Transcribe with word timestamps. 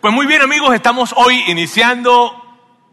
Pues 0.00 0.14
muy 0.14 0.24
bien 0.24 0.40
amigos, 0.40 0.74
estamos 0.74 1.12
hoy 1.14 1.44
iniciando 1.48 2.32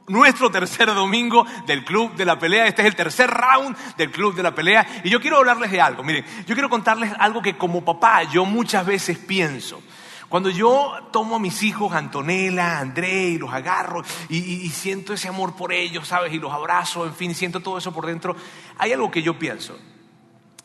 nuestro 0.07 0.51
tercer 0.51 0.93
domingo 0.93 1.45
del 1.65 1.85
Club 1.85 2.13
de 2.15 2.25
la 2.25 2.37
Pelea. 2.37 2.67
Este 2.67 2.81
es 2.81 2.87
el 2.89 2.97
tercer 2.97 3.29
round 3.29 3.77
del 3.95 4.11
Club 4.11 4.35
de 4.35 4.43
la 4.43 4.53
Pelea. 4.53 4.85
Y 5.05 5.09
yo 5.09 5.21
quiero 5.21 5.37
hablarles 5.37 5.71
de 5.71 5.79
algo. 5.79 6.03
Miren, 6.03 6.25
yo 6.45 6.53
quiero 6.53 6.69
contarles 6.69 7.13
algo 7.17 7.41
que 7.41 7.57
como 7.57 7.85
papá 7.85 8.23
yo 8.23 8.43
muchas 8.43 8.85
veces 8.85 9.17
pienso. 9.17 9.81
Cuando 10.27 10.49
yo 10.49 10.95
tomo 11.13 11.37
a 11.37 11.39
mis 11.39 11.63
hijos, 11.63 11.93
Antonella, 11.93 12.79
André, 12.79 13.29
y 13.29 13.37
los 13.37 13.53
agarro 13.53 14.03
y, 14.27 14.67
siento 14.71 15.13
ese 15.13 15.29
amor 15.29 15.55
por 15.55 15.71
ellos, 15.71 16.09
¿sabes? 16.09 16.33
Y 16.33 16.39
los 16.39 16.51
abrazo, 16.51 17.05
en 17.05 17.15
fin, 17.15 17.33
siento 17.33 17.61
todo 17.61 17.77
eso 17.77 17.93
por 17.93 18.05
dentro, 18.05 18.35
hay 18.77 18.91
algo 18.91 19.09
que 19.09 19.23
yo 19.23 19.39
pienso. 19.39 19.79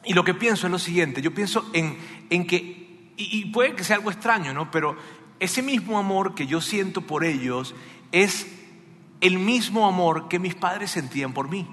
Y 0.04 0.14
lo 0.14 0.24
que 0.24 0.34
pienso 0.34 0.66
es 0.66 0.72
lo 0.72 0.80
siguiente, 0.80 1.22
yo 1.22 1.32
pienso 1.32 1.70
en, 1.72 2.26
en 2.30 2.48
que, 2.48 3.12
y, 3.16 3.38
y 3.38 3.44
puede 3.52 3.76
que 3.76 3.84
sea 3.84 3.94
algo 3.94 4.10
extraño, 4.10 4.52
¿no? 4.52 4.68
Pero 4.72 4.96
ese 5.42 5.60
mismo 5.60 5.98
amor 5.98 6.36
que 6.36 6.46
yo 6.46 6.60
siento 6.60 7.00
por 7.00 7.24
ellos 7.24 7.74
es 8.12 8.46
el 9.20 9.40
mismo 9.40 9.88
amor 9.88 10.28
que 10.28 10.38
mis 10.38 10.54
padres 10.54 10.92
sentían 10.92 11.32
por 11.32 11.48
mí. 11.48 11.68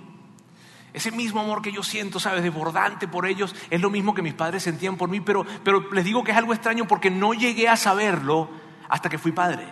Ese 0.92 1.12
mismo 1.12 1.40
amor 1.40 1.62
que 1.62 1.72
yo 1.72 1.84
siento, 1.84 2.20
sabes, 2.20 2.42
desbordante 2.42 3.08
por 3.08 3.28
ellos, 3.28 3.56
es 3.70 3.80
lo 3.80 3.92
mismo 3.92 4.16
que 4.16 4.24
mis 4.24 4.34
padres 4.34 4.64
sentían 4.64 4.98
por 4.98 5.08
mí, 5.08 5.22
pero, 5.22 5.46
pero 5.64 5.88
les 5.92 6.04
digo 6.04 6.24
que 6.24 6.32
es 6.32 6.38
algo 6.38 6.54
extraño 6.54 6.88
porque 6.88 7.12
no 7.12 7.36
llegué 7.36 7.68
a 7.68 7.78
saberlo 7.78 8.50
hasta 8.90 9.08
que 9.08 9.20
fui 9.20 9.34
padre. 9.34 9.68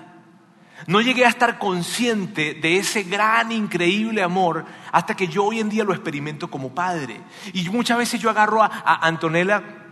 No 0.86 1.02
llegué 1.02 1.26
a 1.26 1.30
estar 1.30 1.58
consciente 1.58 2.54
de 2.54 2.78
ese 2.78 3.02
gran, 3.02 3.52
increíble 3.52 4.22
amor 4.22 4.64
hasta 4.92 5.16
que 5.16 5.28
yo 5.28 5.46
hoy 5.46 5.60
en 5.60 5.70
día 5.70 5.84
lo 5.84 5.94
experimento 5.94 6.52
como 6.52 6.76
padre. 6.76 7.20
Y 7.52 7.68
muchas 7.70 7.98
veces 7.98 8.22
yo 8.22 8.30
agarro 8.30 8.62
a, 8.62 8.68
a 8.68 9.08
Antonella 9.08 9.87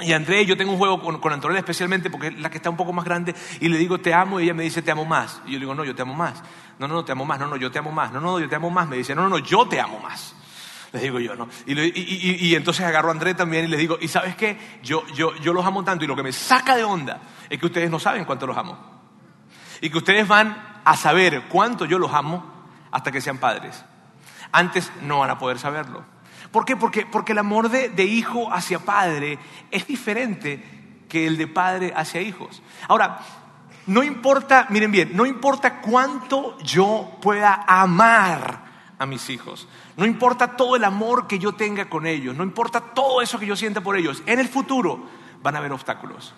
y 0.00 0.12
André, 0.12 0.46
yo 0.46 0.56
tengo 0.56 0.72
un 0.72 0.78
juego 0.78 1.00
con, 1.02 1.18
con, 1.20 1.32
Antonella 1.32 1.58
especialmente 1.58 2.08
porque 2.08 2.28
es 2.28 2.38
la 2.38 2.50
que 2.50 2.58
está 2.58 2.70
un 2.70 2.76
poco 2.76 2.92
más 2.92 3.04
grande 3.04 3.34
y 3.60 3.68
le 3.68 3.78
digo 3.78 3.98
te 3.98 4.14
amo 4.14 4.38
y 4.38 4.44
ella 4.44 4.54
me 4.54 4.62
dice 4.62 4.82
te 4.82 4.90
amo 4.90 5.04
más. 5.04 5.40
Y 5.44 5.52
yo 5.52 5.54
le 5.54 5.60
digo 5.60 5.74
no, 5.74 5.84
yo 5.84 5.94
te 5.94 6.02
amo 6.02 6.14
más. 6.14 6.42
No, 6.78 6.86
no, 6.86 6.94
no, 6.94 7.04
te 7.04 7.12
amo 7.12 7.24
más. 7.24 7.40
No, 7.40 7.48
no, 7.48 7.56
yo 7.56 7.70
te 7.70 7.78
amo 7.78 7.90
más. 7.90 8.12
No, 8.12 8.20
no, 8.20 8.38
yo 8.38 8.48
te 8.48 8.54
amo 8.54 8.70
más. 8.70 8.88
Me 8.88 8.96
dice 8.96 9.14
no, 9.14 9.22
no, 9.22 9.28
no, 9.28 9.38
yo 9.38 9.66
te 9.66 9.80
amo 9.80 9.98
más. 10.00 10.34
Les 10.92 11.02
digo 11.02 11.20
yo, 11.20 11.34
¿no? 11.34 11.48
Y, 11.66 11.78
y, 11.78 11.92
y, 11.96 12.48
y, 12.48 12.54
entonces 12.54 12.86
agarro 12.86 13.08
a 13.08 13.12
André 13.12 13.34
también 13.34 13.66
y 13.66 13.68
les 13.68 13.78
digo, 13.78 13.98
¿y 14.00 14.08
sabes 14.08 14.36
qué? 14.36 14.78
Yo, 14.82 15.06
yo, 15.08 15.34
yo 15.36 15.52
los 15.52 15.66
amo 15.66 15.84
tanto 15.84 16.04
y 16.04 16.08
lo 16.08 16.16
que 16.16 16.22
me 16.22 16.32
saca 16.32 16.76
de 16.76 16.84
onda 16.84 17.20
es 17.50 17.58
que 17.58 17.66
ustedes 17.66 17.90
no 17.90 17.98
saben 17.98 18.24
cuánto 18.24 18.46
los 18.46 18.56
amo. 18.56 18.78
Y 19.80 19.90
que 19.90 19.98
ustedes 19.98 20.26
van 20.26 20.80
a 20.84 20.96
saber 20.96 21.42
cuánto 21.48 21.84
yo 21.84 21.98
los 21.98 22.12
amo 22.14 22.42
hasta 22.90 23.12
que 23.12 23.20
sean 23.20 23.38
padres. 23.38 23.84
Antes 24.50 24.90
no 25.02 25.18
van 25.18 25.30
a 25.30 25.38
poder 25.38 25.58
saberlo. 25.58 26.04
¿Por 26.50 26.64
qué? 26.64 26.76
Porque, 26.76 27.06
porque 27.06 27.32
el 27.32 27.38
amor 27.38 27.68
de, 27.68 27.88
de, 27.90 28.04
hijo 28.04 28.52
hacia 28.52 28.78
padre 28.78 29.38
es 29.70 29.86
diferente 29.86 30.62
que 31.08 31.26
el 31.26 31.36
de 31.36 31.46
padre 31.46 31.92
hacia 31.94 32.20
hijos. 32.20 32.62
Ahora, 32.88 33.20
no 33.86 34.02
importa, 34.02 34.66
miren 34.70 34.92
bien, 34.92 35.10
no 35.14 35.26
importa 35.26 35.80
cuánto 35.80 36.58
yo 36.58 37.18
pueda 37.22 37.64
amar 37.66 38.66
a 38.98 39.06
mis 39.06 39.30
hijos, 39.30 39.68
no 39.96 40.04
importa 40.04 40.56
todo 40.56 40.76
el 40.76 40.84
amor 40.84 41.26
que 41.26 41.38
yo 41.38 41.52
tenga 41.52 41.88
con 41.88 42.06
ellos, 42.06 42.36
no 42.36 42.44
importa 42.44 42.80
todo 42.80 43.22
eso 43.22 43.38
que 43.38 43.46
yo 43.46 43.56
sienta 43.56 43.80
por 43.80 43.96
ellos, 43.96 44.22
en 44.26 44.40
el 44.40 44.48
futuro 44.48 45.06
van 45.42 45.54
a 45.54 45.58
haber 45.58 45.72
obstáculos. 45.72 46.34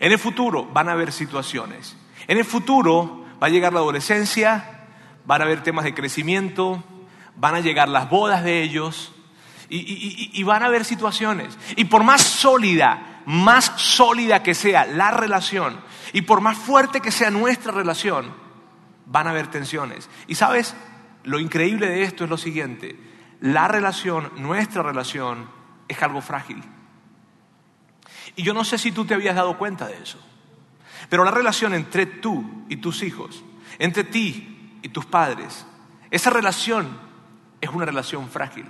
En 0.00 0.12
el 0.12 0.18
futuro 0.18 0.66
van 0.66 0.88
a 0.88 0.92
haber 0.92 1.12
situaciones. 1.12 1.96
En 2.26 2.38
el 2.38 2.44
futuro 2.44 3.24
va 3.42 3.48
a 3.48 3.50
llegar 3.50 3.72
la 3.72 3.80
adolescencia, 3.80 4.86
van 5.26 5.40
a 5.40 5.44
haber 5.44 5.62
temas 5.62 5.84
de 5.84 5.94
crecimiento, 5.94 6.82
van 7.38 7.54
a 7.54 7.60
llegar 7.60 7.88
las 7.88 8.10
bodas 8.10 8.44
de 8.44 8.62
ellos 8.62 9.12
y, 9.70 10.42
van 10.44 10.62
a 10.62 10.66
haber 10.66 10.84
situaciones. 10.84 11.56
Y 11.76 11.84
por 11.84 12.02
más 12.02 12.22
sólida, 12.22 13.22
más 13.26 13.72
sólida 13.76 14.42
que 14.42 14.54
sea 14.54 14.86
la 14.86 15.10
relación 15.10 15.80
y 16.12 16.22
por 16.22 16.40
más 16.40 16.56
fuerte 16.56 17.00
que 17.00 17.12
sea 17.12 17.30
nuestra 17.30 17.72
relación, 17.72 18.34
van 19.06 19.26
a 19.26 19.30
haber 19.30 19.48
tensiones. 19.48 20.08
Y 20.26 20.34
sabes, 20.34 20.74
lo 21.24 21.38
increíble 21.38 21.88
de 21.88 22.02
esto 22.02 22.24
es 22.24 22.30
lo 22.30 22.38
siguiente, 22.38 22.98
la 23.40 23.68
relación, 23.68 24.32
nuestra 24.36 24.82
relación, 24.82 25.48
es 25.86 26.02
algo 26.02 26.20
frágil. 26.20 26.62
Y 28.36 28.42
yo 28.42 28.54
no 28.54 28.64
sé 28.64 28.78
si 28.78 28.92
tú 28.92 29.04
te 29.04 29.14
habías 29.14 29.36
dado 29.36 29.58
cuenta 29.58 29.86
de 29.86 30.02
eso, 30.02 30.18
pero 31.08 31.24
la 31.24 31.30
relación 31.30 31.74
entre 31.74 32.06
tú 32.06 32.64
y 32.68 32.76
tus 32.76 33.02
hijos, 33.02 33.44
entre 33.78 34.04
ti 34.04 34.78
y 34.82 34.88
tus 34.88 35.06
padres, 35.06 35.66
esa 36.10 36.30
relación 36.30 37.07
es 37.60 37.70
una 37.70 37.84
relación 37.84 38.28
frágil. 38.28 38.66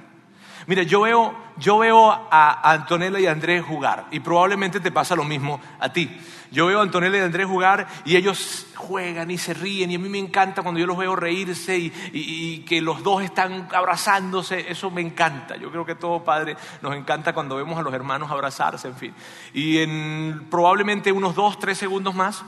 Mira, 0.66 0.82
yo 0.82 1.00
veo, 1.00 1.34
yo 1.56 1.78
veo 1.78 2.10
a 2.10 2.72
Antonella 2.72 3.18
y 3.18 3.26
a 3.26 3.32
Andrés 3.32 3.64
jugar 3.64 4.06
y 4.10 4.20
probablemente 4.20 4.80
te 4.80 4.92
pasa 4.92 5.16
lo 5.16 5.24
mismo 5.24 5.60
a 5.80 5.92
ti. 5.92 6.10
Yo 6.50 6.66
veo 6.66 6.80
a 6.80 6.82
Antonella 6.82 7.18
y 7.18 7.20
a 7.20 7.24
Andrés 7.24 7.46
jugar 7.46 7.86
y 8.04 8.16
ellos 8.16 8.66
juegan 8.74 9.30
y 9.30 9.38
se 9.38 9.54
ríen 9.54 9.90
y 9.90 9.94
a 9.94 9.98
mí 9.98 10.08
me 10.08 10.18
encanta 10.18 10.62
cuando 10.62 10.80
yo 10.80 10.86
los 10.86 10.96
veo 10.96 11.14
reírse 11.14 11.78
y, 11.78 11.86
y, 12.12 12.54
y, 12.54 12.58
que 12.60 12.80
los 12.80 13.02
dos 13.02 13.22
están 13.22 13.68
abrazándose, 13.72 14.70
eso 14.70 14.90
me 14.90 15.00
encanta. 15.00 15.56
Yo 15.56 15.70
creo 15.70 15.84
que 15.84 15.94
todo 15.94 16.24
padre 16.24 16.56
nos 16.82 16.94
encanta 16.94 17.32
cuando 17.32 17.56
vemos 17.56 17.78
a 17.78 17.82
los 17.82 17.92
hermanos 17.92 18.30
abrazarse, 18.30 18.88
en 18.88 18.96
fin. 18.96 19.14
Y 19.52 19.78
en 19.78 20.48
probablemente 20.50 21.12
unos 21.12 21.34
dos, 21.34 21.58
tres 21.58 21.78
segundos 21.78 22.14
más, 22.14 22.44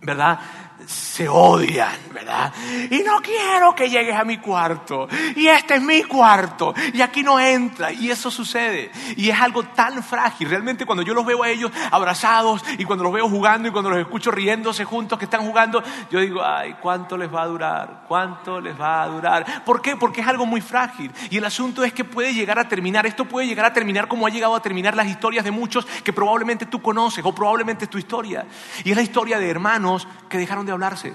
¿verdad? 0.00 0.40
Se 0.86 1.28
odian, 1.28 1.96
¿verdad? 2.12 2.52
Y 2.90 2.98
no 3.00 3.20
quiero 3.20 3.74
que 3.74 3.88
llegues 3.88 4.14
a 4.14 4.24
mi 4.24 4.38
cuarto. 4.38 5.08
Y 5.36 5.46
este 5.46 5.76
es 5.76 5.82
mi 5.82 6.02
cuarto. 6.04 6.74
Y 6.92 7.00
aquí 7.00 7.22
no 7.22 7.38
entra. 7.38 7.92
Y 7.92 8.10
eso 8.10 8.30
sucede. 8.30 8.90
Y 9.16 9.30
es 9.30 9.40
algo 9.40 9.62
tan 9.62 10.02
frágil. 10.02 10.48
Realmente 10.48 10.86
cuando 10.86 11.02
yo 11.02 11.14
los 11.14 11.24
veo 11.24 11.42
a 11.42 11.48
ellos 11.48 11.70
abrazados 11.90 12.64
y 12.78 12.84
cuando 12.84 13.04
los 13.04 13.12
veo 13.12 13.28
jugando 13.28 13.68
y 13.68 13.70
cuando 13.70 13.90
los 13.90 13.98
escucho 13.98 14.30
riéndose 14.30 14.84
juntos 14.84 15.18
que 15.18 15.24
están 15.26 15.42
jugando, 15.42 15.82
yo 16.10 16.20
digo, 16.20 16.42
ay, 16.44 16.76
¿cuánto 16.80 17.16
les 17.16 17.32
va 17.32 17.42
a 17.42 17.46
durar? 17.46 18.04
¿Cuánto 18.08 18.60
les 18.60 18.78
va 18.78 19.02
a 19.02 19.08
durar? 19.08 19.64
¿Por 19.64 19.80
qué? 19.80 19.96
Porque 19.96 20.20
es 20.20 20.26
algo 20.26 20.46
muy 20.46 20.60
frágil. 20.60 21.10
Y 21.30 21.38
el 21.38 21.44
asunto 21.44 21.84
es 21.84 21.92
que 21.92 22.04
puede 22.04 22.34
llegar 22.34 22.58
a 22.58 22.68
terminar. 22.68 23.06
Esto 23.06 23.24
puede 23.24 23.46
llegar 23.46 23.66
a 23.66 23.72
terminar 23.72 24.08
como 24.08 24.26
ha 24.26 24.30
llegado 24.30 24.54
a 24.54 24.62
terminar 24.62 24.96
las 24.96 25.06
historias 25.06 25.44
de 25.44 25.50
muchos 25.50 25.86
que 25.86 26.12
probablemente 26.12 26.66
tú 26.66 26.80
conoces 26.82 27.24
o 27.24 27.34
probablemente 27.34 27.84
es 27.84 27.90
tu 27.90 27.98
historia. 27.98 28.46
Y 28.84 28.90
es 28.90 28.96
la 28.96 29.02
historia 29.02 29.38
de 29.38 29.48
hermanos 29.48 30.08
que 30.28 30.38
dejaron 30.38 30.66
de 30.66 30.71
hablarse 30.74 31.14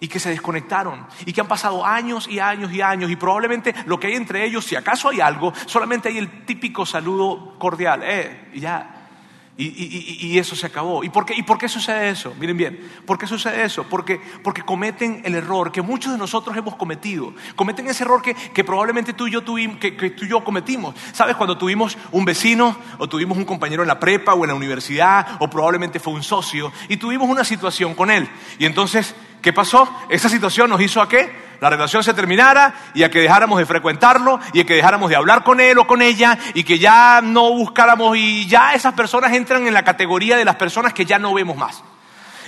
y 0.00 0.08
que 0.08 0.18
se 0.18 0.30
desconectaron 0.30 1.06
y 1.26 1.32
que 1.32 1.40
han 1.40 1.48
pasado 1.48 1.84
años 1.84 2.26
y 2.26 2.40
años 2.40 2.72
y 2.72 2.80
años 2.80 3.10
y 3.10 3.16
probablemente 3.16 3.74
lo 3.86 4.00
que 4.00 4.08
hay 4.08 4.14
entre 4.14 4.44
ellos, 4.44 4.64
si 4.64 4.76
acaso 4.76 5.10
hay 5.10 5.20
algo, 5.20 5.52
solamente 5.66 6.08
hay 6.08 6.18
el 6.18 6.44
típico 6.46 6.86
saludo 6.86 7.58
cordial, 7.58 8.02
eh, 8.02 8.50
y 8.54 8.60
ya. 8.60 8.96
Y, 9.62 10.38
eso 10.38 10.56
se 10.56 10.66
acabó. 10.66 11.04
¿Y 11.04 11.10
por, 11.10 11.26
qué, 11.26 11.34
¿Y 11.34 11.42
por 11.42 11.58
qué 11.58 11.68
sucede 11.68 12.08
eso? 12.08 12.34
Miren 12.38 12.56
bien, 12.56 12.90
¿por 13.04 13.18
qué 13.18 13.26
sucede 13.26 13.62
eso? 13.62 13.84
Porque, 13.84 14.20
porque 14.42 14.62
cometen 14.62 15.20
el 15.24 15.34
error 15.34 15.70
que 15.70 15.82
muchos 15.82 16.12
de 16.12 16.18
nosotros 16.18 16.56
hemos 16.56 16.76
cometido. 16.76 17.34
Cometen 17.56 17.86
ese 17.88 18.04
error 18.04 18.22
que, 18.22 18.64
probablemente 18.64 19.12
tú 19.12 19.28
yo 19.28 19.42
tuvimos, 19.42 19.78
que, 19.78 19.96
que 19.96 20.10
tú 20.10 20.24
y 20.24 20.28
yo 20.28 20.42
cometimos. 20.42 20.94
¿Sabes? 21.12 21.36
Cuando 21.36 21.58
tuvimos 21.58 21.98
un 22.12 22.24
vecino 22.24 22.76
o 22.98 23.08
tuvimos 23.08 23.36
un 23.36 23.44
compañero 23.44 23.82
en 23.82 23.88
la 23.88 24.00
prepa 24.00 24.34
o 24.34 24.44
en 24.44 24.48
la 24.48 24.54
universidad 24.54 25.36
o 25.40 25.50
probablemente 25.50 26.00
fue 26.00 26.14
un 26.14 26.22
socio 26.22 26.72
y 26.88 26.96
tuvimos 26.96 27.28
una 27.28 27.44
situación 27.44 27.94
con 27.94 28.10
él. 28.10 28.28
Y 28.58 28.64
entonces 28.64 29.14
¿Qué 29.40 29.52
pasó? 29.52 29.88
Esa 30.10 30.28
situación 30.28 30.68
nos 30.68 30.80
hizo 30.80 31.00
a 31.00 31.08
qué? 31.08 31.49
La 31.60 31.68
relación 31.68 32.02
se 32.02 32.14
terminara 32.14 32.74
y 32.94 33.02
a 33.02 33.10
que 33.10 33.20
dejáramos 33.20 33.58
de 33.58 33.66
frecuentarlo 33.66 34.40
y 34.54 34.60
a 34.60 34.64
que 34.64 34.74
dejáramos 34.74 35.10
de 35.10 35.16
hablar 35.16 35.44
con 35.44 35.60
él 35.60 35.78
o 35.78 35.86
con 35.86 36.00
ella 36.00 36.38
y 36.54 36.64
que 36.64 36.78
ya 36.78 37.20
no 37.22 37.52
buscáramos 37.52 38.16
y 38.16 38.46
ya 38.46 38.74
esas 38.74 38.94
personas 38.94 39.32
entran 39.34 39.66
en 39.66 39.74
la 39.74 39.84
categoría 39.84 40.36
de 40.36 40.44
las 40.44 40.56
personas 40.56 40.94
que 40.94 41.04
ya 41.04 41.18
no 41.18 41.34
vemos 41.34 41.56
más. 41.56 41.82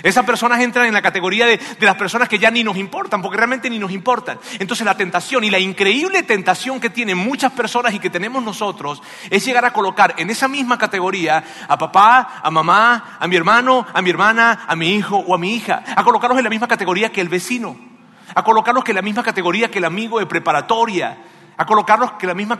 Esas 0.01 0.25
personas 0.25 0.59
entran 0.59 0.87
en 0.87 0.93
la 0.93 1.01
categoría 1.01 1.45
de, 1.45 1.57
de, 1.57 1.85
las 1.85 1.95
personas 1.95 2.27
que 2.27 2.39
ya 2.39 2.49
ni 2.49 2.63
nos 2.63 2.75
importan, 2.75 3.21
porque 3.21 3.37
realmente 3.37 3.69
ni 3.69 3.77
nos 3.77 3.91
importan. 3.91 4.39
Entonces 4.59 4.83
la 4.83 4.97
tentación 4.97 5.43
y 5.43 5.51
la 5.51 5.59
increíble 5.59 6.23
tentación 6.23 6.79
que 6.79 6.89
tienen 6.89 7.17
muchas 7.17 7.53
personas 7.53 7.93
y 7.93 7.99
que 7.99 8.09
tenemos 8.09 8.43
nosotros 8.43 9.01
es 9.29 9.45
llegar 9.45 9.63
a 9.63 9.71
colocar 9.71 10.15
en 10.17 10.29
esa 10.31 10.47
misma 10.47 10.77
categoría 10.77 11.43
a 11.67 11.77
papá, 11.77 12.41
a 12.41 12.49
mamá, 12.49 13.17
a 13.19 13.27
mi 13.27 13.35
hermano, 13.35 13.85
a 13.93 14.01
mi 14.01 14.09
hermana, 14.09 14.65
a 14.67 14.75
mi 14.75 14.95
hijo 14.95 15.17
o 15.17 15.35
a 15.35 15.37
mi 15.37 15.55
hija, 15.55 15.83
a 15.95 16.03
colocarlos 16.03 16.37
en 16.39 16.43
la 16.43 16.49
misma 16.49 16.67
categoría 16.67 17.11
que 17.11 17.21
el 17.21 17.29
vecino, 17.29 17.92
a 18.33 18.43
colocarlos 18.43 18.83
en 18.87 18.95
la 18.95 19.01
misma 19.01 19.23
categoría 19.23 19.69
que 19.69 19.79
el 19.79 19.85
amigo 19.85 20.19
de 20.19 20.25
preparatoria, 20.25 21.17
a 21.57 21.65
colocarlos 21.65 22.11
en 22.21 22.27
la 22.27 22.33
misma 22.33 22.59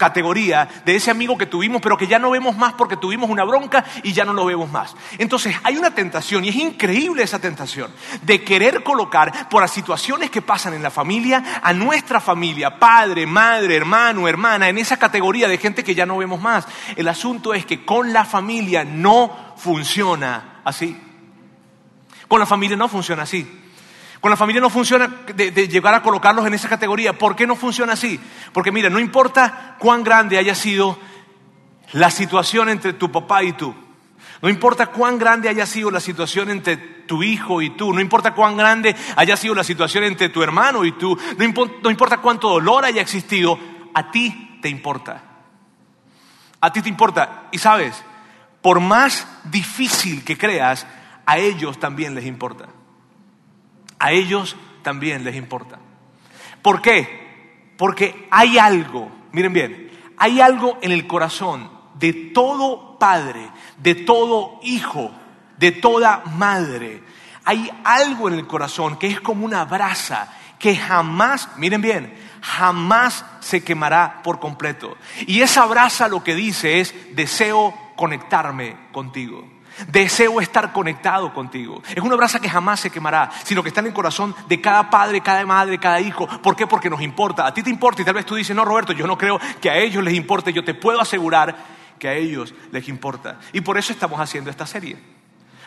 categoría 0.00 0.66
de 0.84 0.96
ese 0.96 1.10
amigo 1.10 1.36
que 1.36 1.44
tuvimos, 1.44 1.82
pero 1.82 1.96
que 1.96 2.06
ya 2.06 2.18
no 2.18 2.30
vemos 2.30 2.56
más 2.56 2.72
porque 2.72 2.96
tuvimos 2.96 3.28
una 3.28 3.44
bronca 3.44 3.84
y 4.02 4.12
ya 4.12 4.24
no 4.24 4.32
lo 4.32 4.46
vemos 4.46 4.70
más. 4.70 4.96
Entonces 5.18 5.54
hay 5.62 5.76
una 5.76 5.94
tentación, 5.94 6.44
y 6.44 6.48
es 6.48 6.56
increíble 6.56 7.22
esa 7.22 7.38
tentación, 7.38 7.92
de 8.22 8.42
querer 8.42 8.82
colocar 8.82 9.48
por 9.50 9.60
las 9.60 9.70
situaciones 9.70 10.30
que 10.30 10.40
pasan 10.40 10.72
en 10.72 10.82
la 10.82 10.90
familia 10.90 11.60
a 11.62 11.72
nuestra 11.74 12.18
familia, 12.18 12.78
padre, 12.78 13.26
madre, 13.26 13.76
hermano, 13.76 14.26
hermana, 14.26 14.70
en 14.70 14.78
esa 14.78 14.96
categoría 14.96 15.46
de 15.48 15.58
gente 15.58 15.84
que 15.84 15.94
ya 15.94 16.06
no 16.06 16.16
vemos 16.16 16.40
más. 16.40 16.66
El 16.96 17.06
asunto 17.06 17.52
es 17.52 17.66
que 17.66 17.84
con 17.84 18.12
la 18.12 18.24
familia 18.24 18.84
no 18.84 19.54
funciona 19.58 20.62
así. 20.64 20.98
Con 22.26 22.40
la 22.40 22.46
familia 22.46 22.76
no 22.76 22.88
funciona 22.88 23.24
así. 23.24 23.59
Con 24.20 24.30
la 24.30 24.36
familia 24.36 24.60
no 24.60 24.68
funciona 24.68 25.08
de, 25.34 25.50
llegar 25.68 25.94
a 25.94 26.02
colocarlos 26.02 26.46
en 26.46 26.52
esa 26.52 26.68
categoría. 26.68 27.16
¿Por 27.16 27.34
qué 27.34 27.46
no 27.46 27.56
funciona 27.56 27.94
así? 27.94 28.20
Porque 28.52 28.70
mira, 28.70 28.90
no 28.90 29.00
importa 29.00 29.76
cuán 29.78 30.04
grande 30.04 30.36
haya 30.36 30.54
sido 30.54 30.98
la 31.92 32.10
situación 32.10 32.68
entre 32.68 32.92
tu 32.92 33.10
papá 33.10 33.42
y 33.42 33.54
tú. 33.54 33.74
No 34.42 34.48
importa 34.48 34.86
cuán 34.86 35.18
grande 35.18 35.48
haya 35.48 35.64
sido 35.64 35.90
la 35.90 36.00
situación 36.00 36.50
entre 36.50 36.76
tu 36.76 37.22
hijo 37.22 37.60
y 37.60 37.70
tú, 37.70 37.92
no 37.92 38.00
importa 38.00 38.34
cuán 38.34 38.56
grande 38.56 38.94
haya 39.16 39.36
sido 39.36 39.54
la 39.54 39.64
situación 39.64 40.04
entre 40.04 40.28
tu 40.28 40.42
hermano 40.42 40.84
y 40.84 40.92
tú, 40.92 41.18
no 41.36 41.90
importa 41.90 42.18
cuánto 42.18 42.48
dolor 42.48 42.84
haya 42.84 43.02
existido, 43.02 43.58
a 43.94 44.10
ti 44.10 44.58
te 44.62 44.68
importa. 44.68 45.22
A 46.60 46.72
ti 46.72 46.82
te 46.82 46.88
importa. 46.88 47.48
Y 47.50 47.58
sabes, 47.58 48.02
por 48.62 48.80
más 48.80 49.26
difícil 49.44 50.24
que 50.24 50.38
creas, 50.38 50.86
a 51.26 51.38
ellos 51.38 51.78
también 51.78 52.14
les 52.14 52.26
importa. 52.26 52.68
A 54.00 54.10
ellos 54.10 54.56
también 54.82 55.22
les 55.22 55.36
importa. 55.36 55.78
¿Por 56.62 56.82
qué? 56.82 57.72
Porque 57.76 58.26
hay 58.30 58.58
algo, 58.58 59.10
miren 59.30 59.52
bien, 59.52 59.90
hay 60.16 60.40
algo 60.40 60.78
en 60.82 60.90
el 60.90 61.06
corazón 61.06 61.70
de 61.94 62.12
todo 62.12 62.98
padre, 62.98 63.48
de 63.78 63.94
todo 63.94 64.58
hijo, 64.62 65.12
de 65.58 65.70
toda 65.70 66.22
madre. 66.36 67.02
Hay 67.44 67.70
algo 67.84 68.28
en 68.28 68.34
el 68.34 68.46
corazón 68.46 68.98
que 68.98 69.06
es 69.06 69.20
como 69.20 69.44
una 69.44 69.64
brasa 69.66 70.34
que 70.58 70.76
jamás, 70.76 71.48
miren 71.56 71.80
bien, 71.80 72.14
jamás 72.42 73.24
se 73.40 73.62
quemará 73.62 74.22
por 74.22 74.40
completo. 74.40 74.96
Y 75.26 75.42
esa 75.42 75.66
brasa 75.66 76.08
lo 76.08 76.24
que 76.24 76.34
dice 76.34 76.80
es, 76.80 76.94
deseo 77.14 77.74
conectarme 77.96 78.76
contigo. 78.92 79.59
Deseo 79.88 80.40
estar 80.40 80.72
conectado 80.72 81.32
contigo. 81.32 81.82
Es 81.94 82.02
una 82.02 82.16
brasa 82.16 82.40
que 82.40 82.48
jamás 82.48 82.80
se 82.80 82.90
quemará, 82.90 83.30
sino 83.44 83.62
que 83.62 83.68
está 83.68 83.80
en 83.80 83.88
el 83.88 83.92
corazón 83.92 84.34
de 84.48 84.60
cada 84.60 84.90
padre, 84.90 85.20
cada 85.20 85.44
madre, 85.46 85.78
cada 85.78 86.00
hijo. 86.00 86.26
¿Por 86.42 86.56
qué? 86.56 86.66
Porque 86.66 86.90
nos 86.90 87.02
importa. 87.02 87.46
A 87.46 87.54
ti 87.54 87.62
te 87.62 87.70
importa 87.70 88.02
y 88.02 88.04
tal 88.04 88.14
vez 88.14 88.26
tú 88.26 88.34
dices, 88.34 88.54
no, 88.54 88.64
Roberto, 88.64 88.92
yo 88.92 89.06
no 89.06 89.16
creo 89.16 89.40
que 89.60 89.70
a 89.70 89.76
ellos 89.76 90.02
les 90.04 90.14
importe. 90.14 90.52
Yo 90.52 90.64
te 90.64 90.74
puedo 90.74 91.00
asegurar 91.00 91.56
que 91.98 92.08
a 92.08 92.14
ellos 92.14 92.54
les 92.72 92.88
importa. 92.88 93.38
Y 93.52 93.60
por 93.60 93.78
eso 93.78 93.92
estamos 93.92 94.20
haciendo 94.20 94.50
esta 94.50 94.66
serie. 94.66 95.19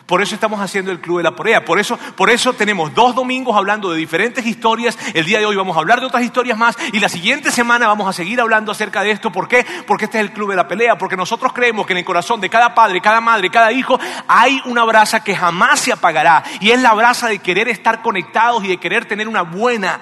Por 0.06 0.20
eso 0.20 0.34
estamos 0.34 0.60
haciendo 0.60 0.90
el 0.90 1.00
Club 1.00 1.18
de 1.18 1.22
la 1.22 1.34
Porea. 1.34 1.64
Por 1.64 1.78
eso, 1.78 1.98
por 2.14 2.28
eso 2.28 2.52
tenemos 2.52 2.94
dos 2.94 3.14
domingos 3.14 3.56
hablando 3.56 3.90
de 3.90 3.96
diferentes 3.96 4.44
historias. 4.44 4.98
El 5.14 5.24
día 5.24 5.38
de 5.38 5.46
hoy 5.46 5.56
vamos 5.56 5.76
a 5.76 5.80
hablar 5.80 6.00
de 6.00 6.06
otras 6.06 6.22
historias 6.22 6.58
más. 6.58 6.76
Y 6.92 7.00
la 7.00 7.08
siguiente 7.08 7.50
semana 7.50 7.86
vamos 7.86 8.06
a 8.06 8.12
seguir 8.12 8.38
hablando 8.38 8.70
acerca 8.70 9.02
de 9.02 9.12
esto. 9.12 9.32
¿Por 9.32 9.48
qué? 9.48 9.64
Porque 9.86 10.04
este 10.04 10.18
es 10.18 10.26
el 10.26 10.32
Club 10.32 10.50
de 10.50 10.56
la 10.56 10.68
Pelea. 10.68 10.98
Porque 10.98 11.16
nosotros 11.16 11.54
creemos 11.54 11.86
que 11.86 11.94
en 11.94 11.98
el 11.98 12.04
corazón 12.04 12.38
de 12.40 12.50
cada 12.50 12.74
padre, 12.74 13.00
cada 13.00 13.22
madre, 13.22 13.48
cada 13.48 13.72
hijo 13.72 13.98
hay 14.28 14.60
una 14.66 14.84
brasa 14.84 15.24
que 15.24 15.34
jamás 15.34 15.80
se 15.80 15.92
apagará. 15.92 16.44
Y 16.60 16.70
es 16.70 16.82
la 16.82 16.92
brasa 16.92 17.28
de 17.28 17.38
querer 17.38 17.68
estar 17.68 18.02
conectados 18.02 18.62
y 18.62 18.68
de 18.68 18.76
querer 18.76 19.06
tener 19.06 19.26
una 19.26 19.42
buena 19.42 20.00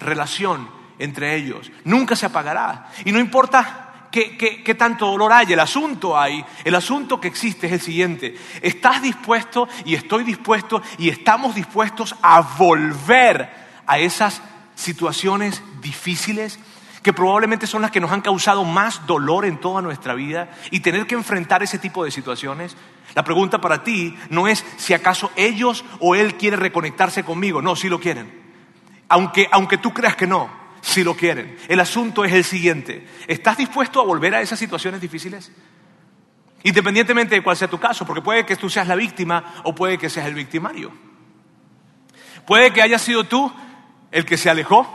relación 0.00 0.68
entre 1.00 1.34
ellos. 1.34 1.72
Nunca 1.82 2.14
se 2.14 2.26
apagará. 2.26 2.86
Y 3.04 3.10
no 3.10 3.18
importa 3.18 3.89
qué, 4.10 4.74
tanto 4.78 5.06
dolor 5.06 5.32
hay. 5.32 5.52
El 5.52 5.60
asunto 5.60 6.18
hay, 6.18 6.44
el 6.64 6.74
asunto 6.74 7.20
que 7.20 7.28
existe 7.28 7.66
es 7.66 7.72
el 7.72 7.80
siguiente. 7.80 8.36
¿Estás 8.62 9.02
dispuesto 9.02 9.68
y 9.84 9.94
estoy 9.94 10.24
dispuesto 10.24 10.82
y 10.98 11.08
estamos 11.08 11.54
dispuestos 11.54 12.14
a 12.22 12.40
volver 12.40 13.50
a 13.86 13.98
esas 13.98 14.42
situaciones 14.74 15.62
difíciles? 15.80 16.58
que 17.02 17.14
probablemente 17.14 17.66
son 17.66 17.80
las 17.80 17.90
que 17.90 17.98
nos 17.98 18.12
han 18.12 18.20
causado 18.20 18.62
más 18.62 19.06
dolor 19.06 19.46
en 19.46 19.58
toda 19.58 19.80
nuestra 19.80 20.12
vida 20.12 20.50
y 20.70 20.80
tener 20.80 21.06
que 21.06 21.14
enfrentar 21.14 21.62
ese 21.62 21.78
tipo 21.78 22.04
de 22.04 22.10
situaciones. 22.10 22.76
La 23.14 23.24
pregunta 23.24 23.58
para 23.58 23.82
ti 23.82 24.14
no 24.28 24.46
es 24.46 24.62
si 24.76 24.92
acaso 24.92 25.30
ellos 25.34 25.82
o 25.98 26.14
él 26.14 26.36
quiere 26.36 26.56
reconectarse 26.56 27.24
conmigo, 27.24 27.62
no, 27.62 27.74
si 27.74 27.88
lo 27.88 28.00
quieren. 28.00 28.30
Aunque, 29.08 29.48
aunque 29.50 29.78
tú 29.78 29.94
creas 29.94 30.14
que 30.14 30.26
no, 30.26 30.59
si 30.80 31.04
lo 31.04 31.14
quieren. 31.14 31.56
El 31.68 31.80
asunto 31.80 32.24
es 32.24 32.32
el 32.32 32.44
siguiente. 32.44 33.06
¿Estás 33.26 33.56
dispuesto 33.56 34.00
a 34.00 34.04
volver 34.04 34.34
a 34.34 34.40
esas 34.40 34.58
situaciones 34.58 35.00
difíciles? 35.00 35.52
Independientemente 36.62 37.34
de 37.34 37.42
cuál 37.42 37.56
sea 37.56 37.68
tu 37.68 37.78
caso, 37.78 38.06
porque 38.06 38.22
puede 38.22 38.44
que 38.44 38.56
tú 38.56 38.68
seas 38.68 38.86
la 38.86 38.94
víctima 38.94 39.62
o 39.64 39.74
puede 39.74 39.98
que 39.98 40.10
seas 40.10 40.26
el 40.26 40.34
victimario. 40.34 40.92
Puede 42.46 42.72
que 42.72 42.82
haya 42.82 42.98
sido 42.98 43.24
tú 43.24 43.52
el 44.10 44.24
que 44.24 44.36
se 44.36 44.50
alejó, 44.50 44.86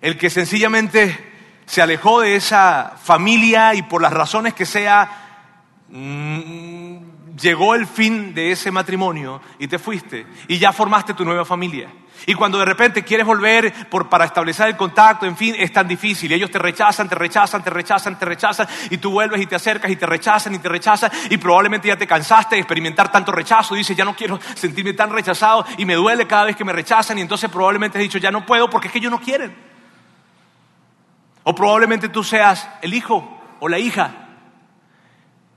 el 0.00 0.16
que 0.18 0.30
sencillamente 0.30 1.34
se 1.66 1.82
alejó 1.82 2.20
de 2.20 2.36
esa 2.36 2.94
familia 3.02 3.74
y 3.74 3.82
por 3.82 4.00
las 4.00 4.12
razones 4.12 4.54
que 4.54 4.66
sea, 4.66 5.48
mm, 5.88 6.75
llegó 7.40 7.74
el 7.74 7.86
fin 7.86 8.34
de 8.34 8.52
ese 8.52 8.70
matrimonio 8.70 9.40
y 9.58 9.68
te 9.68 9.78
fuiste 9.78 10.26
y 10.48 10.58
ya 10.58 10.72
formaste 10.72 11.14
tu 11.14 11.24
nueva 11.24 11.44
familia. 11.44 11.88
Y 12.24 12.34
cuando 12.34 12.58
de 12.58 12.64
repente 12.64 13.04
quieres 13.04 13.26
volver 13.26 13.72
para 14.08 14.24
establecer 14.24 14.68
el 14.68 14.76
contacto, 14.76 15.26
en 15.26 15.36
fin, 15.36 15.54
es 15.56 15.70
tan 15.72 15.86
difícil. 15.86 16.32
Y 16.32 16.34
ellos 16.34 16.50
te 16.50 16.58
rechazan, 16.58 17.08
te 17.08 17.14
rechazan, 17.14 17.62
te 17.62 17.70
rechazan, 17.70 18.18
te 18.18 18.24
rechazan. 18.24 18.66
Y 18.90 18.96
tú 18.96 19.10
vuelves 19.10 19.40
y 19.42 19.46
te 19.46 19.54
acercas 19.54 19.90
y 19.90 19.96
te 19.96 20.06
rechazan 20.06 20.54
y 20.54 20.58
te 20.58 20.68
rechazan. 20.68 21.10
Y 21.28 21.36
probablemente 21.36 21.88
ya 21.88 21.96
te 21.96 22.06
cansaste 22.06 22.56
de 22.56 22.62
experimentar 22.62 23.12
tanto 23.12 23.32
rechazo. 23.32 23.74
Y 23.74 23.78
dices, 23.78 23.96
ya 23.96 24.04
no 24.04 24.16
quiero 24.16 24.40
sentirme 24.54 24.94
tan 24.94 25.10
rechazado 25.10 25.66
y 25.76 25.84
me 25.84 25.94
duele 25.94 26.26
cada 26.26 26.46
vez 26.46 26.56
que 26.56 26.64
me 26.64 26.72
rechazan. 26.72 27.18
Y 27.18 27.20
entonces 27.20 27.50
probablemente 27.50 27.98
has 27.98 28.02
dicho, 28.02 28.18
ya 28.18 28.30
no 28.30 28.46
puedo 28.46 28.68
porque 28.70 28.88
es 28.88 28.92
que 28.92 28.98
ellos 28.98 29.12
no 29.12 29.20
quieren. 29.20 29.54
O 31.44 31.54
probablemente 31.54 32.08
tú 32.08 32.24
seas 32.24 32.68
el 32.82 32.94
hijo 32.94 33.40
o 33.60 33.68
la 33.68 33.78
hija 33.78 34.25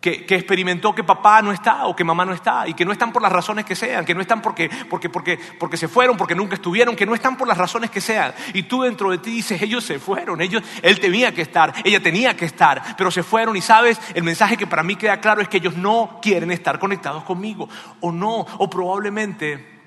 que, 0.01 0.25
experimentó 0.29 0.95
que 0.95 1.03
papá 1.03 1.41
no 1.41 1.51
está 1.51 1.85
o 1.85 1.95
que 1.95 2.03
mamá 2.03 2.25
no 2.25 2.33
está 2.33 2.67
y 2.67 2.73
que 2.73 2.85
no 2.85 2.91
están 2.91 3.11
por 3.11 3.21
las 3.21 3.31
razones 3.31 3.65
que 3.65 3.75
sean, 3.75 4.05
que 4.05 4.15
no 4.15 4.21
están 4.21 4.41
porque, 4.41 4.69
porque, 4.89 5.09
porque, 5.09 5.37
porque 5.59 5.77
se 5.77 5.87
fueron, 5.87 6.15
porque 6.15 6.35
nunca 6.35 6.55
estuvieron, 6.55 6.95
que 6.95 7.05
no 7.05 7.13
están 7.13 7.37
por 7.37 7.47
las 7.47 7.57
razones 7.57 7.89
que 7.89 7.99
sean. 7.99 8.33
Y 8.53 8.63
tú 8.63 8.83
dentro 8.83 9.11
de 9.11 9.17
ti 9.17 9.31
dices, 9.31 9.61
ellos 9.61 9.83
se 9.83 9.99
fueron, 9.99 10.41
ellos, 10.41 10.63
él 10.81 10.99
tenía 10.99 11.33
que 11.33 11.41
estar, 11.41 11.73
ella 11.83 12.01
tenía 12.01 12.35
que 12.37 12.45
estar, 12.45 12.95
pero 12.97 13.11
se 13.11 13.23
fueron 13.23 13.57
y 13.57 13.61
sabes, 13.61 13.99
el 14.13 14.23
mensaje 14.23 14.55
que 14.55 14.67
para 14.67 14.83
mí 14.83 14.95
queda 14.95 15.19
claro 15.19 15.41
es 15.41 15.49
que 15.49 15.57
ellos 15.57 15.75
no 15.75 16.19
quieren 16.21 16.51
estar 16.51 16.79
conectados 16.79 17.23
conmigo 17.23 17.67
o 17.99 18.11
no, 18.11 18.39
o 18.39 18.69
probablemente 18.69 19.79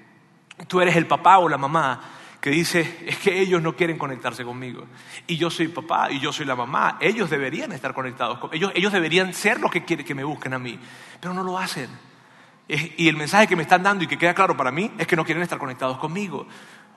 tú 0.69 0.81
eres 0.81 0.97
el 0.97 1.07
papá 1.07 1.39
o 1.39 1.49
la 1.49 1.59
mamá 1.59 2.01
que 2.43 2.51
dice, 2.51 3.05
es 3.07 3.19
que 3.19 3.41
ellos 3.41 3.63
no 3.63 3.77
quieren 3.77 3.97
conectarse 3.97 4.45
conmigo. 4.45 4.85
Y 5.29 5.37
yo 5.37 5.49
soy 5.49 5.69
papá 5.69 6.11
y 6.11 6.19
yo 6.19 6.33
soy 6.33 6.45
la 6.45 6.57
mamá. 6.57 6.99
Ellos 7.01 7.31
deberían 7.31 7.71
estar 7.71 7.95
conectados 7.95 8.41
con 8.41 8.53
ellos. 8.53 8.73
Ellos 8.75 8.93
deberían 8.93 9.33
ser 9.33 9.61
los 9.61 9.71
que 9.71 9.85
quieren 9.85 10.05
que 10.05 10.13
me 10.13 10.25
busquen 10.25 10.53
a 10.53 10.59
mí, 10.59 10.77
pero 11.21 11.33
no 11.35 11.45
lo 11.45 11.57
hacen. 11.57 11.89
Y 12.67 13.09
el 13.09 13.17
mensaje 13.17 13.47
que 13.47 13.55
me 13.55 13.63
están 13.63 13.85
dando 13.85 14.03
y 14.03 14.09
que 14.09 14.19
queda 14.19 14.35
claro 14.35 14.57
para 14.57 14.73
mí 14.73 14.91
es 14.99 15.07
que 15.07 15.15
no 15.15 15.25
quieren 15.25 15.45
estar 15.45 15.59
conectados 15.59 15.99
conmigo. 15.99 16.49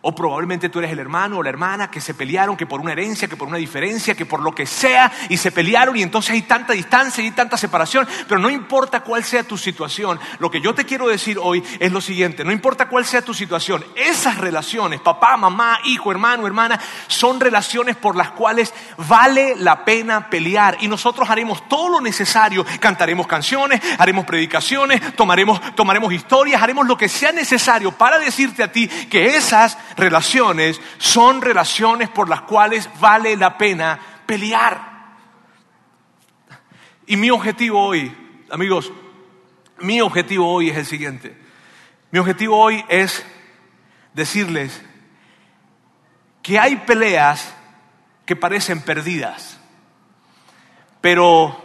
O 0.07 0.13
probablemente 0.13 0.69
tú 0.69 0.77
eres 0.77 0.91
el 0.91 0.99
hermano 0.99 1.39
o 1.39 1.43
la 1.43 1.49
hermana 1.49 1.89
que 1.89 1.99
se 1.99 2.13
pelearon, 2.13 2.55
que 2.55 2.67
por 2.67 2.79
una 2.79 2.91
herencia, 2.91 3.27
que 3.27 3.35
por 3.35 3.47
una 3.47 3.57
diferencia, 3.57 4.13
que 4.13 4.27
por 4.27 4.39
lo 4.39 4.53
que 4.53 4.67
sea, 4.67 5.11
y 5.29 5.37
se 5.37 5.51
pelearon 5.51 5.97
y 5.97 6.03
entonces 6.03 6.33
hay 6.33 6.43
tanta 6.43 6.73
distancia 6.73 7.23
y 7.23 7.31
tanta 7.31 7.57
separación. 7.57 8.07
Pero 8.27 8.39
no 8.39 8.51
importa 8.51 8.99
cuál 8.99 9.23
sea 9.23 9.41
tu 9.41 9.57
situación, 9.57 10.19
lo 10.37 10.51
que 10.51 10.61
yo 10.61 10.75
te 10.75 10.85
quiero 10.85 11.07
decir 11.07 11.39
hoy 11.41 11.63
es 11.79 11.91
lo 11.91 12.01
siguiente, 12.01 12.43
no 12.43 12.51
importa 12.51 12.87
cuál 12.87 13.03
sea 13.03 13.23
tu 13.23 13.33
situación, 13.33 13.83
esas 13.95 14.37
relaciones, 14.37 15.01
papá, 15.01 15.37
mamá, 15.37 15.79
hijo, 15.85 16.11
hermano, 16.11 16.45
hermana, 16.45 16.79
son 17.07 17.39
relaciones 17.39 17.95
por 17.95 18.15
las 18.15 18.29
cuales 18.29 18.75
vale 19.07 19.55
la 19.55 19.85
pena 19.85 20.29
pelear. 20.29 20.77
Y 20.81 20.87
nosotros 20.87 21.31
haremos 21.31 21.67
todo 21.67 21.89
lo 21.89 21.99
necesario, 21.99 22.63
cantaremos 22.79 23.25
canciones, 23.25 23.81
haremos 23.97 24.25
predicaciones, 24.25 25.15
tomaremos, 25.15 25.59
tomaremos 25.73 26.13
historias, 26.13 26.61
haremos 26.61 26.85
lo 26.85 26.95
que 26.95 27.09
sea 27.09 27.31
necesario 27.31 27.91
para 27.91 28.19
decirte 28.19 28.61
a 28.61 28.71
ti 28.71 28.87
que 28.87 29.35
esas 29.35 29.79
relaciones 29.97 30.79
son 30.97 31.41
relaciones 31.41 32.09
por 32.09 32.29
las 32.29 32.41
cuales 32.41 32.89
vale 32.99 33.35
la 33.35 33.57
pena 33.57 33.99
pelear. 34.25 34.95
Y 37.07 37.17
mi 37.17 37.29
objetivo 37.29 37.83
hoy, 37.83 38.15
amigos, 38.49 38.91
mi 39.79 40.01
objetivo 40.01 40.51
hoy 40.51 40.69
es 40.69 40.77
el 40.77 40.85
siguiente. 40.85 41.37
Mi 42.11 42.19
objetivo 42.19 42.57
hoy 42.57 42.83
es 42.87 43.25
decirles 44.13 44.81
que 46.41 46.59
hay 46.59 46.77
peleas 46.77 47.53
que 48.25 48.35
parecen 48.35 48.81
perdidas, 48.81 49.59
pero, 51.01 51.61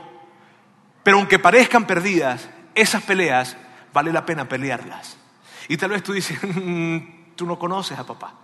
pero 1.03 1.19
aunque 1.19 1.39
parezcan 1.39 1.87
perdidas, 1.87 2.49
esas 2.75 3.03
peleas 3.03 3.57
vale 3.93 4.13
la 4.13 4.27
pena 4.27 4.49
pelearlas. 4.49 5.17
Y 5.69 5.77
tal 5.77 5.91
vez 5.91 6.03
tú 6.03 6.13
dices, 6.13 6.39
mm, 6.43 6.99
Tú 7.37 7.47
no 7.47 7.59
conoces 7.59 7.99
a 7.99 8.07
papá, 8.07 8.35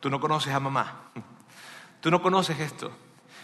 tú 0.00 0.10
no 0.10 0.20
conoces 0.20 0.52
a 0.52 0.60
mamá, 0.60 1.10
tú 2.00 2.10
no 2.10 2.20
conoces 2.22 2.58
esto. 2.60 2.90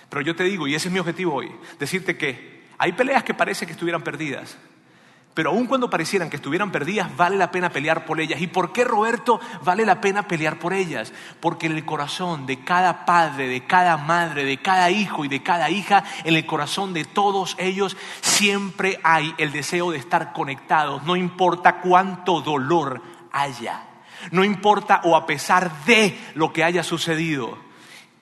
Pero 0.08 0.22
yo 0.22 0.36
te 0.36 0.44
digo, 0.44 0.66
y 0.66 0.74
ese 0.74 0.88
es 0.88 0.92
mi 0.92 1.00
objetivo 1.00 1.34
hoy, 1.34 1.54
decirte 1.78 2.16
que 2.16 2.64
hay 2.78 2.92
peleas 2.92 3.24
que 3.24 3.34
parece 3.34 3.66
que 3.66 3.72
estuvieran 3.72 4.02
perdidas, 4.02 4.56
pero 5.34 5.50
aun 5.50 5.66
cuando 5.66 5.90
parecieran 5.90 6.30
que 6.30 6.36
estuvieran 6.36 6.70
perdidas, 6.70 7.14
vale 7.16 7.36
la 7.36 7.50
pena 7.50 7.68
pelear 7.70 8.04
por 8.04 8.20
ellas. 8.20 8.40
¿Y 8.40 8.46
por 8.46 8.72
qué, 8.72 8.84
Roberto, 8.84 9.40
vale 9.64 9.84
la 9.84 10.00
pena 10.00 10.28
pelear 10.28 10.60
por 10.60 10.72
ellas? 10.72 11.12
Porque 11.40 11.66
en 11.66 11.72
el 11.72 11.84
corazón 11.84 12.46
de 12.46 12.62
cada 12.62 13.04
padre, 13.04 13.48
de 13.48 13.66
cada 13.66 13.96
madre, 13.96 14.44
de 14.44 14.62
cada 14.62 14.92
hijo 14.92 15.24
y 15.24 15.28
de 15.28 15.42
cada 15.42 15.70
hija, 15.70 16.04
en 16.22 16.36
el 16.36 16.46
corazón 16.46 16.94
de 16.94 17.04
todos 17.04 17.56
ellos, 17.58 17.96
siempre 18.20 19.00
hay 19.02 19.34
el 19.36 19.50
deseo 19.50 19.90
de 19.90 19.98
estar 19.98 20.32
conectados, 20.32 21.02
no 21.02 21.16
importa 21.16 21.80
cuánto 21.80 22.40
dolor 22.40 23.02
haya 23.32 23.88
no 24.30 24.44
importa 24.44 25.00
o 25.04 25.16
a 25.16 25.26
pesar 25.26 25.84
de 25.84 26.18
lo 26.34 26.52
que 26.52 26.64
haya 26.64 26.82
sucedido. 26.82 27.58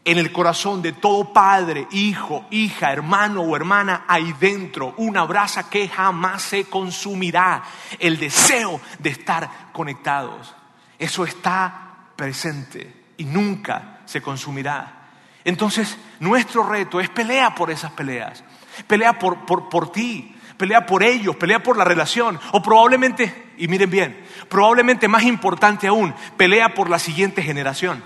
En 0.04 0.18
el 0.18 0.32
corazón 0.32 0.82
de 0.82 0.92
todo 0.92 1.32
padre, 1.32 1.86
hijo, 1.92 2.44
hija, 2.50 2.92
hermano 2.92 3.42
o 3.42 3.54
hermana, 3.54 4.04
hay 4.08 4.32
dentro 4.40 4.94
una 4.96 5.22
brasa 5.24 5.70
que 5.70 5.88
jamás 5.88 6.42
se 6.42 6.64
consumirá. 6.64 7.62
El 8.00 8.18
deseo 8.18 8.80
de 8.98 9.10
estar 9.10 9.70
conectados. 9.72 10.54
Eso 10.98 11.24
está 11.24 12.08
presente 12.16 13.04
y 13.16 13.24
nunca 13.24 14.00
se 14.04 14.20
consumirá. 14.20 15.02
Entonces, 15.44 15.96
nuestro 16.20 16.64
reto 16.68 17.00
es 17.00 17.08
pelea 17.08 17.54
por 17.54 17.70
esas 17.70 17.92
peleas. 17.92 18.42
Pelea 18.86 19.18
por, 19.18 19.44
por, 19.44 19.68
por 19.68 19.92
ti, 19.92 20.34
pelea 20.56 20.86
por 20.86 21.02
ellos, 21.02 21.36
pelea 21.36 21.62
por 21.62 21.76
la 21.76 21.84
relación. 21.84 22.38
O 22.52 22.62
probablemente, 22.62 23.52
y 23.58 23.68
miren 23.68 23.90
bien, 23.90 24.24
probablemente 24.52 25.08
más 25.08 25.22
importante 25.22 25.86
aún, 25.86 26.14
pelea 26.36 26.74
por 26.74 26.90
la 26.90 26.98
siguiente 26.98 27.42
generación. 27.42 28.04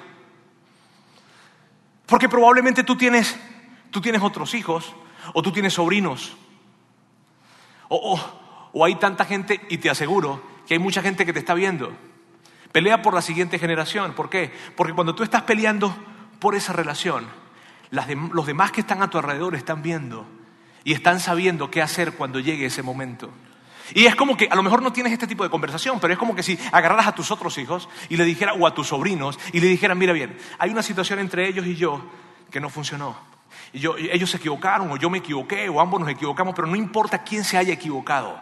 Porque 2.07 2.29
probablemente 2.29 2.85
tú 2.85 2.95
tienes, 2.95 3.37
tú 3.91 4.01
tienes 4.01 4.23
otros 4.23 4.55
hijos 4.55 4.95
o 5.35 5.43
tú 5.43 5.51
tienes 5.51 5.75
sobrinos. 5.75 6.37
O, 7.89 8.21
o 8.73 8.85
hay 8.85 8.95
tanta 8.95 9.25
gente, 9.25 9.61
y 9.69 9.79
te 9.79 9.91
aseguro 9.91 10.41
que 10.69 10.75
hay 10.75 10.79
mucha 10.79 11.03
gente 11.03 11.27
que 11.27 11.33
te 11.33 11.41
está 11.41 11.53
viendo. 11.53 11.93
Pelea 12.71 13.03
por 13.03 13.13
la 13.13 13.23
siguiente 13.23 13.59
generación. 13.59 14.13
¿Por 14.13 14.31
qué? 14.31 14.53
Porque 14.77 14.93
cuando 14.93 15.17
tú 15.17 15.25
estás 15.25 15.43
peleando 15.43 15.97
por 16.39 16.55
esa 16.55 16.73
relación, 16.73 17.27
los 17.91 18.47
demás 18.47 18.71
que 18.71 18.83
están 18.83 19.03
a 19.03 19.11
tu 19.11 19.19
alrededor 19.19 19.57
están 19.57 19.83
viendo 19.83 20.25
y 20.85 20.93
están 20.93 21.19
sabiendo 21.19 21.73
qué 21.73 21.83
hacer 21.83 22.13
cuando 22.13 22.39
llegue 22.39 22.67
ese 22.67 22.85
momento. 22.85 23.33
Y 23.95 24.07
es 24.07 24.15
como 24.17 24.37
que 24.37 24.49
a 24.51 24.55
lo 24.55 24.63
mejor 24.63 24.83
no 24.83 24.93
tienes 24.93 25.13
este 25.13 25.27
tipo 25.27 25.45
de 25.45 25.51
conversación, 25.51 26.01
pero 26.01 26.13
es 26.13 26.19
como 26.19 26.35
que 26.35 26.43
si 26.43 26.59
agarraras 26.73 27.07
a 27.07 27.15
tus 27.15 27.31
otros 27.31 27.57
hijos 27.59 27.89
y 28.09 28.17
le 28.17 28.25
dijeras, 28.25 28.57
o 28.59 28.67
a 28.67 28.75
tus 28.75 28.89
sobrinos, 28.89 29.39
y 29.53 29.61
le 29.61 29.69
dijeran, 29.69 29.99
mira 29.99 30.13
bien, 30.13 30.37
hay 30.59 30.71
una 30.71 30.83
situación 30.83 31.19
entre 31.19 31.49
ellos 31.49 31.67
y 31.67 31.77
yo 31.77 32.03
que 32.51 32.61
no 32.61 32.69
funcionó. 32.69 33.17
Y 33.73 33.87
ellos 34.11 34.31
se 34.31 34.39
equivocaron, 34.39 34.91
o 34.91 34.97
yo 34.97 35.11
me 35.11 35.19
equivoqué, 35.19 35.69
o 35.69 35.81
ambos 35.81 36.01
nos 36.01 36.09
equivocamos, 36.09 36.55
pero 36.55 36.67
no 36.67 36.77
importa 36.77 37.23
quién 37.23 37.45
se 37.45 37.59
haya 37.59 37.73
equivocado. 37.73 38.41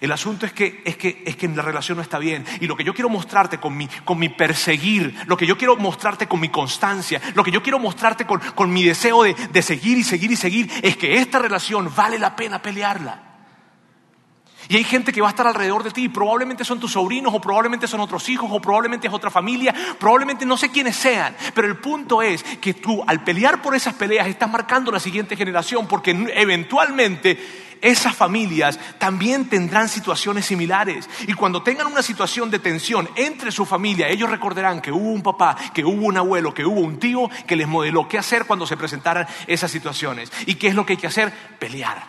El 0.00 0.12
asunto 0.12 0.44
es 0.44 0.52
que, 0.52 0.82
es 0.84 0.96
que, 0.96 1.22
es 1.24 1.36
que 1.36 1.48
la 1.48 1.62
relación 1.62 1.96
no 1.96 2.02
está 2.02 2.18
bien. 2.18 2.44
Y 2.60 2.66
lo 2.66 2.76
que 2.76 2.84
yo 2.84 2.92
quiero 2.92 3.08
mostrarte 3.08 3.58
con 3.58 3.76
mi, 3.76 3.88
con 4.04 4.18
mi 4.18 4.28
perseguir, 4.28 5.16
lo 5.26 5.36
que 5.36 5.46
yo 5.46 5.56
quiero 5.56 5.76
mostrarte 5.76 6.26
con 6.26 6.40
mi 6.40 6.48
constancia, 6.48 7.20
lo 7.34 7.44
que 7.44 7.50
yo 7.50 7.62
quiero 7.62 7.78
mostrarte 7.78 8.26
con, 8.26 8.40
con 8.40 8.72
mi 8.72 8.84
deseo 8.84 9.22
de, 9.22 9.34
de 9.34 9.62
seguir 9.62 9.96
y 9.98 10.04
seguir 10.04 10.32
y 10.32 10.36
seguir, 10.36 10.70
es 10.82 10.96
que 10.96 11.14
esta 11.16 11.38
relación 11.38 11.90
vale 11.94 12.18
la 12.18 12.34
pena 12.36 12.60
pelearla. 12.60 13.33
Y 14.68 14.76
hay 14.76 14.84
gente 14.84 15.12
que 15.12 15.20
va 15.20 15.28
a 15.28 15.30
estar 15.30 15.46
alrededor 15.46 15.82
de 15.82 15.90
ti, 15.90 16.08
probablemente 16.08 16.64
son 16.64 16.80
tus 16.80 16.92
sobrinos, 16.92 17.34
o 17.34 17.40
probablemente 17.40 17.86
son 17.86 18.00
otros 18.00 18.28
hijos, 18.28 18.48
o 18.50 18.60
probablemente 18.60 19.08
es 19.08 19.12
otra 19.12 19.30
familia, 19.30 19.74
probablemente 19.98 20.46
no 20.46 20.56
sé 20.56 20.70
quiénes 20.70 20.96
sean. 20.96 21.36
Pero 21.54 21.68
el 21.68 21.76
punto 21.76 22.22
es 22.22 22.42
que 22.42 22.74
tú, 22.74 23.04
al 23.06 23.22
pelear 23.22 23.60
por 23.60 23.74
esas 23.74 23.94
peleas, 23.94 24.26
estás 24.26 24.50
marcando 24.50 24.90
la 24.90 25.00
siguiente 25.00 25.36
generación, 25.36 25.86
porque 25.86 26.10
eventualmente 26.34 27.38
esas 27.82 28.16
familias 28.16 28.80
también 28.96 29.50
tendrán 29.50 29.90
situaciones 29.90 30.46
similares. 30.46 31.08
Y 31.28 31.34
cuando 31.34 31.62
tengan 31.62 31.86
una 31.86 32.02
situación 32.02 32.50
de 32.50 32.58
tensión 32.58 33.06
entre 33.16 33.52
su 33.52 33.66
familia, 33.66 34.08
ellos 34.08 34.30
recordarán 34.30 34.80
que 34.80 34.90
hubo 34.90 35.10
un 35.10 35.22
papá, 35.22 35.54
que 35.74 35.84
hubo 35.84 36.06
un 36.06 36.16
abuelo, 36.16 36.54
que 36.54 36.64
hubo 36.64 36.80
un 36.80 36.98
tío 36.98 37.28
que 37.46 37.56
les 37.56 37.68
modeló 37.68 38.08
qué 38.08 38.16
hacer 38.16 38.46
cuando 38.46 38.66
se 38.66 38.78
presentaran 38.78 39.26
esas 39.46 39.70
situaciones. 39.70 40.32
¿Y 40.46 40.54
qué 40.54 40.68
es 40.68 40.74
lo 40.74 40.86
que 40.86 40.94
hay 40.94 40.98
que 40.98 41.08
hacer? 41.08 41.30
Pelear. 41.58 42.02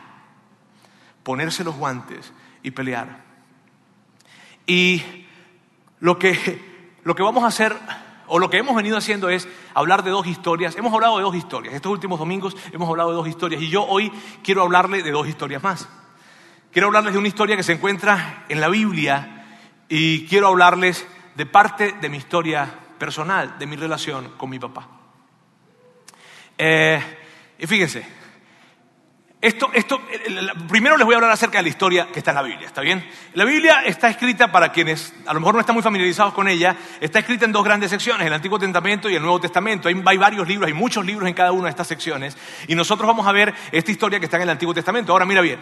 Ponerse 1.24 1.66
los 1.66 1.76
guantes 1.76 2.32
y 2.65 2.72
pelear. 2.72 3.24
Y 4.65 5.03
lo 6.00 6.17
que, 6.17 6.93
lo 7.03 7.15
que 7.15 7.22
vamos 7.22 7.43
a 7.43 7.48
hacer, 7.48 7.75
o 8.25 8.39
lo 8.39 8.50
que 8.50 8.57
hemos 8.57 8.75
venido 8.75 8.98
haciendo 8.98 9.29
es 9.29 9.48
hablar 9.75 10.03
de 10.03 10.10
dos 10.10 10.25
historias. 10.25 10.75
Hemos 10.75 10.91
hablado 10.91 11.17
de 11.17 11.24
dos 11.24 11.36
historias. 11.36 11.75
Estos 11.75 11.91
últimos 11.91 12.17
domingos 12.17 12.57
hemos 12.74 12.89
hablado 12.89 13.12
de 13.12 13.17
dos 13.17 13.27
historias. 13.27 13.62
Y 13.62 13.69
yo 13.69 13.84
hoy 13.84 14.12
quiero 14.43 14.63
hablarle 14.63 15.03
de 15.03 15.12
dos 15.12 15.27
historias 15.27 15.62
más. 15.62 15.88
Quiero 16.72 16.88
hablarles 16.88 17.13
de 17.13 17.19
una 17.19 17.27
historia 17.27 17.55
que 17.55 17.62
se 17.62 17.74
encuentra 17.74 18.45
en 18.50 18.60
la 18.60 18.67
Biblia 18.67 19.45
y 19.88 20.25
quiero 20.25 20.48
hablarles 20.48 21.05
de 21.36 21.45
parte 21.45 21.93
de 22.01 22.10
mi 22.10 22.17
historia 22.17 22.67
personal, 22.98 23.60
de 23.60 23.67
mi 23.67 23.75
relación 23.75 24.34
con 24.38 24.50
mi 24.50 24.57
papá. 24.57 24.89
Eh, 26.57 27.00
y 27.60 27.67
fíjense, 27.67 28.07
esto, 29.46 29.70
esto, 29.74 30.02
primero 30.68 30.98
les 30.98 31.06
voy 31.06 31.14
a 31.14 31.18
hablar 31.18 31.30
acerca 31.30 31.60
de 31.60 31.64
la 31.64 31.70
historia 31.70 32.08
que 32.12 32.18
está 32.18 32.32
en 32.32 32.36
la 32.36 32.42
Biblia, 32.42 32.66
¿está 32.66 32.82
bien? 32.82 33.08
La 33.36 33.46
Biblia 33.46 33.84
está 33.86 34.10
escrita 34.10 34.52
para 34.52 34.72
quienes 34.72 35.14
a 35.28 35.34
lo 35.36 35.40
mejor 35.40 35.54
no 35.54 35.60
están 35.60 35.75
muy 35.75 35.84
familiarizados 35.84 36.34
con 36.34 36.48
ella, 36.48 36.75
está 37.00 37.20
escrita 37.20 37.46
en 37.46 37.52
dos 37.52 37.64
grandes 37.64 37.92
secciones, 37.92 38.25
el 38.25 38.34
Antiguo 38.34 38.58
Testamento 38.58 39.08
y 39.08 39.16
el 39.16 39.22
Nuevo 39.22 39.40
Testamento. 39.40 39.88
Hay, 39.88 40.02
hay 40.04 40.18
varios 40.18 40.48
libros, 40.48 40.68
hay 40.68 40.74
muchos 40.74 41.06
libros 41.06 41.30
en 41.30 41.36
cada 41.36 41.52
una 41.52 41.66
de 41.66 41.70
estas 41.70 41.88
secciones 41.88 42.36
y 42.68 42.74
nosotros 42.74 43.08
vamos 43.08 43.28
a 43.28 43.32
ver 43.32 43.54
esta 43.72 43.92
historia 43.92 44.20
que 44.20 44.25
está 44.25 44.38
en 44.38 44.44
el 44.44 44.50
Antiguo 44.50 44.74
Testamento. 44.74 45.12
Ahora 45.12 45.25
mira 45.25 45.42
bien, 45.42 45.60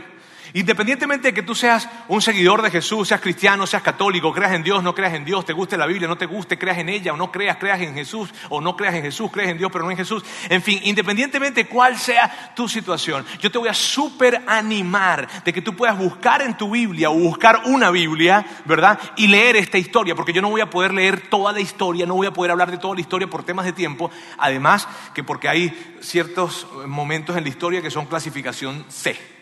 Independientemente 0.56 1.30
de 1.30 1.34
que 1.34 1.42
tú 1.42 1.56
seas 1.56 1.90
un 2.08 2.22
seguidor 2.22 2.62
de 2.62 2.70
Jesús, 2.70 3.08
seas 3.08 3.22
cristiano, 3.22 3.66
seas 3.66 3.82
católico, 3.82 4.32
creas 4.32 4.54
en 4.54 4.62
Dios, 4.62 4.84
no 4.84 4.94
creas 4.94 5.16
en 5.16 5.26
Dios, 5.26 5.46
te 5.46 5.54
guste 5.54 5.78
la 5.78 5.88
Biblia, 5.88 6.08
no 6.08 6.16
te 6.16 6.28
guste, 6.28 6.60
creas 6.60 6.78
en 6.78 6.90
ella 6.90 7.12
o 7.12 7.18
no 7.18 7.32
creas, 7.32 7.58
creas 7.58 7.82
en 7.82 7.96
Jesús 7.96 8.32
o 8.50 8.62
no 8.62 8.76
creas 8.76 8.94
en 8.94 9.02
Jesús, 9.02 9.32
creas 9.32 9.50
en 9.50 9.58
Dios 9.58 9.72
pero 9.72 9.84
no 9.84 9.90
en 9.90 9.98
Jesús. 9.98 10.24
En 10.50 10.62
fin, 10.62 10.80
independientemente 10.84 11.64
de 11.64 11.70
cuál 11.70 11.98
sea 11.98 12.54
tu 12.56 12.70
situación, 12.70 13.26
yo 13.40 13.52
te 13.52 13.58
voy 13.58 13.68
a 13.68 13.74
súper 13.74 14.44
animar 14.46 15.28
de 15.44 15.52
que 15.52 15.64
tú 15.64 15.76
puedas 15.76 15.98
buscar 15.98 16.44
en 16.44 16.56
tu 16.56 16.70
Biblia 16.70 17.10
o 17.10 17.16
buscar 17.16 17.64
una 17.66 17.90
Biblia, 17.90 18.46
¿verdad? 18.66 19.00
Y 19.18 19.28
leer 19.28 19.56
esta 19.56 19.80
historia, 19.80 20.14
porque 20.14 20.34
yo 20.34 20.42
no 20.44 20.52
voy 20.52 20.62
a 20.62 20.70
poder 20.70 20.94
leer 20.94 21.30
toda 21.30 21.52
la 21.52 21.62
historia, 21.62 22.06
no 22.06 22.14
voy 22.14 22.28
a 22.28 22.34
poder 22.34 22.52
hablar 22.52 22.70
de 22.70 22.78
toda 22.78 22.94
la 22.94 23.02
historia 23.02 23.28
por 23.28 23.44
temas 23.44 23.66
de 23.66 23.74
tiempo, 23.74 24.12
además 24.38 24.88
que 25.16 25.24
porque 25.24 25.50
hay 25.50 25.96
ciertos 26.00 26.68
momentos 26.86 27.36
en 27.36 27.44
la 27.44 27.50
historia 27.50 27.82
que 27.82 27.90
son 27.90 28.06
clasificación 28.06 28.86
C. 28.90 29.33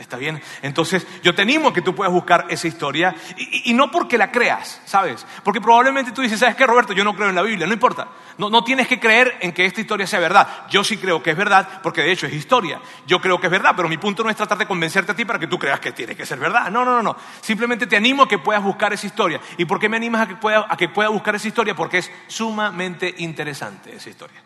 ¿Está 0.00 0.16
bien? 0.16 0.40
Entonces, 0.62 1.06
yo 1.22 1.34
te 1.34 1.42
animo 1.42 1.68
a 1.68 1.72
que 1.74 1.82
tú 1.82 1.94
puedas 1.94 2.10
buscar 2.12 2.46
esa 2.48 2.66
historia 2.66 3.14
y, 3.36 3.74
no 3.74 3.90
porque 3.90 4.16
la 4.16 4.32
creas, 4.32 4.80
¿sabes? 4.86 5.26
Porque 5.44 5.60
probablemente 5.60 6.10
tú 6.12 6.22
dices, 6.22 6.40
¿sabes 6.40 6.56
qué, 6.56 6.66
Roberto? 6.66 6.94
Yo 6.94 7.04
no 7.04 7.14
creo 7.14 7.28
en 7.28 7.34
la 7.34 7.42
Biblia, 7.42 7.66
no 7.66 7.74
importa. 7.74 8.08
No, 8.38 8.48
no 8.48 8.64
tienes 8.64 8.88
que 8.88 8.98
creer 8.98 9.36
en 9.40 9.52
que 9.52 9.66
esta 9.66 9.82
historia 9.82 10.06
sea 10.06 10.18
verdad. 10.18 10.66
Yo 10.70 10.82
sí 10.82 10.96
creo 10.96 11.22
que 11.22 11.32
es 11.32 11.36
verdad 11.36 11.80
porque 11.82 12.00
de 12.00 12.12
hecho 12.12 12.26
es 12.26 12.32
historia. 12.32 12.80
Yo 13.06 13.20
creo 13.20 13.38
que 13.38 13.48
es 13.48 13.50
verdad, 13.50 13.74
pero 13.76 13.90
mi 13.90 13.98
punto 13.98 14.24
no 14.24 14.30
es 14.30 14.36
tratar 14.36 14.56
de 14.56 14.66
convencerte 14.66 15.12
a 15.12 15.14
ti 15.14 15.26
para 15.26 15.38
que 15.38 15.46
tú 15.46 15.58
creas 15.58 15.80
que 15.80 15.92
tiene 15.92 16.16
que 16.16 16.24
ser 16.24 16.38
verdad. 16.38 16.70
No, 16.70 16.82
no, 16.82 16.94
no, 16.94 17.02
no. 17.02 17.16
Simplemente 17.42 17.86
te 17.86 17.96
animo 17.96 18.22
a 18.22 18.28
que 18.28 18.38
puedas 18.38 18.62
buscar 18.62 18.94
esa 18.94 19.06
historia. 19.06 19.38
¿Y 19.58 19.66
por 19.66 19.78
qué 19.78 19.90
me 19.90 19.98
animas 19.98 20.22
a 20.22 20.28
que 20.28 20.36
pueda, 20.36 20.66
a 20.66 20.76
que 20.78 20.88
pueda 20.88 21.10
buscar 21.10 21.34
esa 21.34 21.46
historia? 21.46 21.74
Porque 21.74 21.98
es 21.98 22.10
sumamente 22.26 23.14
interesante 23.18 23.94
esa 23.94 24.08
historia. 24.08 24.40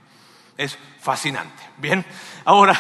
Es 0.57 0.77
fascinante. 1.01 1.63
Bien, 1.79 2.05
ahora 2.45 2.77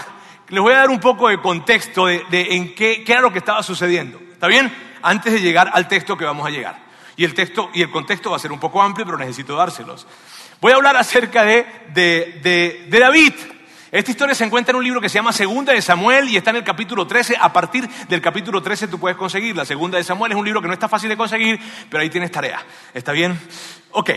les 0.49 0.61
voy 0.61 0.73
a 0.73 0.79
dar 0.79 0.91
un 0.91 1.01
poco 1.01 1.29
de 1.29 1.41
contexto 1.41 2.07
de, 2.07 2.23
en 2.31 2.75
qué, 2.75 3.05
era 3.07 3.21
lo 3.21 3.33
que 3.33 3.39
estaba 3.39 3.63
sucediendo. 3.63 4.21
¿Está 4.33 4.47
bien? 4.47 4.73
Antes 5.03 5.33
de 5.33 5.41
llegar 5.41 5.71
al 5.73 5.89
texto 5.89 6.17
que 6.17 6.25
vamos 6.25 6.47
a 6.47 6.51
llegar. 6.51 6.85
Y 7.17 7.25
el 7.25 7.35
texto 7.35 7.71
y 7.73 7.83
el 7.83 7.91
contexto 7.91 8.31
va 8.31 8.37
a 8.37 8.41
ser 8.41 8.53
un 8.53 8.61
poco 8.61 8.83
amplio, 8.83 9.07
pero 9.07 9.19
necesito 9.19 9.57
dárselos. 9.57 10.07
Voy 10.61 10.73
a 10.73 10.77
hablar 10.77 10.97
acerca 10.97 11.45
de, 11.45 11.67
de, 11.93 12.87
de 12.89 12.99
David. 12.99 13.33
Esta 13.91 14.11
historia 14.11 14.35
se 14.35 14.45
encuentra 14.45 14.73
en 14.73 14.77
un 14.77 14.85
libro 14.85 15.01
que 15.01 15.09
se 15.09 15.15
llama 15.15 15.33
Segunda 15.33 15.73
de 15.73 15.81
Samuel 15.81 16.29
y 16.29 16.37
está 16.37 16.51
en 16.51 16.57
el 16.57 16.65
capítulo 16.65 17.07
13. 17.07 17.37
A 17.41 17.53
partir 17.53 17.89
del 18.09 18.21
capítulo 18.21 18.61
13 18.61 18.89
tú 18.89 18.99
puedes 18.99 19.17
conseguirla. 19.17 19.65
Segunda 19.65 19.99
de 19.99 20.05
Samuel 20.05 20.33
es 20.33 20.39
un 20.39 20.45
libro 20.45 20.61
que 20.61 20.67
no 20.67 20.75
está 20.75 20.89
fácil 20.89 21.09
de 21.09 21.17
conseguir, 21.17 21.61
pero 21.89 22.03
ahí 22.03 22.11
tienes 22.11 22.33
tarea. 22.33 22.61
¿Está 22.93 23.13
bien? 23.13 23.39
Ok. 23.93 24.11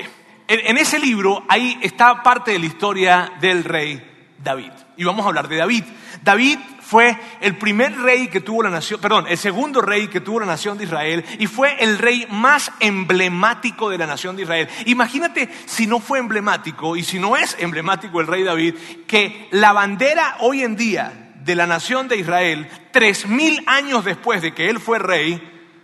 en 0.48 0.78
ese 0.78 0.98
libro 0.98 1.44
ahí 1.48 1.78
está 1.84 2.24
parte 2.24 2.52
de 2.52 2.60
la 2.60 2.66
historia 2.66 3.34
del 3.40 3.64
rey 3.64 4.02
David. 4.40 4.87
Y 4.98 5.04
vamos 5.04 5.26
a 5.26 5.30
hablar 5.30 5.48
de 5.48 5.58
David. 5.58 5.84
David 6.24 6.58
fue 6.82 7.18
el 7.42 7.58
primer 7.58 7.96
rey 7.98 8.28
que 8.30 8.42
tuvo 8.42 8.64
la 8.64 8.70
nación, 8.70 9.00
perdón, 9.00 9.26
el 9.28 9.38
segundo 9.38 9.82
rey 9.82 10.08
que 10.08 10.22
tuvo 10.22 10.40
la 10.40 10.46
nación 10.46 10.78
de 10.78 10.86
Israel 10.86 11.24
y 11.38 11.46
fue 11.46 11.76
el 11.84 12.00
rey 12.00 12.26
más 12.30 12.72
emblemático 12.80 13.90
de 13.90 13.98
la 13.98 14.08
nación 14.08 14.36
de 14.36 14.44
Israel. 14.44 14.68
Imagínate 14.86 15.50
si 15.66 15.86
no 15.86 16.00
fue 16.00 16.20
emblemático 16.20 16.96
y 16.96 17.04
si 17.04 17.20
no 17.20 17.38
es 17.38 17.56
emblemático 17.60 18.20
el 18.20 18.28
rey 18.28 18.44
David, 18.44 18.76
que 19.06 19.48
la 19.52 19.74
bandera 19.74 20.38
hoy 20.40 20.64
en 20.64 20.76
día 20.76 21.34
de 21.44 21.56
la 21.56 21.68
nación 21.68 22.08
de 22.08 22.18
Israel, 22.18 22.68
tres 22.92 23.28
mil 23.28 23.64
años 23.68 24.04
después 24.04 24.42
de 24.42 24.54
que 24.54 24.70
él 24.70 24.80
fue 24.80 24.98
rey, 24.98 25.42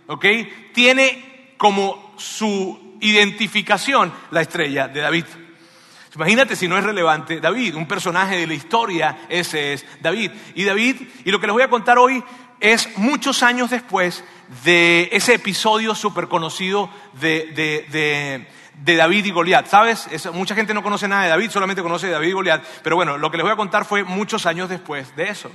¿ok? 0.08 0.26
Tiene 0.72 1.54
como 1.56 2.14
su 2.16 2.96
identificación 3.00 4.12
la 4.30 4.40
estrella 4.40 4.88
de 4.88 5.00
David. 5.00 5.24
Imagínate 6.14 6.54
si 6.54 6.68
no 6.68 6.78
es 6.78 6.84
relevante 6.84 7.40
David, 7.40 7.74
un 7.74 7.88
personaje 7.88 8.36
de 8.36 8.46
la 8.46 8.54
historia, 8.54 9.26
ese 9.28 9.72
es 9.72 9.86
David. 10.00 10.30
Y 10.54 10.64
David, 10.64 10.96
y 11.24 11.30
lo 11.30 11.40
que 11.40 11.46
les 11.46 11.54
voy 11.54 11.62
a 11.62 11.70
contar 11.70 11.98
hoy 11.98 12.22
es 12.60 12.96
muchos 12.96 13.42
años 13.42 13.70
después 13.70 14.24
de 14.64 15.08
ese 15.12 15.34
episodio 15.34 15.94
súper 15.94 16.28
conocido 16.28 16.88
de, 17.14 18.46
David 18.84 19.24
y 19.24 19.30
Goliat. 19.32 19.66
¿Sabes? 19.66 20.08
mucha 20.32 20.54
gente 20.54 20.72
no 20.72 20.82
conoce 20.82 21.08
nada 21.08 21.24
de 21.24 21.30
David, 21.30 21.50
solamente 21.50 21.82
conoce 21.82 22.06
de 22.06 22.12
David 22.12 22.28
y 22.28 22.32
Goliat. 22.32 22.64
Pero 22.82 22.94
bueno, 22.94 23.18
lo 23.18 23.30
que 23.30 23.36
les 23.36 23.44
voy 23.44 23.52
a 23.52 23.56
contar 23.56 23.84
fue 23.84 24.04
muchos 24.04 24.46
años 24.46 24.68
después 24.68 25.16
de 25.16 25.28
eso. 25.30 25.50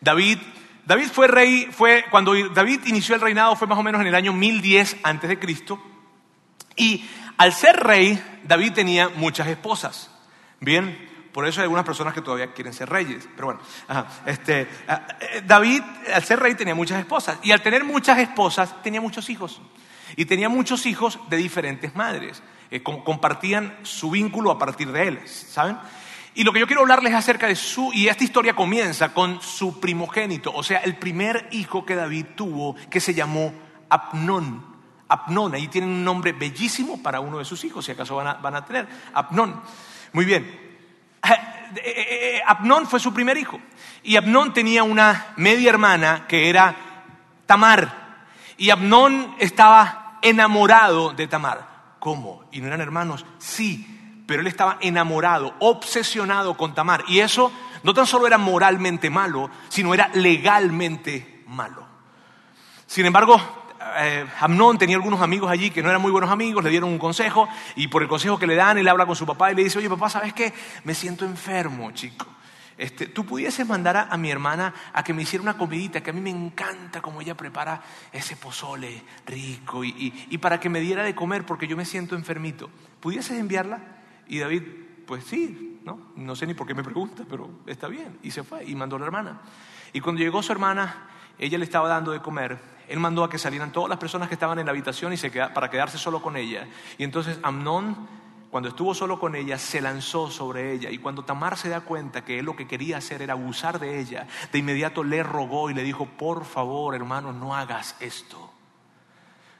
David, 0.00 0.38
David 0.84 1.08
fue 1.12 1.26
rey, 1.26 1.68
fue, 1.72 2.04
cuando 2.10 2.32
David 2.50 2.82
inició 2.86 3.16
el 3.16 3.20
reinado 3.20 3.56
fue 3.56 3.66
más 3.66 3.78
o 3.78 3.82
menos 3.82 4.00
en 4.00 4.06
el 4.06 4.14
año 4.14 4.32
1010 4.32 4.98
antes 5.02 5.28
de 5.28 5.38
Cristo. 5.40 5.80
Y 6.76 7.08
al 7.38 7.52
ser 7.52 7.76
rey, 7.76 8.22
David 8.44 8.72
tenía 8.72 9.08
muchas 9.08 9.48
esposas. 9.48 10.10
Bien, 10.60 11.14
Por 11.32 11.46
eso 11.46 11.60
hay 11.60 11.64
algunas 11.64 11.84
personas 11.84 12.14
que 12.14 12.22
todavía 12.22 12.54
quieren 12.54 12.72
ser 12.72 12.88
reyes. 12.88 13.28
Pero 13.34 13.48
bueno, 13.48 13.60
este, 14.24 14.62
eh, 14.62 15.42
David, 15.44 15.82
al 16.14 16.24
ser 16.24 16.40
rey, 16.40 16.54
tenía 16.54 16.74
muchas 16.74 16.98
esposas. 16.98 17.38
Y 17.42 17.52
al 17.52 17.60
tener 17.60 17.84
muchas 17.84 18.18
esposas, 18.18 18.82
tenía 18.82 19.02
muchos 19.02 19.28
hijos. 19.28 19.60
Y 20.16 20.24
tenía 20.24 20.48
muchos 20.48 20.86
hijos 20.86 21.18
de 21.28 21.36
diferentes 21.36 21.94
madres. 21.94 22.42
Eh, 22.70 22.82
compartían 22.82 23.76
su 23.82 24.10
vínculo 24.10 24.50
a 24.50 24.58
partir 24.58 24.90
de 24.92 25.08
él, 25.08 25.20
¿saben? 25.26 25.76
Y 26.34 26.44
lo 26.44 26.52
que 26.52 26.60
yo 26.60 26.66
quiero 26.66 26.82
hablarles 26.82 27.14
acerca 27.14 27.46
de 27.46 27.54
su, 27.54 27.92
y 27.94 28.08
esta 28.08 28.24
historia 28.24 28.54
comienza 28.54 29.14
con 29.14 29.40
su 29.40 29.80
primogénito, 29.80 30.52
o 30.52 30.62
sea, 30.62 30.80
el 30.80 30.96
primer 30.96 31.48
hijo 31.52 31.86
que 31.86 31.94
David 31.94 32.26
tuvo, 32.34 32.76
que 32.90 33.00
se 33.00 33.14
llamó 33.14 33.54
Abnón. 33.88 34.65
Abnón, 35.08 35.54
ahí 35.54 35.68
tienen 35.68 35.90
un 35.90 36.04
nombre 36.04 36.32
bellísimo 36.32 37.02
para 37.02 37.20
uno 37.20 37.38
de 37.38 37.44
sus 37.44 37.64
hijos, 37.64 37.84
si 37.84 37.92
acaso 37.92 38.16
van 38.16 38.26
a, 38.26 38.34
van 38.34 38.56
a 38.56 38.64
tener. 38.64 38.88
Abnón. 39.14 39.62
Muy 40.12 40.24
bien. 40.24 40.66
Eh, 41.22 42.36
eh, 42.36 42.42
Abnón 42.46 42.86
fue 42.86 43.00
su 43.00 43.12
primer 43.12 43.36
hijo. 43.36 43.60
Y 44.02 44.16
Abnón 44.16 44.52
tenía 44.52 44.82
una 44.82 45.34
media 45.36 45.70
hermana 45.70 46.26
que 46.26 46.48
era 46.48 46.74
Tamar. 47.46 48.26
Y 48.56 48.70
Abnón 48.70 49.34
estaba 49.38 50.18
enamorado 50.22 51.12
de 51.12 51.26
Tamar. 51.26 51.96
¿Cómo? 51.98 52.44
¿Y 52.52 52.60
no 52.60 52.68
eran 52.68 52.80
hermanos? 52.80 53.24
Sí, 53.38 54.24
pero 54.26 54.40
él 54.40 54.46
estaba 54.46 54.78
enamorado, 54.80 55.54
obsesionado 55.60 56.56
con 56.56 56.74
Tamar. 56.74 57.04
Y 57.08 57.20
eso 57.20 57.52
no 57.82 57.94
tan 57.94 58.06
solo 58.06 58.26
era 58.26 58.38
moralmente 58.38 59.10
malo, 59.10 59.50
sino 59.68 59.94
era 59.94 60.10
legalmente 60.14 61.44
malo. 61.46 61.86
Sin 62.86 63.06
embargo, 63.06 63.40
eh, 63.98 64.26
Amnón 64.40 64.78
tenía 64.78 64.96
algunos 64.96 65.20
amigos 65.20 65.50
allí 65.50 65.70
que 65.70 65.82
no 65.82 65.88
eran 65.88 66.02
muy 66.02 66.10
buenos 66.10 66.30
amigos, 66.30 66.62
le 66.64 66.70
dieron 66.70 66.90
un 66.90 66.98
consejo 66.98 67.48
y 67.74 67.88
por 67.88 68.02
el 68.02 68.08
consejo 68.08 68.38
que 68.38 68.46
le 68.46 68.54
dan, 68.54 68.78
él 68.78 68.88
habla 68.88 69.06
con 69.06 69.16
su 69.16 69.26
papá 69.26 69.52
y 69.52 69.54
le 69.54 69.64
dice, 69.64 69.78
oye 69.78 69.88
papá, 69.88 70.10
¿sabes 70.10 70.32
qué? 70.32 70.52
Me 70.84 70.94
siento 70.94 71.24
enfermo, 71.24 71.90
chico. 71.92 72.26
Este, 72.78 73.06
tú 73.06 73.24
pudieses 73.24 73.66
mandar 73.66 74.08
a, 74.10 74.16
mi 74.18 74.30
hermana 74.30 74.74
a 74.92 75.02
que 75.02 75.14
me 75.14 75.22
hiciera 75.22 75.42
una 75.42 75.56
comidita, 75.56 76.02
que 76.02 76.10
a 76.10 76.12
mí 76.12 76.20
me 76.20 76.30
encanta 76.30 77.00
como 77.00 77.22
ella 77.22 77.34
prepara 77.34 77.82
ese 78.12 78.36
pozole 78.36 79.02
rico 79.24 79.82
y, 79.82 80.38
para 80.38 80.60
que 80.60 80.68
me 80.68 80.80
diera 80.80 81.02
de 81.02 81.14
comer 81.14 81.46
porque 81.46 81.66
yo 81.66 81.76
me 81.76 81.86
siento 81.86 82.14
enfermito. 82.14 82.68
¿Pudieses 83.00 83.38
enviarla? 83.38 83.80
Y 84.28 84.40
David, 84.40 84.62
pues 85.06 85.24
sí, 85.24 85.80
¿no? 85.84 86.12
No 86.16 86.36
sé 86.36 86.46
ni 86.46 86.52
por 86.52 86.66
qué 86.66 86.74
me 86.74 86.84
pregunta, 86.84 87.24
pero 87.28 87.50
está 87.66 87.88
bien. 87.88 88.18
Y 88.22 88.30
se 88.30 88.42
fue 88.42 88.64
y 88.64 88.74
mandó 88.74 88.96
a 88.96 88.98
la 88.98 89.06
hermana. 89.06 89.40
Y 89.94 90.00
cuando 90.00 90.20
llegó 90.20 90.42
su 90.42 90.52
hermana, 90.52 91.08
ella 91.38 91.58
le 91.58 91.64
estaba 91.64 91.88
dando 91.88 92.12
de 92.12 92.20
comer. 92.20 92.58
Él 92.88 93.00
mandó 93.00 93.24
a 93.24 93.30
que 93.30 93.38
salieran 93.38 93.72
todas 93.72 93.88
las 93.88 93.98
personas 93.98 94.28
que 94.28 94.34
estaban 94.34 94.58
en 94.58 94.66
la 94.66 94.72
habitación 94.72 95.12
y 95.12 95.16
se 95.16 95.30
para 95.30 95.70
quedarse 95.70 95.98
solo 95.98 96.22
con 96.22 96.36
ella. 96.36 96.68
Y 96.98 97.04
entonces 97.04 97.38
Amnón 97.42 98.08
cuando 98.56 98.70
estuvo 98.70 98.94
solo 98.94 99.18
con 99.18 99.34
ella, 99.34 99.58
se 99.58 99.82
lanzó 99.82 100.30
sobre 100.30 100.72
ella. 100.72 100.90
Y 100.90 100.96
cuando 100.96 101.24
Tamar 101.24 101.58
se 101.58 101.68
da 101.68 101.82
cuenta 101.82 102.24
que 102.24 102.38
él 102.38 102.46
lo 102.46 102.56
que 102.56 102.66
quería 102.66 102.96
hacer 102.96 103.20
era 103.20 103.34
abusar 103.34 103.78
de 103.78 104.00
ella, 104.00 104.26
de 104.50 104.58
inmediato 104.58 105.04
le 105.04 105.22
rogó 105.22 105.68
y 105.68 105.74
le 105.74 105.82
dijo, 105.82 106.06
por 106.06 106.46
favor, 106.46 106.94
hermano, 106.94 107.34
no 107.34 107.54
hagas 107.54 107.96
esto. 108.00 108.50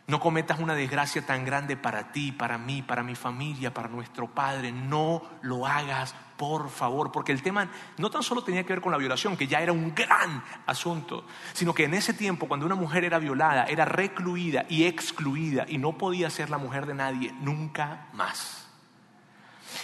No 0.06 0.18
cometas 0.18 0.61
una 0.61 0.75
desgracia 0.75 1.26
tan 1.26 1.45
grande 1.45 1.76
para 1.76 2.12
ti, 2.12 2.33
para 2.33 2.59
mí, 2.59 2.80
para 2.80 3.02
mi 3.02 3.16
familia, 3.16 3.75
para 3.75 3.88
nuestro 3.88 4.28
padre. 4.28 4.73
No 4.73 5.23
lo 5.42 5.66
hagas, 5.66 6.14
por 6.37 6.71
favor. 6.71 7.12
Porque 7.12 7.33
el 7.33 7.43
tema 7.43 7.69
no 7.99 8.11
tan 8.11 8.23
solo 8.23 8.43
tenía 8.43 8.64
que 8.64 8.73
ver 8.73 8.83
con 8.83 8.93
la 8.93 8.99
violación, 8.99 9.37
que 9.37 9.47
ya 9.47 9.61
era 9.61 9.73
un 9.73 9.95
gran 9.95 10.43
asunto, 10.66 11.25
sino 11.52 11.75
que 11.75 11.85
en 11.85 11.95
ese 11.95 12.14
tiempo, 12.14 12.49
cuando 12.49 12.66
una 12.66 12.75
mujer 12.75 13.05
era 13.05 13.19
violada, 13.19 13.64
era 13.64 13.85
recluida 13.85 14.66
y 14.69 14.85
excluida 14.85 15.66
y 15.69 15.78
no 15.78 15.99
podía 15.99 16.31
ser 16.31 16.50
la 16.50 16.59
mujer 16.59 16.87
de 16.87 16.95
nadie 16.95 17.33
nunca 17.40 18.09
más. 18.12 18.66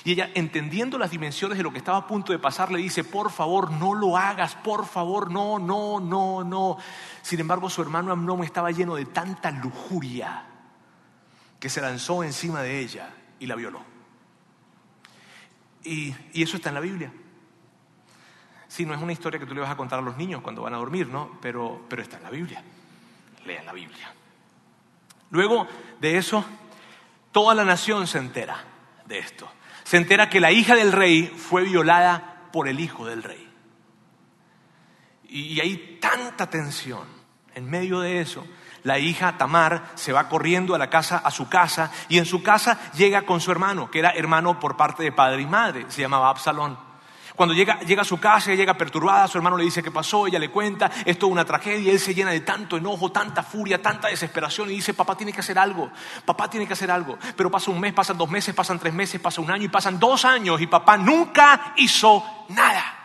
Y 0.05 0.13
ella, 0.13 0.31
entendiendo 0.35 0.99
las 0.99 1.11
dimensiones 1.11 1.59
de 1.59 1.65
lo 1.65 1.73
que 1.73 1.79
estaba 1.79 1.99
a 1.99 2.07
punto 2.07 2.33
de 2.33 2.39
pasar, 2.39 2.73
le 2.73 2.79
dice, 2.79 3.05
por 3.05 3.31
favor, 3.31 3.71
no 3.71 3.95
lo 3.95 4.17
hagas, 4.17 4.55
por 4.57 4.87
favor, 4.87 5.31
no, 5.31 5.59
no, 5.59 6.01
no, 6.01 6.43
no. 6.43 6.77
Sin 7.23 7.41
embargo, 7.41 7.71
su 7.71 7.83
hermano 7.83 8.13
Amnón 8.13 8.43
estaba 8.43 8.71
lleno 8.71 8.97
de 8.97 9.05
tanta 9.07 9.51
lujuria 9.51 10.47
que 11.61 11.69
se 11.69 11.81
lanzó 11.81 12.25
encima 12.25 12.63
de 12.63 12.81
ella 12.81 13.11
y 13.39 13.47
la 13.47 13.55
violó. 13.55 13.92
Y, 15.85 16.15
eso 16.35 16.57
está 16.57 16.69
en 16.69 16.75
la 16.75 16.81
Biblia. 16.81 17.13
Sí, 18.69 18.87
no 18.87 18.95
es 18.95 19.03
una 19.03 19.13
historia 19.13 19.39
que 19.39 19.47
tú 19.47 19.55
le 19.55 19.61
vas 19.61 19.71
a 19.71 19.77
contar 19.77 19.99
a 19.99 20.03
los 20.03 20.17
niños 20.17 20.41
cuando 20.43 20.63
van 20.63 20.75
a 20.75 20.79
dormir, 20.79 21.09
¿no? 21.09 21.39
Pero, 21.41 21.85
pero 21.89 22.03
está 22.03 22.17
en 22.17 22.23
la 22.23 22.31
Biblia. 22.31 22.63
Lean 23.45 23.67
la 23.67 23.73
Biblia. 23.73 24.15
Luego 25.31 25.67
de 26.01 26.17
eso, 26.17 26.45
toda 27.33 27.55
la 27.55 27.65
nación 27.65 28.07
se 28.07 28.19
entera 28.19 28.65
de 29.07 29.19
esto 29.19 29.51
se 29.85 29.97
entera 29.97 30.31
que 30.31 30.41
la 30.41 30.53
hija 30.53 30.75
del 30.75 30.93
rey 30.93 31.27
fue 31.27 31.65
violada 31.65 32.49
por 32.53 32.69
el 32.69 32.81
hijo 32.81 33.07
del 33.07 33.23
rey. 33.23 33.49
Y 35.29 35.61
hay 35.61 35.99
tanta 36.01 36.49
tensión 36.49 37.07
en 37.55 37.69
medio 37.69 38.01
de 38.01 38.21
eso. 38.21 38.47
La 38.85 38.99
hija 38.99 39.37
Tamar 39.39 39.91
se 39.95 40.13
va 40.13 40.29
corriendo 40.29 40.75
a 40.75 40.79
la 40.79 40.91
casa, 40.91 41.19
a 41.19 41.31
su 41.31 41.49
casa, 41.49 41.91
y 42.09 42.19
en 42.19 42.27
su 42.27 42.43
casa 42.43 42.79
llega 42.95 43.23
con 43.23 43.41
su 43.41 43.51
hermano, 43.51 43.91
que 43.91 44.01
era 44.01 44.11
hermano 44.11 44.59
por 44.59 44.77
parte 44.77 45.03
de 45.03 45.13
padre 45.13 45.43
y 45.43 45.47
madre, 45.47 45.87
se 45.89 46.01
llamaba 46.01 46.31
Absalón. 46.31 46.93
Cuando 47.37 47.55
llega, 47.55 47.81
llega 47.81 48.03
a 48.03 48.05
su 48.05 48.21
casa, 48.21 48.51
ella 48.51 48.61
llega 48.61 48.75
perturbada, 48.75 49.27
su 49.27 49.39
hermano 49.39 49.57
le 49.57 49.65
dice 49.65 49.83
qué 49.83 49.91
pasó, 49.91 50.27
ella 50.27 50.39
le 50.39 50.51
cuenta, 50.51 50.91
es 51.05 51.19
toda 51.19 51.33
una 51.33 51.45
tragedia, 51.45 51.91
él 51.91 51.99
se 51.99 52.15
llena 52.15 52.31
de 52.31 52.41
tanto 52.41 52.77
enojo, 52.77 53.11
tanta 53.11 53.43
furia, 53.43 53.81
tanta 53.81 54.09
desesperación 54.09 54.71
y 54.71 54.75
dice, 54.75 54.93
papá 54.93 55.17
tiene 55.17 55.33
que 55.33 55.41
hacer 55.41 55.59
algo, 55.59 55.91
papá 56.27 56.51
tiene 56.51 56.67
que 56.67 56.75
hacer 56.75 56.91
algo. 56.91 57.19
Pero 57.37 57.51
pasa 57.51 57.71
un 57.71 57.81
mes, 57.81 57.95
pasan 57.95 58.19
dos 58.19 58.29
meses, 58.29 58.55
pasan 58.55 58.79
tres 58.79 58.93
meses, 58.93 59.21
pasa 59.21 59.41
un 59.41 59.51
año 59.51 59.65
y 59.65 59.69
pasan 59.69 59.99
dos 59.99 60.25
años 60.25 60.61
y 60.61 60.67
papá 60.67 60.99
nunca 60.99 61.73
hizo 61.77 62.23
nada. 62.51 63.02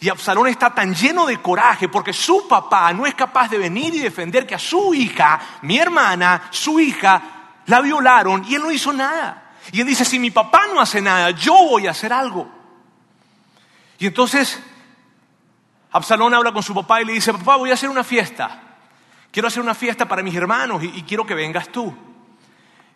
Y 0.00 0.08
Absalón 0.08 0.46
está 0.46 0.72
tan 0.72 0.94
lleno 0.94 1.26
de 1.26 1.38
coraje 1.38 1.88
porque 1.88 2.12
su 2.12 2.46
papá 2.46 2.92
no 2.92 3.04
es 3.06 3.14
capaz 3.14 3.48
de 3.48 3.58
venir 3.58 3.94
y 3.94 3.98
defender 3.98 4.46
que 4.46 4.54
a 4.54 4.58
su 4.58 4.94
hija, 4.94 5.40
mi 5.62 5.78
hermana, 5.78 6.48
su 6.50 6.78
hija, 6.78 7.22
la 7.66 7.80
violaron 7.80 8.44
y 8.46 8.54
él 8.54 8.62
no 8.62 8.70
hizo 8.70 8.92
nada. 8.92 9.54
Y 9.72 9.80
él 9.80 9.86
dice, 9.86 10.04
si 10.04 10.18
mi 10.18 10.30
papá 10.30 10.66
no 10.72 10.80
hace 10.80 11.00
nada, 11.00 11.30
yo 11.30 11.52
voy 11.52 11.86
a 11.88 11.90
hacer 11.90 12.12
algo. 12.12 12.48
Y 13.98 14.06
entonces 14.06 14.62
Absalón 15.90 16.32
habla 16.32 16.52
con 16.52 16.62
su 16.62 16.74
papá 16.74 17.02
y 17.02 17.04
le 17.04 17.14
dice, 17.14 17.32
papá, 17.32 17.56
voy 17.56 17.70
a 17.70 17.74
hacer 17.74 17.90
una 17.90 18.04
fiesta. 18.04 18.62
Quiero 19.32 19.48
hacer 19.48 19.62
una 19.62 19.74
fiesta 19.74 20.06
para 20.06 20.22
mis 20.22 20.34
hermanos 20.34 20.82
y, 20.82 21.02
quiero 21.02 21.26
que 21.26 21.34
vengas 21.34 21.68
tú. 21.68 21.94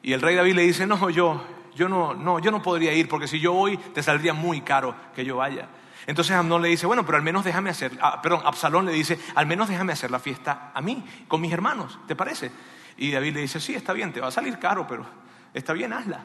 Y 0.02 0.12
el 0.12 0.20
rey 0.20 0.36
David 0.36 0.54
le 0.54 0.62
dice, 0.62 0.86
no, 0.86 1.10
yo, 1.10 1.44
yo 1.74 1.88
no, 1.88 2.14
no, 2.14 2.38
yo 2.38 2.50
no 2.50 2.62
podría 2.62 2.92
ir 2.92 3.08
porque 3.08 3.28
si 3.28 3.40
yo 3.40 3.52
voy 3.52 3.76
te 3.76 4.02
saldría 4.02 4.32
muy 4.32 4.60
caro 4.60 4.94
que 5.14 5.24
yo 5.24 5.36
vaya. 5.36 5.68
Entonces 6.06 6.34
Amnón 6.34 6.62
le 6.62 6.68
dice, 6.68 6.86
bueno, 6.86 7.04
pero 7.04 7.16
al 7.16 7.22
menos 7.22 7.44
déjame 7.44 7.70
hacer, 7.70 7.96
ah, 8.00 8.20
perdón, 8.20 8.42
Absalón 8.44 8.86
le 8.86 8.92
dice, 8.92 9.18
al 9.34 9.46
menos 9.46 9.68
déjame 9.68 9.92
hacer 9.92 10.10
la 10.10 10.18
fiesta 10.18 10.72
a 10.74 10.80
mí, 10.80 11.04
con 11.28 11.40
mis 11.40 11.52
hermanos, 11.52 11.98
¿te 12.06 12.16
parece? 12.16 12.50
Y 12.96 13.12
David 13.12 13.34
le 13.34 13.40
dice, 13.40 13.60
sí, 13.60 13.74
está 13.74 13.92
bien, 13.92 14.12
te 14.12 14.20
va 14.20 14.28
a 14.28 14.32
salir 14.32 14.58
caro, 14.58 14.86
pero 14.86 15.06
está 15.54 15.72
bien, 15.72 15.92
hazla. 15.92 16.20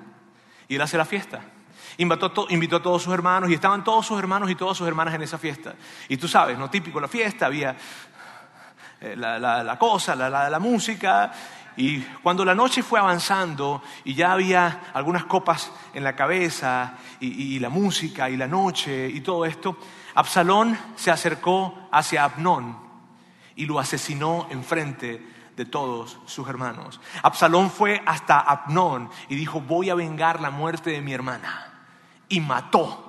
Y 0.68 0.76
él 0.76 0.82
hace 0.82 0.98
la 0.98 1.06
fiesta. 1.06 1.42
Invitó, 1.98 2.28
a 2.76 2.82
todos 2.82 3.02
sus 3.02 3.14
hermanos 3.14 3.50
y 3.50 3.54
estaban 3.54 3.84
todos 3.84 4.06
sus 4.06 4.20
hermanos 4.20 4.52
y 4.52 4.56
todas 4.56 4.78
sus 4.78 4.88
hermanas 4.88 5.16
en 5.16 5.24
esa 5.24 5.38
fiesta. 5.38 5.76
Y 6.10 6.18
tú 6.18 6.28
sabes, 6.28 6.58
no 6.58 6.70
típico 6.70 7.00
la 7.00 7.08
fiesta, 7.08 7.48
había 7.48 7.76
eh, 9.02 9.16
la, 9.16 9.78
cosa, 9.80 10.16
la, 10.16 10.60
música. 10.60 11.32
Y 11.78 12.02
cuando 12.24 12.44
la 12.44 12.56
noche 12.56 12.82
fue 12.82 13.00
avanzando 13.00 13.84
y 14.04 14.16
ya 14.16 14.32
había 14.32 14.90
algunas 14.94 15.26
copas 15.26 15.72
en 15.94 16.04
la 16.04 16.16
cabeza 16.16 16.96
y, 17.20 17.60
la 17.60 17.70
música 17.70 18.30
y 18.30 18.36
la 18.36 18.48
noche 18.48 19.08
y 19.08 19.22
todo 19.22 19.46
esto, 19.46 19.78
Absalón 20.16 20.78
se 20.96 21.12
acercó 21.12 21.88
hacia 21.92 22.24
Abnón 22.24 22.78
y 23.56 23.68
lo 23.68 23.80
asesinó 23.80 24.48
enfrente 24.50 25.26
de 25.56 25.66
todos 25.66 26.18
sus 26.26 26.48
hermanos. 26.48 27.00
Absalón 27.22 27.70
fue 27.70 28.02
hasta 28.06 28.40
Abnón 28.40 29.10
y 29.30 29.36
dijo, 29.36 29.62
voy 29.62 29.92
a 29.92 29.96
vengar 29.96 30.42
la 30.42 30.50
muerte 30.50 30.90
de 30.90 31.02
mi 31.02 31.14
hermana 31.14 31.86
y 32.28 32.40
mató 32.40 33.07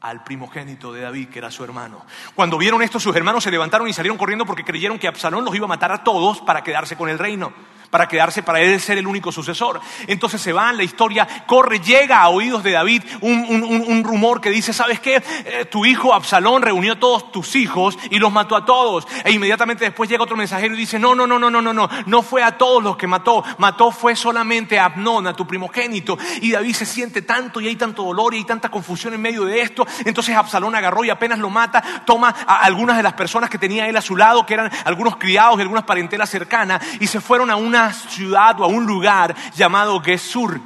al 0.00 0.24
primogénito 0.24 0.92
de 0.92 1.02
David, 1.02 1.28
que 1.28 1.38
era 1.38 1.50
su 1.50 1.62
hermano. 1.62 2.04
Cuando 2.34 2.56
vieron 2.56 2.82
esto, 2.82 2.98
sus 2.98 3.14
hermanos 3.14 3.44
se 3.44 3.50
levantaron 3.50 3.86
y 3.86 3.92
salieron 3.92 4.16
corriendo 4.16 4.46
porque 4.46 4.64
creyeron 4.64 4.98
que 4.98 5.06
Absalón 5.06 5.44
los 5.44 5.54
iba 5.54 5.66
a 5.66 5.68
matar 5.68 5.92
a 5.92 6.02
todos 6.02 6.40
para 6.40 6.62
quedarse 6.62 6.96
con 6.96 7.08
el 7.08 7.18
reino 7.18 7.52
para 7.90 8.08
quedarse, 8.08 8.42
para 8.42 8.60
él 8.60 8.80
ser 8.80 8.98
el 8.98 9.06
único 9.06 9.32
sucesor. 9.32 9.80
Entonces 10.06 10.40
se 10.40 10.52
va, 10.52 10.72
la 10.72 10.82
historia 10.82 11.26
corre, 11.46 11.80
llega 11.80 12.20
a 12.20 12.28
oídos 12.28 12.62
de 12.62 12.72
David 12.72 13.02
un, 13.20 14.04
rumor 14.04 14.40
que 14.40 14.50
dice, 14.50 14.72
¿sabes 14.72 15.00
qué? 15.00 15.22
Eh, 15.44 15.66
tu 15.70 15.84
hijo 15.84 16.14
Absalón 16.14 16.62
reunió 16.62 16.94
a 16.94 16.98
todos 16.98 17.30
tus 17.32 17.54
hijos 17.54 17.98
y 18.10 18.18
los 18.18 18.32
mató 18.32 18.56
a 18.56 18.64
todos. 18.64 19.06
E 19.24 19.32
inmediatamente 19.32 19.84
después 19.84 20.08
llega 20.08 20.22
otro 20.22 20.36
mensajero 20.36 20.74
y 20.74 20.78
dice, 20.78 20.98
no, 20.98 21.14
no, 21.14 21.26
no, 21.26 21.38
no, 21.38 21.50
no, 21.50 21.60
no, 21.60 21.72
no, 21.72 21.88
no 22.06 22.22
fue 22.22 22.42
a 22.42 22.56
todos 22.56 22.82
los 22.82 22.96
que 22.96 23.06
mató, 23.06 23.44
mató 23.58 23.90
fue 23.90 24.16
solamente 24.16 24.78
a 24.78 24.86
Abnón, 24.86 25.26
a 25.26 25.34
tu 25.34 25.46
primogénito. 25.46 26.18
Y 26.40 26.52
David 26.52 26.74
se 26.74 26.86
siente 26.86 27.22
tanto 27.22 27.60
y 27.60 27.68
hay 27.68 27.76
tanto 27.76 28.04
dolor 28.04 28.34
y 28.34 28.38
hay 28.38 28.44
tanta 28.44 28.70
confusión 28.70 29.14
en 29.14 29.20
medio 29.20 29.44
de 29.44 29.60
esto. 29.60 29.86
Entonces 30.04 30.36
Absalón 30.36 30.74
agarró 30.74 31.04
y 31.04 31.10
apenas 31.10 31.38
lo 31.38 31.50
mata, 31.50 31.82
toma 32.04 32.34
a 32.46 32.58
algunas 32.58 32.96
de 32.96 33.02
las 33.02 33.14
personas 33.14 33.50
que 33.50 33.58
tenía 33.58 33.88
él 33.88 33.96
a 33.96 34.02
su 34.02 34.16
lado, 34.16 34.46
que 34.46 34.54
eran 34.54 34.70
algunos 34.84 35.16
criados 35.16 35.58
y 35.58 35.62
algunas 35.62 35.84
parentelas 35.84 36.30
cercanas, 36.30 36.82
y 37.00 37.06
se 37.06 37.20
fueron 37.20 37.50
a 37.50 37.56
una 37.56 37.92
ciudad 37.92 38.60
o 38.60 38.64
a 38.64 38.68
un 38.68 38.86
lugar 38.86 39.34
llamado 39.54 40.00
Gesur. 40.00 40.60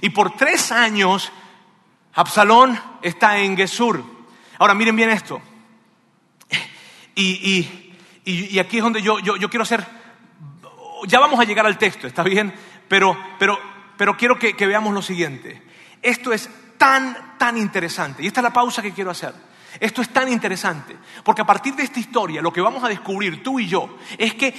Y 0.00 0.10
por 0.10 0.36
tres 0.36 0.72
años 0.72 1.32
Absalón 2.14 2.78
está 3.02 3.38
en 3.38 3.56
Gesur. 3.56 4.02
Ahora 4.58 4.74
miren 4.74 4.96
bien 4.96 5.10
esto. 5.10 5.40
Y, 7.14 7.68
aquí 8.58 8.78
es 8.78 8.82
donde 8.82 9.02
yo, 9.02 9.18
yo, 9.18 9.50
quiero 9.50 9.62
hacer, 9.62 9.84
ya 11.06 11.18
vamos 11.18 11.40
a 11.40 11.44
llegar 11.44 11.66
al 11.66 11.78
texto, 11.78 12.06
¿está 12.06 12.22
bien? 12.22 12.54
Pero, 12.88 13.18
pero, 13.38 13.58
pero 13.96 14.16
quiero 14.16 14.38
que, 14.38 14.54
que 14.54 14.66
veamos 14.66 14.94
lo 14.94 15.02
siguiente. 15.02 15.62
Esto 16.02 16.32
es 16.32 16.48
tan, 16.80 17.36
tan 17.36 17.58
interesante. 17.58 18.22
Y 18.22 18.26
esta 18.26 18.40
es 18.40 18.44
la 18.44 18.54
pausa 18.54 18.80
que 18.80 18.92
quiero 18.92 19.10
hacer. 19.10 19.34
Esto 19.78 20.00
es 20.00 20.08
tan 20.08 20.32
interesante, 20.32 20.96
porque 21.22 21.42
a 21.42 21.46
partir 21.46 21.76
de 21.76 21.84
esta 21.84 22.00
historia 22.00 22.42
lo 22.42 22.52
que 22.52 22.60
vamos 22.60 22.82
a 22.82 22.88
descubrir 22.88 23.40
tú 23.42 23.60
y 23.60 23.68
yo 23.68 23.98
es 24.18 24.34
que 24.34 24.52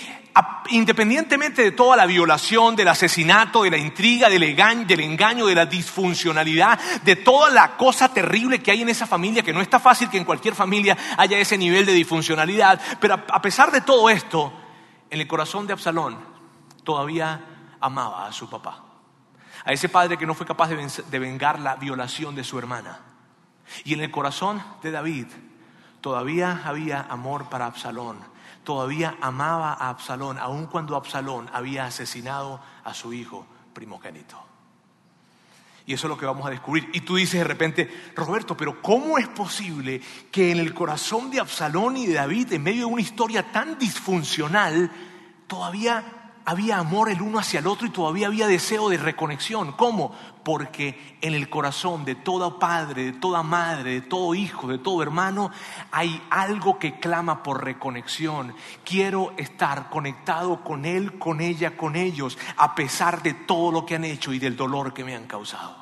independientemente 0.70 1.64
de 1.64 1.72
toda 1.72 1.98
la 1.98 2.06
violación, 2.06 2.78
del 2.78 2.88
asesinato, 2.88 3.64
de 3.64 3.72
la 3.72 3.78
intriga, 3.78 4.30
del 4.30 4.44
engaño, 4.44 4.86
del 4.86 5.02
engaño, 5.02 5.48
de 5.48 5.56
la 5.56 5.66
disfuncionalidad, 5.66 6.80
de 7.04 7.18
toda 7.18 7.50
la 7.50 7.76
cosa 7.76 8.14
terrible 8.14 8.60
que 8.60 8.72
hay 8.72 8.84
en 8.84 8.90
esa 8.90 9.06
familia, 9.06 9.44
que 9.44 9.52
no 9.52 9.60
está 9.60 9.80
fácil 9.80 10.10
que 10.10 10.18
en 10.18 10.24
cualquier 10.24 10.56
familia 10.56 10.98
haya 11.18 11.40
ese 11.40 11.58
nivel 11.58 11.86
de 11.86 11.94
disfuncionalidad, 11.94 12.80
pero 13.02 13.16
a 13.16 13.42
pesar 13.42 13.72
de 13.72 13.82
todo 13.82 14.10
esto, 14.10 14.54
en 15.10 15.20
el 15.20 15.28
corazón 15.28 15.68
de 15.68 15.74
Absalón 15.74 16.18
todavía 16.86 17.42
amaba 17.82 18.28
a 18.28 18.32
su 18.32 18.50
papá, 18.50 18.90
a 19.63 19.71
ese 19.71 19.89
padre 19.89 20.17
que 20.17 20.26
no 20.26 20.34
fue 20.34 20.45
capaz 20.45 20.69
de 20.69 21.19
vengar 21.19 21.60
la 21.60 21.76
violación 21.76 22.36
de 22.36 22.43
su 22.43 22.58
hermana 22.58 23.00
y 23.84 23.93
en 23.93 24.02
el 24.02 24.12
corazón 24.12 24.62
de 24.82 24.91
David 24.91 25.28
todavía 26.02 26.62
había 26.65 27.02
amor 27.02 27.50
para 27.50 27.65
Absalón, 27.65 28.19
todavía 28.63 29.17
amaba 29.21 29.74
a 29.74 29.89
Absalón, 29.89 30.38
aun 30.39 30.67
cuando 30.67 30.95
Absalón 30.95 31.50
había 31.54 31.86
asesinado 31.86 32.62
a 32.84 32.93
su 32.93 33.13
hijo 33.13 33.45
primogénito. 33.74 34.38
Y 35.86 35.93
eso 35.93 36.08
es 36.08 36.10
lo 36.10 36.17
que 36.17 36.28
vamos 36.28 36.45
a 36.45 36.52
descubrir. 36.52 36.89
Y 36.93 37.02
tú 37.02 37.15
dices 37.15 37.39
de 37.39 37.43
repente, 37.43 38.12
Roberto, 38.15 38.56
pero 38.56 38.82
¿cómo 38.82 39.17
es 39.17 39.28
posible 39.28 40.00
que 40.32 40.52
en 40.52 40.60
el 40.60 40.74
corazón 40.74 41.32
de 41.32 41.39
Absalón 41.39 41.97
y 41.97 42.06
de 42.06 42.13
David, 42.13 42.54
en 42.54 42.63
medio 42.63 42.82
de 42.88 42.93
una 42.93 43.02
historia 43.02 43.52
tan 43.52 43.80
disfuncional, 43.80 44.91
todavía 45.47 46.21
había 46.45 46.77
amor 46.77 47.10
el 47.10 47.21
uno 47.21 47.39
hacia 47.39 47.60
el 47.60 47.67
otro 47.67 47.88
y 47.88 47.91
todavía 47.91 48.27
había 48.27 48.47
deseo 48.47 48.89
de 48.89 48.97
reconexión. 48.97 49.73
¿Cómo? 49.73 50.15
Porque 50.43 51.17
en 51.21 51.34
el 51.34 51.49
corazón 51.49 52.04
de 52.04 52.15
todo 52.15 52.58
padre, 52.58 53.06
de 53.06 53.13
toda 53.13 53.43
madre, 53.43 53.93
de 53.93 54.01
todo 54.01 54.34
hijo, 54.34 54.67
de 54.67 54.80
todo 54.80 55.04
hermano, 55.04 55.51
hay 55.91 56.21
algo 56.30 56.80
que 56.80 56.99
clama 56.99 57.43
por 57.43 57.63
reconexión. 57.63 58.56
Quiero 58.84 59.34
estar 59.38 59.89
conectado 59.89 60.63
con 60.63 60.86
él, 60.86 61.19
con 61.19 61.41
ella, 61.41 61.77
con 61.77 61.95
ellos, 61.95 62.38
a 62.58 62.73
pesar 62.75 63.21
de 63.21 63.34
todo 63.34 63.71
lo 63.71 63.86
que 63.86 63.95
han 63.95 64.06
hecho 64.06 64.34
y 64.34 64.39
del 64.39 64.56
dolor 64.56 64.93
que 64.93 65.04
me 65.04 65.15
han 65.15 65.27
causado. 65.27 65.75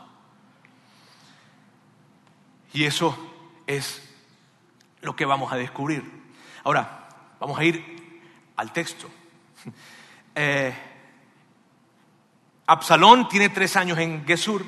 Y 2.74 2.84
eso 2.84 3.18
es 3.66 4.02
lo 5.02 5.16
que 5.16 5.26
vamos 5.26 5.52
a 5.52 5.56
descubrir. 5.56 6.04
Ahora, 6.64 7.08
vamos 7.40 7.58
a 7.58 7.64
ir 7.64 8.22
al 8.58 8.74
texto. 8.74 9.10
Eh, 10.36 10.74
Absalón 12.68 13.28
tiene 13.28 13.50
tres 13.50 13.76
años 13.76 13.98
en 13.98 14.26
Gesur 14.26 14.64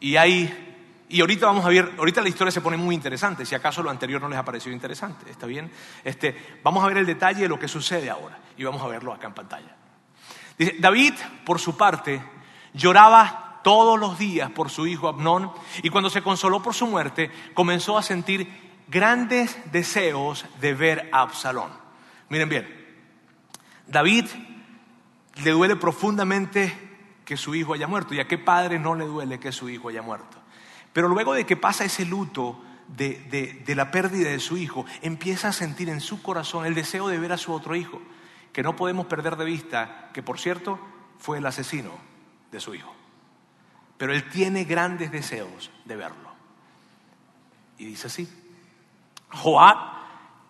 y 0.00 0.16
hay 0.16 0.68
y 1.10 1.20
ahorita 1.20 1.46
vamos 1.46 1.64
a 1.64 1.68
ver, 1.68 1.94
ahorita 1.98 2.20
la 2.20 2.28
historia 2.28 2.50
se 2.50 2.60
pone 2.60 2.76
muy 2.76 2.94
interesante, 2.94 3.46
si 3.46 3.54
acaso 3.54 3.82
lo 3.82 3.88
anterior 3.90 4.20
no 4.20 4.28
les 4.28 4.38
ha 4.38 4.44
parecido 4.44 4.74
interesante, 4.74 5.30
¿está 5.30 5.46
bien? 5.46 5.70
Este, 6.04 6.58
vamos 6.62 6.84
a 6.84 6.88
ver 6.88 6.98
el 6.98 7.06
detalle 7.06 7.42
de 7.42 7.48
lo 7.48 7.58
que 7.58 7.66
sucede 7.66 8.10
ahora 8.10 8.38
y 8.58 8.64
vamos 8.64 8.82
a 8.82 8.88
verlo 8.88 9.12
acá 9.12 9.26
en 9.26 9.34
pantalla. 9.34 9.74
Dice, 10.58 10.76
David, 10.78 11.14
por 11.46 11.60
su 11.60 11.76
parte, 11.76 12.22
lloraba 12.74 13.60
todos 13.64 13.98
los 13.98 14.18
días 14.18 14.50
por 14.50 14.68
su 14.68 14.86
hijo 14.86 15.08
Abnón 15.08 15.50
y 15.82 15.88
cuando 15.88 16.10
se 16.10 16.22
consoló 16.22 16.62
por 16.62 16.74
su 16.74 16.86
muerte, 16.86 17.30
comenzó 17.54 17.96
a 17.96 18.02
sentir 18.02 18.46
grandes 18.88 19.56
deseos 19.72 20.44
de 20.60 20.74
ver 20.74 21.08
a 21.12 21.22
Absalón. 21.22 21.70
Miren 22.28 22.48
bien, 22.50 22.96
David 23.86 24.26
le 25.42 25.50
duele 25.50 25.76
profundamente 25.76 26.88
que 27.24 27.36
su 27.36 27.54
hijo 27.54 27.74
haya 27.74 27.86
muerto. 27.86 28.14
¿Y 28.14 28.20
a 28.20 28.26
qué 28.26 28.38
padre 28.38 28.78
no 28.78 28.94
le 28.94 29.04
duele 29.04 29.38
que 29.38 29.52
su 29.52 29.68
hijo 29.68 29.88
haya 29.88 30.02
muerto? 30.02 30.38
Pero 30.92 31.08
luego 31.08 31.34
de 31.34 31.46
que 31.46 31.56
pasa 31.56 31.84
ese 31.84 32.04
luto 32.04 32.60
de, 32.88 33.62
la 33.76 33.90
pérdida 33.90 34.30
de 34.30 34.40
su 34.40 34.56
hijo, 34.56 34.86
empieza 35.02 35.48
a 35.48 35.52
sentir 35.52 35.88
en 35.88 36.00
su 36.00 36.22
corazón 36.22 36.66
el 36.66 36.74
deseo 36.74 37.08
de 37.08 37.18
ver 37.18 37.32
a 37.32 37.38
su 37.38 37.52
otro 37.52 37.76
hijo, 37.76 38.00
que 38.52 38.62
no 38.62 38.76
podemos 38.76 39.06
perder 39.06 39.36
de 39.36 39.44
vista, 39.44 40.10
que 40.12 40.22
por 40.22 40.38
cierto 40.38 40.78
fue 41.18 41.38
el 41.38 41.46
asesino 41.46 41.92
de 42.50 42.60
su 42.60 42.74
hijo. 42.74 42.94
Pero 43.98 44.12
él 44.12 44.28
tiene 44.30 44.64
grandes 44.64 45.12
deseos 45.12 45.70
de 45.84 45.96
verlo. 45.96 46.28
Y 47.76 47.84
dice 47.84 48.06
así, 48.06 48.28
Joab, 49.30 49.76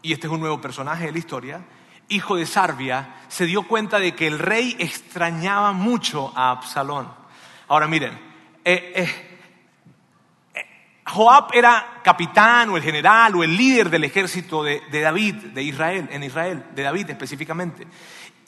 y 0.02 0.12
este 0.12 0.28
es 0.28 0.32
un 0.32 0.40
nuevo 0.40 0.60
personaje 0.60 1.06
de 1.06 1.12
la 1.12 1.18
historia, 1.18 1.64
hijo 2.08 2.36
de 2.36 2.46
Sarbia, 2.46 3.16
se 3.28 3.46
dio 3.46 3.62
cuenta 3.62 3.98
de 3.98 4.14
que 4.14 4.26
el 4.26 4.38
rey 4.38 4.76
extrañaba 4.78 5.72
mucho 5.72 6.32
a 6.34 6.50
Absalón. 6.50 7.08
Ahora 7.68 7.86
miren, 7.86 8.14
eh, 8.64 8.92
eh, 8.94 9.38
eh, 10.54 10.66
Joab 11.06 11.50
era 11.52 12.00
capitán 12.02 12.70
o 12.70 12.76
el 12.76 12.82
general 12.82 13.34
o 13.36 13.44
el 13.44 13.56
líder 13.56 13.90
del 13.90 14.04
ejército 14.04 14.62
de, 14.62 14.82
David, 14.90 15.34
de 15.34 15.62
Israel, 15.62 16.08
en 16.10 16.22
Israel, 16.22 16.64
de 16.74 16.82
David 16.82 17.10
específicamente. 17.10 17.86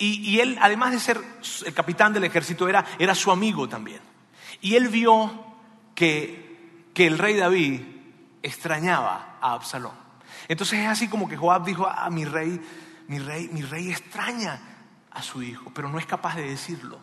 Y, 0.02 0.40
él, 0.40 0.56
además 0.62 0.92
de 0.92 0.98
ser 0.98 1.20
el 1.66 1.74
capitán 1.74 2.14
del 2.14 2.24
ejército, 2.24 2.66
era, 2.66 2.86
era 2.98 3.14
su 3.14 3.30
amigo 3.30 3.68
también. 3.68 4.00
Y 4.62 4.74
él 4.74 4.88
vio 4.88 5.44
que, 5.94 6.88
que 6.94 7.06
el 7.06 7.18
rey 7.18 7.36
David 7.36 7.82
extrañaba 8.42 9.36
a 9.42 9.52
Absalón. 9.52 9.92
Entonces 10.48 10.78
es 10.78 10.86
así 10.86 11.08
como 11.08 11.28
que 11.28 11.36
Joab 11.36 11.66
dijo, 11.66 11.86
ah, 11.86 12.08
mi 12.08 12.24
rey 12.24 12.58
mi 13.10 13.18
rey, 13.18 13.50
mi 13.52 13.62
rey 13.62 13.90
extraña 13.90 14.60
a 15.10 15.20
su 15.20 15.42
hijo, 15.42 15.72
pero 15.74 15.88
no 15.88 15.98
es 15.98 16.06
capaz 16.06 16.36
de 16.36 16.48
decirlo. 16.48 17.00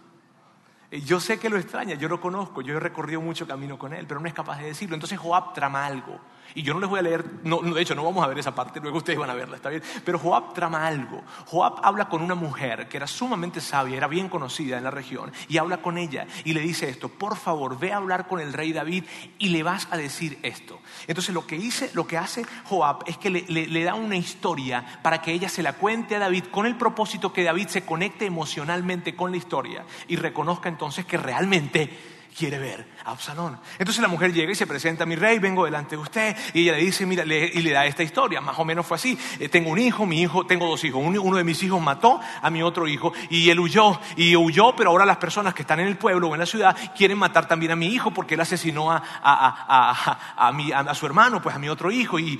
Eh, 0.90 1.02
yo 1.02 1.20
sé 1.20 1.38
que 1.38 1.50
lo 1.50 1.58
extraña, 1.58 1.96
yo 1.96 2.08
lo 2.08 2.22
conozco, 2.22 2.62
yo 2.62 2.78
he 2.78 2.80
recorrido 2.80 3.20
mucho 3.20 3.46
camino 3.46 3.78
con 3.78 3.94
él, 3.94 4.08
pero 4.08 4.22
no 4.22 4.28
es 4.28 4.34
capaz 4.34 4.58
de 4.60 4.68
decirlo. 4.68 4.96
Entonces 4.96 5.20
Joab 5.20 5.54
trama 5.54 5.86
algo. 5.86 6.18
Y 6.56 6.64
yo 6.64 6.74
no 6.74 6.80
les 6.80 6.90
voy 6.90 7.00
a 7.00 7.04
leer, 7.04 7.26
no, 7.44 7.62
de 7.62 7.82
hecho 7.82 7.96
no 7.96 8.04
vamos 8.04 8.24
a 8.24 8.28
ver 8.28 8.40
esa 8.40 8.56
parte, 8.56 8.80
luego 8.80 8.98
ustedes 8.98 9.20
van 9.20 9.30
a 9.30 9.34
verla, 9.34 9.58
está 9.58 9.70
bien. 9.70 9.84
Pero 10.04 10.20
Joab 10.20 10.54
trama 10.54 10.88
algo. 10.88 11.24
Joab 11.46 11.80
habla 11.84 12.10
con 12.10 12.22
una 12.22 12.36
mujer 12.36 12.88
que 12.88 12.98
era 12.98 13.08
sumamente 13.08 13.62
sabia, 13.62 13.98
era 13.98 14.08
bien 14.08 14.30
conocida 14.30 14.78
en 14.78 14.84
la 14.84 14.92
región, 14.92 15.32
y 15.48 15.58
habla 15.58 15.82
con 15.82 15.98
ella 15.98 16.28
y 16.44 16.54
le 16.54 16.62
dice 16.62 16.90
esto, 16.90 17.10
por 17.10 17.38
favor, 17.38 17.78
ve 17.78 17.92
a 17.94 17.98
hablar 17.98 18.28
con 18.28 18.40
el 18.40 18.54
rey 18.54 18.74
David 18.74 19.06
y 19.38 19.50
le 19.50 19.64
vas 19.64 19.88
a 19.92 19.98
decir 19.98 20.40
esto. 20.44 20.80
Entonces 21.08 21.34
lo 21.34 21.46
que, 21.46 21.58
dice, 21.58 21.92
lo 21.94 22.08
que 22.08 22.18
hace 22.18 22.46
Joab 22.66 23.04
es 23.06 23.18
que 23.18 23.30
le, 23.30 23.46
le 23.48 23.84
da 23.84 23.96
una 23.96 24.16
historia 24.16 25.00
para 25.02 25.22
que 25.22 25.32
ella 25.32 25.50
se 25.50 25.64
la 25.64 25.74
cuente 25.74 26.16
a 26.16 26.20
David 26.20 26.46
con 26.52 26.66
el 26.66 26.76
propósito 26.76 27.34
que 27.34 27.44
David 27.44 27.68
se 27.68 27.86
conecte 27.86 28.26
emocionalmente 28.26 29.16
con 29.16 29.32
la 29.32 29.38
historia 29.38 29.86
y 30.08 30.16
reconozca 30.16 30.70
entonces 30.70 31.06
que 31.06 31.18
realmente 31.18 32.17
quiere 32.38 32.60
ver 32.60 32.86
a 33.04 33.12
Absalón. 33.12 33.58
Entonces 33.80 34.02
la 34.02 34.08
mujer 34.08 34.32
llega 34.32 34.52
y 34.52 34.56
se 34.56 34.68
presenta 34.68 35.04
a 35.04 35.08
mi 35.08 35.16
rey, 35.16 35.40
vengo 35.40 35.66
delante 35.66 35.96
de 35.96 36.02
usted, 36.02 36.36
y 36.54 36.64
ella 36.64 36.74
le 36.74 36.80
dice, 36.80 37.06
mira, 37.06 37.24
y 37.26 37.62
le 37.62 37.72
da 37.72 37.86
esta 37.86 38.04
historia, 38.04 38.42
más 38.42 38.60
o 38.60 38.66
menos 38.66 38.86
fue 38.86 38.96
así, 38.96 39.18
eh, 39.40 39.50
tengo 39.50 39.72
un 39.72 39.80
hijo, 39.80 40.06
mi 40.06 40.22
hijo, 40.22 40.46
tengo 40.46 40.68
dos 40.68 40.84
hijos, 40.84 41.02
uno, 41.04 41.38
de 41.38 41.44
mis 41.44 41.64
hijos 41.64 41.82
mató 41.82 42.20
a 42.42 42.50
mi 42.52 42.62
otro 42.62 42.88
hijo, 42.88 43.12
y 43.32 43.50
él 43.50 43.60
huyó, 43.60 44.00
y 44.16 44.36
huyó, 44.36 44.76
pero 44.76 44.92
ahora 44.92 45.06
las 45.06 45.18
personas 45.18 45.56
que 45.56 45.64
están 45.64 45.80
en 45.80 45.88
el 45.88 45.98
pueblo 45.98 46.28
o 46.28 46.36
en 46.36 46.40
la 46.40 46.46
ciudad 46.46 46.78
quieren 46.96 47.18
matar 47.18 47.48
también 47.48 47.72
a 47.72 47.76
mi 47.76 47.88
hijo 47.88 48.12
porque 48.12 48.36
él 48.36 48.42
asesinó 48.42 48.92
a, 48.92 49.02
a, 49.24 50.50
a, 50.50 50.94
su 50.94 51.06
hermano, 51.08 51.42
pues 51.42 51.56
a 51.56 51.60
mi 51.60 51.70
otro 51.70 51.90
hijo, 51.92 52.20
y, 52.20 52.38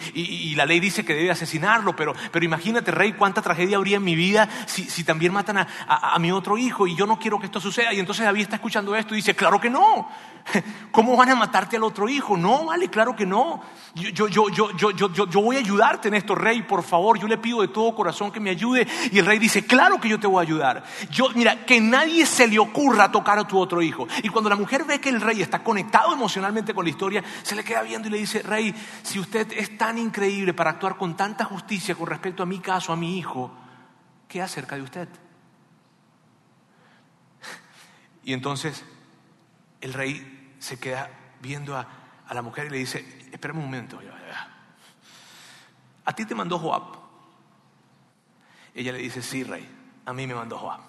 la 0.58 0.66
ley 0.66 0.80
dice 0.80 1.06
que 1.06 1.14
debe 1.14 1.32
asesinarlo, 1.32 1.96
pero, 1.96 2.14
pero 2.32 2.46
imagínate, 2.46 2.92
rey, 2.92 3.14
cuánta 3.14 3.42
tragedia 3.42 3.78
habría 3.78 3.98
en 3.98 4.04
mi 4.04 4.16
vida 4.16 4.50
si, 4.66 4.84
si 4.86 5.04
también 5.04 5.34
matan 5.34 5.58
a 5.58 6.20
mi 6.20 6.32
otro 6.32 6.58
hijo, 6.58 6.88
y 6.88 6.96
yo 6.96 7.08
no 7.08 7.18
quiero 7.18 7.40
que 7.40 7.48
esto 7.48 7.60
suceda, 7.60 7.94
y 7.94 8.00
entonces 8.00 8.26
David 8.26 8.42
está 8.42 8.56
escuchando 8.56 8.96
esto 8.96 9.14
y 9.14 9.18
dice, 9.18 9.36
claro 9.36 9.60
que 9.60 9.70
no, 9.70 9.87
¿Cómo 10.92 11.16
van 11.18 11.30
a 11.30 11.36
matarte 11.36 11.76
al 11.76 11.84
otro 11.84 12.08
hijo? 12.08 12.38
No, 12.38 12.66
vale, 12.66 12.90
claro 12.90 13.16
que 13.16 13.26
no. 13.26 13.62
Yo, 13.94 14.28
yo, 14.28 14.50
yo, 14.50 14.72
yo, 14.72 14.92
yo, 14.92 15.12
yo 15.12 15.42
voy 15.42 15.58
a 15.58 15.60
ayudarte 15.60 16.08
en 16.08 16.14
esto, 16.14 16.36
rey, 16.36 16.62
por 16.62 16.84
favor. 16.84 17.20
Yo 17.20 17.28
le 17.28 17.38
pido 17.38 17.62
de 17.62 17.68
todo 17.68 17.96
corazón 17.96 18.32
que 18.32 18.40
me 18.40 18.50
ayude. 18.50 18.88
Y 19.12 19.20
el 19.20 19.26
rey 19.26 19.40
dice, 19.40 19.66
claro 19.66 20.00
que 20.00 20.10
yo 20.10 20.20
te 20.20 20.28
voy 20.28 20.40
a 20.40 20.44
ayudar. 20.44 20.84
Yo, 21.10 21.30
mira, 21.36 21.66
que 21.66 21.82
nadie 21.82 22.26
se 22.26 22.48
le 22.48 22.60
ocurra 22.60 23.12
tocar 23.12 23.38
a 23.40 23.48
tu 23.48 23.58
otro 23.60 23.82
hijo. 23.82 24.08
Y 24.24 24.30
cuando 24.30 24.50
la 24.50 24.56
mujer 24.56 24.86
ve 24.86 25.00
que 25.00 25.10
el 25.10 25.22
rey 25.22 25.42
está 25.42 25.64
conectado 25.64 26.14
emocionalmente 26.14 26.74
con 26.74 26.86
la 26.86 26.92
historia, 26.92 27.24
se 27.44 27.56
le 27.56 27.64
queda 27.64 27.82
viendo 27.82 28.08
y 28.08 28.12
le 28.12 28.18
dice, 28.18 28.42
rey, 28.42 28.74
si 29.04 29.20
usted 29.20 29.52
es 29.54 29.78
tan 29.78 29.98
increíble 29.98 30.54
para 30.54 30.72
actuar 30.72 30.98
con 30.98 31.16
tanta 31.16 31.44
justicia 31.46 31.96
con 31.96 32.08
respecto 32.08 32.44
a 32.44 32.46
mi 32.46 32.60
caso, 32.60 32.94
a 32.94 32.96
mi 32.96 33.18
hijo, 33.18 33.52
¿qué 34.28 34.42
acerca 34.42 34.76
de 34.76 34.82
usted? 34.82 35.08
Y 38.24 38.34
entonces 38.34 38.84
el 39.82 39.94
rey 39.94 40.56
se 40.60 40.80
queda 40.80 41.10
viendo 41.42 41.76
a, 41.76 41.88
la 42.34 42.42
mujer 42.42 42.68
y 42.68 42.70
le 42.72 42.78
dice, 42.78 43.30
espérame 43.32 43.60
un 43.60 43.66
momento, 43.66 44.00
¿a 46.04 46.14
ti 46.14 46.26
te 46.26 46.36
mandó 46.36 46.60
Joab? 46.60 46.84
Ella 48.74 48.92
le 48.92 49.00
dice, 49.00 49.22
sí, 49.22 49.44
rey, 49.44 49.68
a 50.06 50.14
mí 50.14 50.28
me 50.28 50.36
mandó 50.36 50.58
Joab. 50.58 50.82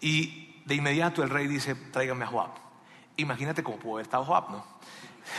Y 0.00 0.62
de 0.64 0.74
inmediato 0.74 1.22
el 1.22 1.30
rey 1.30 1.46
dice, 1.46 1.74
tráigame 1.74 2.24
a 2.24 2.28
Joab. 2.28 2.50
Imagínate 3.16 3.62
cómo 3.62 3.78
pudo 3.78 3.94
haber 3.94 4.06
estado 4.06 4.24
Joab, 4.24 4.50
¿no? 4.50 4.64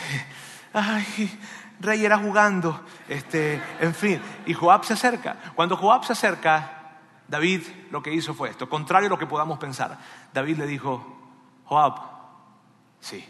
ay, 0.74 1.40
rey 1.80 2.04
era 2.04 2.18
jugando, 2.18 2.84
este, 3.08 3.60
en 3.80 3.94
fin. 3.94 4.20
Y 4.46 4.54
Joab 4.54 4.84
se 4.84 4.92
acerca. 4.92 5.36
Cuando 5.54 5.76
Joab 5.76 6.04
se 6.04 6.12
acerca, 6.12 6.98
David 7.26 7.62
lo 7.90 8.02
que 8.02 8.12
hizo 8.12 8.34
fue 8.34 8.50
esto, 8.50 8.68
contrario 8.68 9.06
a 9.06 9.10
lo 9.10 9.18
que 9.18 9.26
podamos 9.26 9.58
pensar. 9.58 9.98
David 10.32 10.58
le 10.58 10.66
dijo, 10.66 11.04
Joab, 11.64 12.13
sí, 13.04 13.22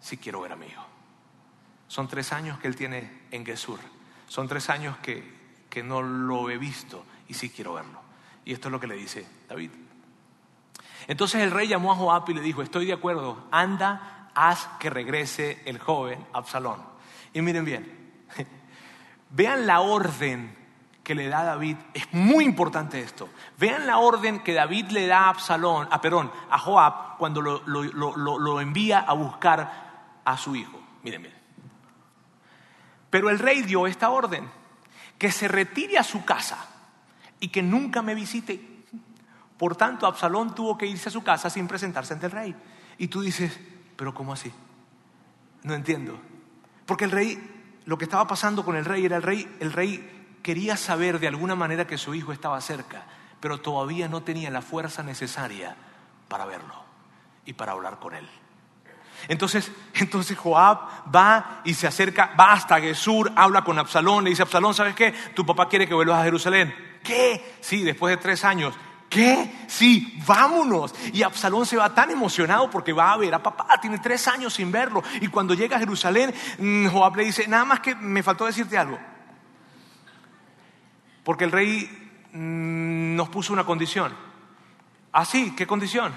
sí 0.00 0.18
quiero 0.18 0.42
ver 0.42 0.52
a 0.52 0.56
mi 0.56 0.66
hijo. 0.66 0.84
Son 1.88 2.06
tres 2.06 2.32
años 2.32 2.58
que 2.58 2.68
él 2.68 2.76
tiene 2.76 3.22
en 3.30 3.44
Gesur. 3.44 3.80
Son 4.28 4.46
tres 4.46 4.68
años 4.68 4.98
que, 4.98 5.64
que 5.68 5.82
no 5.82 6.02
lo 6.02 6.50
he 6.50 6.58
visto 6.58 7.04
y 7.28 7.34
sí 7.34 7.50
quiero 7.50 7.74
verlo. 7.74 8.00
Y 8.44 8.52
esto 8.52 8.68
es 8.68 8.72
lo 8.72 8.80
que 8.80 8.86
le 8.86 8.96
dice 8.96 9.26
David. 9.48 9.70
Entonces 11.06 11.42
el 11.42 11.50
rey 11.50 11.66
llamó 11.66 11.92
a 11.92 11.96
Joab 11.96 12.28
y 12.30 12.34
le 12.34 12.40
dijo, 12.40 12.62
estoy 12.62 12.86
de 12.86 12.92
acuerdo, 12.92 13.48
anda, 13.50 14.30
haz 14.34 14.68
que 14.78 14.90
regrese 14.90 15.62
el 15.64 15.78
joven 15.78 16.24
Absalón. 16.32 16.82
Y 17.32 17.40
miren 17.40 17.64
bien, 17.64 18.24
vean 19.30 19.66
la 19.66 19.80
orden 19.80 20.56
que 21.02 21.14
le 21.14 21.28
da 21.28 21.42
David, 21.42 21.76
es 21.94 22.12
muy 22.12 22.44
importante 22.44 23.00
esto. 23.00 23.28
Vean 23.58 23.86
la 23.86 23.98
orden 23.98 24.40
que 24.40 24.54
David 24.54 24.90
le 24.90 25.06
da 25.06 25.24
a 25.24 25.28
Absalón, 25.30 25.88
a 25.90 26.00
Perón, 26.00 26.30
a 26.50 26.58
Joab, 26.58 27.16
cuando 27.18 27.40
lo, 27.40 27.62
lo 27.66 28.60
envía 28.60 29.00
a 29.00 29.12
buscar 29.12 30.20
a 30.24 30.36
su 30.36 30.54
hijo. 30.54 30.80
Miren 31.02 31.22
bien. 31.22 31.34
Pero 33.10 33.30
el 33.30 33.38
rey 33.38 33.62
dio 33.62 33.86
esta 33.86 34.10
orden, 34.10 34.48
que 35.18 35.30
se 35.30 35.48
retire 35.48 35.98
a 35.98 36.04
su 36.04 36.24
casa 36.24 36.66
y 37.40 37.48
que 37.48 37.62
nunca 37.62 38.00
me 38.00 38.14
visite. 38.14 38.84
Por 39.58 39.76
tanto, 39.76 40.06
Absalón 40.06 40.54
tuvo 40.54 40.78
que 40.78 40.86
irse 40.86 41.08
a 41.08 41.12
su 41.12 41.22
casa 41.22 41.50
sin 41.50 41.68
presentarse 41.68 42.14
ante 42.14 42.26
el 42.26 42.32
rey. 42.32 42.56
Y 42.98 43.08
tú 43.08 43.20
dices, 43.20 43.58
pero 43.96 44.14
¿cómo 44.14 44.32
así? 44.32 44.50
No 45.62 45.74
entiendo. 45.74 46.18
Porque 46.86 47.04
el 47.04 47.10
rey, 47.10 47.38
lo 47.84 47.98
que 47.98 48.04
estaba 48.04 48.26
pasando 48.26 48.64
con 48.64 48.76
el 48.76 48.84
rey 48.84 49.04
era 49.04 49.16
el 49.16 49.22
rey, 49.22 49.56
el 49.60 49.72
rey 49.72 50.11
quería 50.42 50.76
saber 50.76 51.18
de 51.18 51.28
alguna 51.28 51.54
manera 51.54 51.86
que 51.86 51.98
su 51.98 52.14
hijo 52.14 52.32
estaba 52.32 52.60
cerca, 52.60 53.04
pero 53.40 53.60
todavía 53.60 54.08
no 54.08 54.22
tenía 54.22 54.50
la 54.50 54.62
fuerza 54.62 55.02
necesaria 55.02 55.76
para 56.28 56.44
verlo 56.44 56.74
y 57.44 57.52
para 57.52 57.72
hablar 57.72 57.98
con 57.98 58.14
él. 58.14 58.28
Entonces, 59.28 59.70
entonces 59.94 60.36
Joab 60.36 60.78
va 61.14 61.60
y 61.64 61.74
se 61.74 61.86
acerca, 61.86 62.34
va 62.38 62.52
hasta 62.52 62.80
Gesur, 62.80 63.32
habla 63.36 63.62
con 63.62 63.78
Absalón, 63.78 64.24
le 64.24 64.30
dice, 64.30 64.42
Absalón, 64.42 64.74
¿sabes 64.74 64.94
qué? 64.94 65.12
Tu 65.34 65.46
papá 65.46 65.68
quiere 65.68 65.86
que 65.86 65.94
vuelvas 65.94 66.20
a 66.20 66.24
Jerusalén. 66.24 66.74
¿Qué? 67.02 67.56
Sí, 67.60 67.82
después 67.82 68.16
de 68.16 68.22
tres 68.22 68.44
años. 68.44 68.74
¿Qué? 69.08 69.66
Sí, 69.68 70.18
vámonos. 70.26 70.94
Y 71.12 71.22
Absalón 71.22 71.66
se 71.66 71.76
va 71.76 71.94
tan 71.94 72.10
emocionado 72.10 72.70
porque 72.70 72.94
va 72.94 73.12
a 73.12 73.16
ver 73.18 73.34
a 73.34 73.42
papá, 73.42 73.78
tiene 73.80 73.98
tres 73.98 74.26
años 74.26 74.54
sin 74.54 74.72
verlo. 74.72 75.02
Y 75.20 75.28
cuando 75.28 75.52
llega 75.52 75.76
a 75.76 75.80
Jerusalén, 75.80 76.32
mm, 76.58 76.86
Joab 76.86 77.16
le 77.16 77.24
dice, 77.24 77.46
nada 77.46 77.64
más 77.64 77.80
que 77.80 77.94
me 77.94 78.22
faltó 78.22 78.46
decirte 78.46 78.78
algo. 78.78 78.98
Porque 81.24 81.44
el 81.44 81.52
rey 81.52 81.88
mm, 82.32 83.16
nos 83.16 83.28
puso 83.28 83.52
una 83.52 83.64
condición. 83.64 84.12
¿Ah, 85.12 85.24
sí? 85.24 85.54
¿Qué 85.56 85.66
condición? 85.66 86.12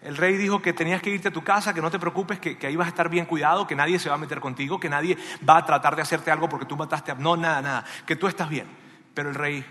El 0.00 0.16
rey 0.16 0.36
dijo 0.36 0.62
que 0.62 0.72
tenías 0.72 1.02
que 1.02 1.10
irte 1.10 1.28
a 1.28 1.32
tu 1.32 1.42
casa, 1.42 1.74
que 1.74 1.80
no 1.80 1.90
te 1.90 1.98
preocupes, 1.98 2.38
que, 2.38 2.56
ahí 2.66 2.76
vas 2.76 2.86
a 2.86 2.90
estar 2.90 3.08
bien 3.08 3.26
cuidado, 3.26 3.66
que 3.66 3.74
nadie 3.74 3.98
se 3.98 4.08
va 4.08 4.14
a 4.14 4.18
meter 4.18 4.40
contigo, 4.40 4.78
que 4.78 4.88
nadie 4.88 5.18
va 5.48 5.58
a 5.58 5.66
tratar 5.66 5.96
de 5.96 6.02
hacerte 6.02 6.30
algo 6.30 6.48
porque 6.48 6.66
tú 6.66 6.76
mataste 6.76 7.10
a... 7.10 7.14
No, 7.16 7.36
nada, 7.36 7.60
nada, 7.60 7.84
que 8.06 8.14
tú 8.14 8.28
estás 8.28 8.48
bien. 8.48 8.66
Pero 9.12 9.30
el 9.30 9.34
rey 9.34 9.64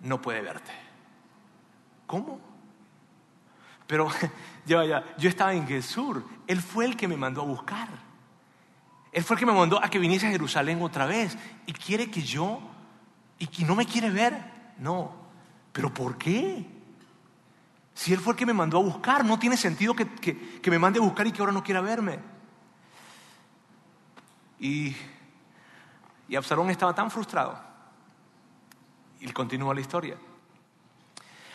no 0.00 0.22
puede 0.22 0.40
verte. 0.40 0.72
¿Cómo? 2.06 2.40
Pero 3.86 4.08
ya, 4.64 4.84
ya, 4.84 5.04
yo 5.18 5.28
estaba 5.28 5.52
en 5.52 5.66
Gesur, 5.66 6.24
él 6.46 6.62
fue 6.62 6.86
el 6.86 6.96
que 6.96 7.06
me 7.06 7.16
mandó 7.16 7.42
a 7.42 7.44
buscar. 7.44 7.88
Él 9.12 9.22
fue 9.22 9.34
el 9.34 9.40
que 9.40 9.46
me 9.46 9.52
mandó 9.52 9.82
a 9.84 9.90
que 9.90 9.98
viniese 9.98 10.26
a 10.26 10.30
Jerusalén 10.30 10.80
otra 10.80 11.04
vez 11.04 11.36
y 11.66 11.74
quiere 11.74 12.10
que 12.10 12.22
yo, 12.22 12.62
y 13.42 13.48
que 13.48 13.64
no 13.64 13.74
me 13.74 13.86
quiere 13.86 14.08
ver. 14.08 14.38
No, 14.78 15.12
pero 15.72 15.92
¿por 15.92 16.16
qué? 16.16 16.64
Si 17.92 18.12
Él 18.12 18.20
fue 18.20 18.34
el 18.34 18.38
que 18.38 18.46
me 18.46 18.52
mandó 18.52 18.78
a 18.78 18.82
buscar, 18.82 19.24
no 19.24 19.36
tiene 19.36 19.56
sentido 19.56 19.96
que, 19.96 20.60
me 20.70 20.78
mande 20.78 21.00
a 21.00 21.02
buscar 21.02 21.26
y 21.26 21.32
que 21.32 21.40
ahora 21.42 21.50
no 21.50 21.64
quiera 21.64 21.80
verme. 21.80 22.20
Y, 24.60 24.94
y 26.28 26.36
Absalón 26.36 26.70
estaba 26.70 26.94
tan 26.94 27.10
frustrado. 27.10 27.58
Y 29.18 29.28
continúa 29.32 29.74
la 29.74 29.80
historia. 29.80 30.16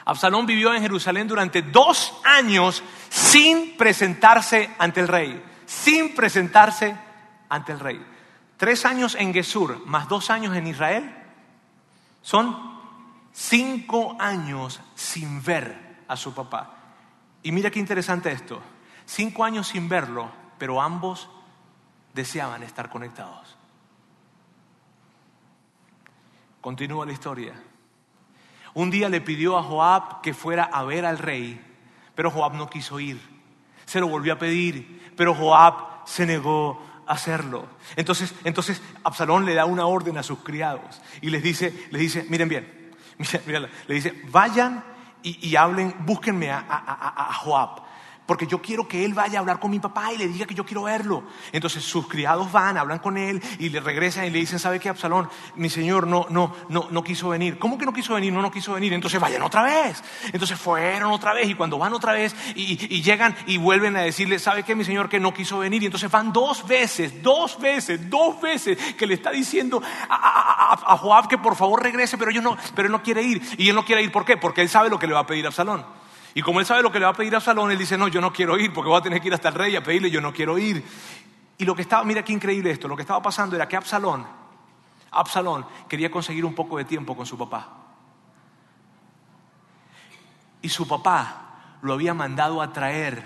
Absalón 0.03 0.45
vivió 0.45 0.73
en 0.73 0.81
Jerusalén 0.81 1.25
durante 1.25 1.61
dos 1.61 2.19
años 2.25 2.83
sin 3.07 3.77
presentarse 3.77 4.75
ante 4.77 4.99
el 4.99 5.07
rey. 5.07 5.41
Sin 5.65 6.13
presentarse 6.13 6.97
ante 7.47 7.71
el 7.71 7.79
rey. 7.79 8.05
Tres 8.57 8.83
años 8.83 9.15
en 9.15 9.33
Gesur 9.33 9.85
más 9.85 10.09
dos 10.09 10.29
años 10.29 10.53
en 10.53 10.67
Israel 10.67 11.16
son 12.27 12.57
cinco 13.31 14.17
años 14.19 14.81
sin 14.95 15.41
ver 15.41 16.03
a 16.09 16.17
su 16.17 16.33
papá. 16.33 16.73
Y 17.41 17.53
mira 17.53 17.71
qué 17.71 17.79
interesante 17.79 18.29
esto. 18.29 18.61
Cinco 19.05 19.45
años 19.45 19.69
sin 19.69 19.87
verlo, 19.87 20.29
pero 20.57 20.81
ambos 20.81 21.29
deseaban 22.13 22.63
estar 22.63 22.89
conectados. 22.89 23.55
Continúa 26.59 27.05
la 27.05 27.13
historia. 27.13 27.53
Un 28.73 28.91
día 28.91 29.07
le 29.07 29.21
pidió 29.21 29.57
a 29.57 29.63
Joab 29.63 30.19
que 30.19 30.33
fuera 30.33 30.65
a 30.65 30.83
ver 30.83 31.05
al 31.05 31.19
rey, 31.19 31.61
pero 32.13 32.29
Joab 32.29 32.55
no 32.55 32.69
quiso 32.69 32.99
ir. 32.99 33.21
Se 33.85 34.01
lo 34.01 34.09
volvió 34.09 34.33
a 34.33 34.37
pedir, 34.37 35.13
pero 35.15 35.33
Joab 35.33 36.05
se 36.05 36.25
negó 36.25 36.86
hacerlo. 37.07 37.67
Entonces, 37.95 38.33
entonces 38.43 38.81
Absalón 39.03 39.45
le 39.45 39.53
da 39.53 39.65
una 39.65 39.85
orden 39.85 40.17
a 40.17 40.23
sus 40.23 40.39
criados 40.39 41.01
y 41.21 41.29
les 41.29 41.43
dice, 41.43 41.87
les 41.91 42.01
dice, 42.01 42.25
miren 42.29 42.49
bien, 42.49 42.93
miren, 43.45 43.67
le 43.87 43.95
dice, 43.95 44.21
vayan 44.29 44.83
y, 45.23 45.55
hablen, 45.57 45.93
búsquenme 46.05 46.51
a 46.51 47.31
Joab 47.41 47.86
porque 48.27 48.45
yo 48.45 48.61
quiero 48.61 48.87
que 48.87 49.05
él 49.05 49.13
vaya 49.13 49.39
a 49.39 49.41
hablar 49.41 49.59
con 49.59 49.71
mi 49.71 49.79
papá 49.79 50.11
y 50.13 50.17
le 50.17 50.27
diga 50.27 50.45
que 50.45 50.53
yo 50.53 50.65
quiero 50.65 50.83
verlo. 50.83 51.23
Entonces 51.53 51.83
sus 51.83 52.07
criados 52.07 52.51
van, 52.51 52.77
hablan 52.77 52.99
con 52.99 53.17
él 53.17 53.41
y 53.57 53.69
le 53.69 53.79
regresan 53.79 54.25
y 54.25 54.29
le 54.29 54.39
dicen, 54.39 54.59
¿sabe 54.59 54.79
qué, 54.79 54.89
Absalón? 54.89 55.29
Mi 55.55 55.69
señor 55.69 56.05
no, 56.05 56.27
no, 56.29 56.53
no, 56.67 56.87
no 56.91 57.03
quiso 57.03 57.29
venir. 57.29 57.57
¿Cómo 57.57 57.77
que 57.77 57.85
no 57.85 57.93
quiso 57.93 58.13
venir? 58.13 58.33
No, 58.33 58.41
no 58.41 58.51
quiso 58.51 58.73
venir. 58.73 58.91
Entonces 58.91 59.19
vayan 59.19 59.41
otra 59.41 59.63
vez. 59.63 60.03
Entonces 60.33 60.59
fueron 60.59 61.11
otra 61.13 61.33
vez 61.33 61.47
y 61.49 61.55
cuando 61.55 61.77
van 61.77 61.93
otra 61.93 62.11
vez 62.11 62.35
y, 62.53 62.75
llegan 63.01 63.33
y 63.45 63.57
vuelven 63.57 63.95
a 63.95 64.01
decirle, 64.01 64.39
¿sabe 64.39 64.63
qué, 64.63 64.75
mi 64.75 64.83
señor, 64.83 65.07
que 65.07 65.21
no 65.21 65.33
quiso 65.33 65.59
venir? 65.59 65.81
Y 65.81 65.85
entonces 65.85 66.11
van 66.11 66.33
dos 66.33 66.67
veces, 66.67 67.23
dos 67.23 67.57
veces, 67.59 68.09
dos 68.09 68.41
veces 68.41 68.77
que 68.95 69.07
le 69.07 69.13
está 69.13 69.31
diciendo 69.31 69.81
a, 70.09 70.97
Joab 70.97 71.29
que 71.29 71.37
por 71.37 71.55
favor 71.55 71.81
regrese, 71.81 72.17
pero, 72.17 72.31
yo 72.31 72.41
no, 72.41 72.57
pero 72.75 72.87
él 72.87 72.91
no 72.91 73.01
quiere 73.01 73.21
ir. 73.21 73.41
Y 73.57 73.69
él 73.69 73.75
no 73.75 73.85
quiere 73.85 74.03
ir, 74.03 74.11
¿por 74.11 74.25
qué? 74.25 74.35
Porque 74.35 74.61
él 74.61 74.67
sabe 74.67 74.89
lo 74.89 74.99
que 74.99 75.07
le 75.07 75.13
va 75.13 75.21
a 75.21 75.25
pedir 75.25 75.45
a 75.45 75.47
Absalón. 75.47 75.96
Y 76.37 76.43
como 76.43 76.59
él 76.59 76.67
sabe 76.67 76.83
lo 76.83 76.91
que 76.91 76.99
le 76.99 77.05
va 77.05 77.13
a 77.13 77.15
pedir 77.15 77.33
a 77.33 77.37
Absalón, 77.37 77.71
él 77.71 77.79
dice, 77.79 77.97
no, 77.97 78.07
yo 78.09 78.21
no 78.21 78.31
quiero 78.31 78.59
ir 78.59 78.71
porque 78.71 78.89
voy 78.89 78.99
a 78.99 79.01
tener 79.01 79.19
que 79.19 79.27
ir 79.27 79.33
hasta 79.33 79.49
el 79.49 79.55
rey 79.55 79.75
a 79.75 79.81
pedirle, 79.81 80.11
yo 80.11 80.21
no 80.21 80.31
quiero 80.31 80.59
ir. 80.59 80.85
Y 81.57 81.65
lo 81.65 81.75
que 81.75 81.81
estaba, 81.81 82.03
mira 82.03 82.23
qué 82.23 82.31
increíble 82.31 82.69
esto, 82.69 82.87
lo 82.87 82.95
que 82.95 83.01
estaba 83.01 83.19
pasando 83.23 83.55
era 83.55 83.67
que 83.67 83.75
Absalón, 83.75 84.23
Absalón 85.09 85.65
quería 85.89 86.11
conseguir 86.11 86.45
un 86.45 86.53
poco 86.53 86.77
de 86.77 86.85
tiempo 86.85 87.17
con 87.17 87.25
su 87.25 87.39
papá. 87.39 87.69
Y 90.61 90.69
su 90.69 90.87
papá 90.87 91.79
lo 91.81 91.93
había 91.93 92.13
mandado 92.13 92.61
a 92.61 92.71
traer 92.71 93.23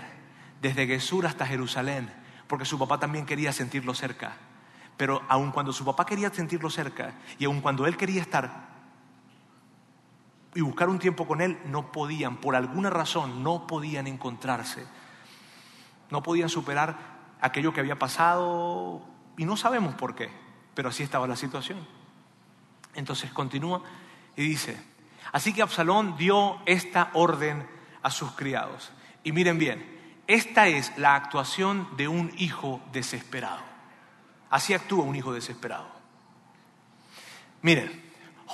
desde 0.62 0.86
Gesur 0.86 1.26
hasta 1.26 1.46
Jerusalén, 1.46 2.10
porque 2.46 2.64
su 2.64 2.78
papá 2.78 2.98
también 2.98 3.26
quería 3.26 3.52
sentirlo 3.52 3.92
cerca. 3.92 4.38
Pero 4.96 5.20
aun 5.28 5.52
cuando 5.52 5.74
su 5.74 5.84
papá 5.84 6.06
quería 6.06 6.30
sentirlo 6.30 6.70
cerca 6.70 7.12
y 7.38 7.44
aun 7.44 7.60
cuando 7.60 7.86
él 7.86 7.98
quería 7.98 8.22
estar 8.22 8.71
y 10.54 10.60
buscar 10.60 10.88
un 10.88 10.98
tiempo 10.98 11.26
con 11.26 11.40
Él, 11.40 11.58
no 11.66 11.92
podían, 11.92 12.36
por 12.36 12.56
alguna 12.56 12.90
razón, 12.90 13.42
no 13.42 13.66
podían 13.66 14.06
encontrarse. 14.06 14.86
No 16.10 16.22
podían 16.22 16.48
superar 16.48 16.96
aquello 17.40 17.72
que 17.72 17.80
había 17.80 17.98
pasado 17.98 19.02
y 19.36 19.44
no 19.44 19.56
sabemos 19.56 19.94
por 19.94 20.14
qué, 20.14 20.30
pero 20.74 20.90
así 20.90 21.02
estaba 21.02 21.26
la 21.26 21.36
situación. 21.36 21.78
Entonces 22.94 23.30
continúa 23.32 23.82
y 24.36 24.42
dice, 24.42 24.78
así 25.32 25.54
que 25.54 25.62
Absalón 25.62 26.16
dio 26.18 26.60
esta 26.66 27.10
orden 27.14 27.66
a 28.02 28.10
sus 28.10 28.32
criados. 28.32 28.92
Y 29.24 29.32
miren 29.32 29.58
bien, 29.58 29.92
esta 30.26 30.68
es 30.68 30.96
la 30.98 31.14
actuación 31.14 31.88
de 31.96 32.08
un 32.08 32.32
hijo 32.36 32.82
desesperado. 32.92 33.62
Así 34.50 34.74
actúa 34.74 35.04
un 35.04 35.16
hijo 35.16 35.32
desesperado. 35.32 35.88
Miren, 37.62 38.01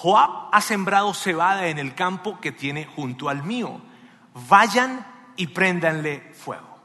Joab 0.01 0.51
ha 0.53 0.61
sembrado 0.61 1.13
cebada 1.13 1.67
en 1.67 1.79
el 1.79 1.97
campo 1.97 2.39
que 2.41 2.53
tiene 2.53 2.85
junto 2.85 3.29
al 3.29 3.43
mío. 3.43 3.81
Vayan 4.49 5.05
y 5.37 5.49
préndanle 5.49 6.21
fuego. 6.35 6.79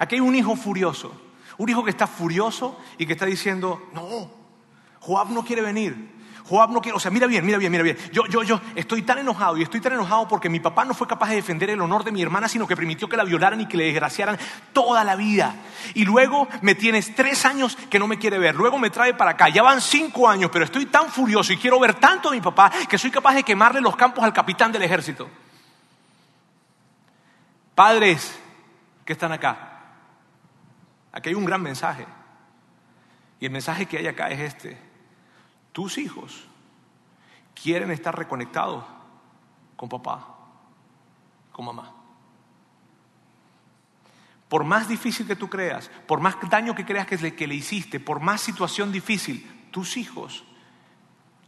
Aquí 0.00 0.16
hay 0.16 0.20
un 0.20 0.34
hijo 0.34 0.56
furioso, 0.56 1.12
un 1.58 1.68
hijo 1.68 1.84
que 1.84 1.90
está 1.90 2.08
furioso 2.08 2.76
y 2.98 3.06
que 3.06 3.12
está 3.12 3.24
diciendo, 3.24 3.88
no, 3.92 4.32
Joab 4.98 5.30
no 5.30 5.44
quiere 5.44 5.62
venir. 5.62 6.17
Joab 6.48 6.70
no 6.70 6.80
quiere, 6.80 6.96
o 6.96 7.00
sea, 7.00 7.10
mira 7.10 7.26
bien, 7.26 7.44
mira 7.44 7.58
bien, 7.58 7.70
mira 7.70 7.84
bien. 7.84 7.98
Yo, 8.10 8.24
yo, 8.26 8.42
yo 8.42 8.58
estoy 8.74 9.02
tan 9.02 9.18
enojado 9.18 9.58
y 9.58 9.62
estoy 9.62 9.80
tan 9.82 9.92
enojado 9.92 10.26
porque 10.26 10.48
mi 10.48 10.60
papá 10.60 10.86
no 10.86 10.94
fue 10.94 11.06
capaz 11.06 11.28
de 11.28 11.36
defender 11.36 11.68
el 11.68 11.80
honor 11.82 12.04
de 12.04 12.10
mi 12.10 12.22
hermana, 12.22 12.48
sino 12.48 12.66
que 12.66 12.74
permitió 12.74 13.06
que 13.06 13.18
la 13.18 13.24
violaran 13.24 13.60
y 13.60 13.66
que 13.66 13.76
le 13.76 13.84
desgraciaran 13.84 14.38
toda 14.72 15.04
la 15.04 15.14
vida. 15.14 15.56
Y 15.92 16.06
luego 16.06 16.48
me 16.62 16.74
tienes 16.74 17.14
tres 17.14 17.44
años 17.44 17.76
que 17.90 17.98
no 17.98 18.06
me 18.06 18.18
quiere 18.18 18.38
ver. 18.38 18.54
Luego 18.54 18.78
me 18.78 18.88
trae 18.88 19.12
para 19.12 19.32
acá. 19.32 19.50
Ya 19.50 19.62
van 19.62 19.82
cinco 19.82 20.26
años, 20.26 20.50
pero 20.50 20.64
estoy 20.64 20.86
tan 20.86 21.10
furioso 21.10 21.52
y 21.52 21.58
quiero 21.58 21.78
ver 21.78 21.94
tanto 21.94 22.30
a 22.30 22.32
mi 22.32 22.40
papá 22.40 22.72
que 22.88 22.96
soy 22.96 23.10
capaz 23.10 23.34
de 23.34 23.42
quemarle 23.42 23.82
los 23.82 23.94
campos 23.94 24.24
al 24.24 24.32
capitán 24.32 24.72
del 24.72 24.82
ejército. 24.82 25.28
Padres 27.74 28.40
que 29.04 29.12
están 29.12 29.32
acá, 29.32 29.82
aquí 31.12 31.28
hay 31.28 31.34
un 31.34 31.44
gran 31.44 31.60
mensaje. 31.60 32.06
Y 33.38 33.44
el 33.44 33.52
mensaje 33.52 33.84
que 33.84 33.98
hay 33.98 34.06
acá 34.06 34.30
es 34.30 34.40
este 34.40 34.87
tus 35.72 35.98
hijos 35.98 36.44
quieren 37.54 37.90
estar 37.90 38.16
reconectados 38.16 38.84
con 39.76 39.88
papá, 39.88 40.36
con 41.52 41.64
mamá. 41.64 41.94
Por 44.48 44.64
más 44.64 44.88
difícil 44.88 45.26
que 45.26 45.36
tú 45.36 45.48
creas, 45.48 45.90
por 46.06 46.20
más 46.20 46.36
daño 46.48 46.74
que 46.74 46.86
creas 46.86 47.06
que 47.06 47.16
le, 47.18 47.34
que 47.34 47.46
le 47.46 47.54
hiciste, 47.54 48.00
por 48.00 48.20
más 48.20 48.40
situación 48.40 48.90
difícil, 48.90 49.68
tus 49.70 49.96
hijos 49.96 50.44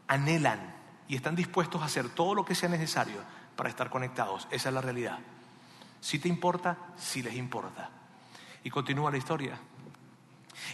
anhelan 0.06 0.74
y 1.09 1.16
están 1.16 1.35
dispuestos 1.35 1.80
a 1.83 1.87
hacer 1.87 2.11
todo 2.11 2.35
lo 2.35 2.44
que 2.44 2.54
sea 2.54 2.68
necesario 2.68 3.20
para 3.56 3.68
estar 3.68 3.90
conectados. 3.90 4.46
Esa 4.50 4.68
es 4.68 4.74
la 4.74 4.80
realidad. 4.80 5.18
Si 6.00 6.18
te 6.18 6.28
importa, 6.28 6.76
si 6.96 7.22
les 7.22 7.35
importa. 7.35 7.90
Y 8.62 8.70
continúa 8.70 9.11
la 9.11 9.16
historia. 9.16 9.59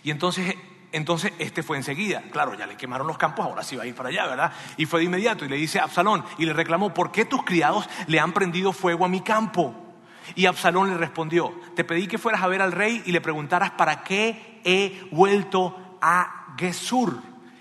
Y 0.02 0.10
entonces 0.10 0.54
entonces 0.92 1.32
este 1.38 1.62
fue 1.62 1.76
enseguida. 1.76 2.22
Claro, 2.30 2.54
ya 2.54 2.66
le 2.66 2.76
quemaron 2.76 3.06
los 3.06 3.18
campos, 3.18 3.44
ahora 3.44 3.62
sí 3.62 3.76
va 3.76 3.82
a 3.82 3.86
ir 3.86 3.94
para 3.94 4.08
allá, 4.08 4.26
¿verdad? 4.26 4.52
Y 4.76 4.86
fue 4.86 5.00
de 5.00 5.06
inmediato 5.06 5.44
y 5.44 5.48
le 5.48 5.56
dice 5.56 5.78
a 5.78 5.84
Absalón 5.84 6.24
y 6.38 6.46
le 6.46 6.52
reclamó, 6.52 6.94
¿por 6.94 7.10
qué 7.10 7.24
tus 7.24 7.42
criados 7.44 7.88
le 8.06 8.20
han 8.20 8.32
prendido 8.32 8.72
fuego 8.72 9.04
a 9.04 9.08
mi 9.08 9.20
campo? 9.20 9.74
Y 10.34 10.46
Absalón 10.46 10.90
le 10.90 10.96
respondió, 10.96 11.52
te 11.74 11.84
pedí 11.84 12.06
que 12.06 12.18
fueras 12.18 12.42
a 12.42 12.48
ver 12.48 12.62
al 12.62 12.72
rey 12.72 13.02
y 13.06 13.12
le 13.12 13.20
preguntaras 13.20 13.70
para 13.72 14.02
qué 14.02 14.60
he 14.64 15.08
vuelto 15.10 15.98
a 16.00 16.54
Gesur. 16.58 17.20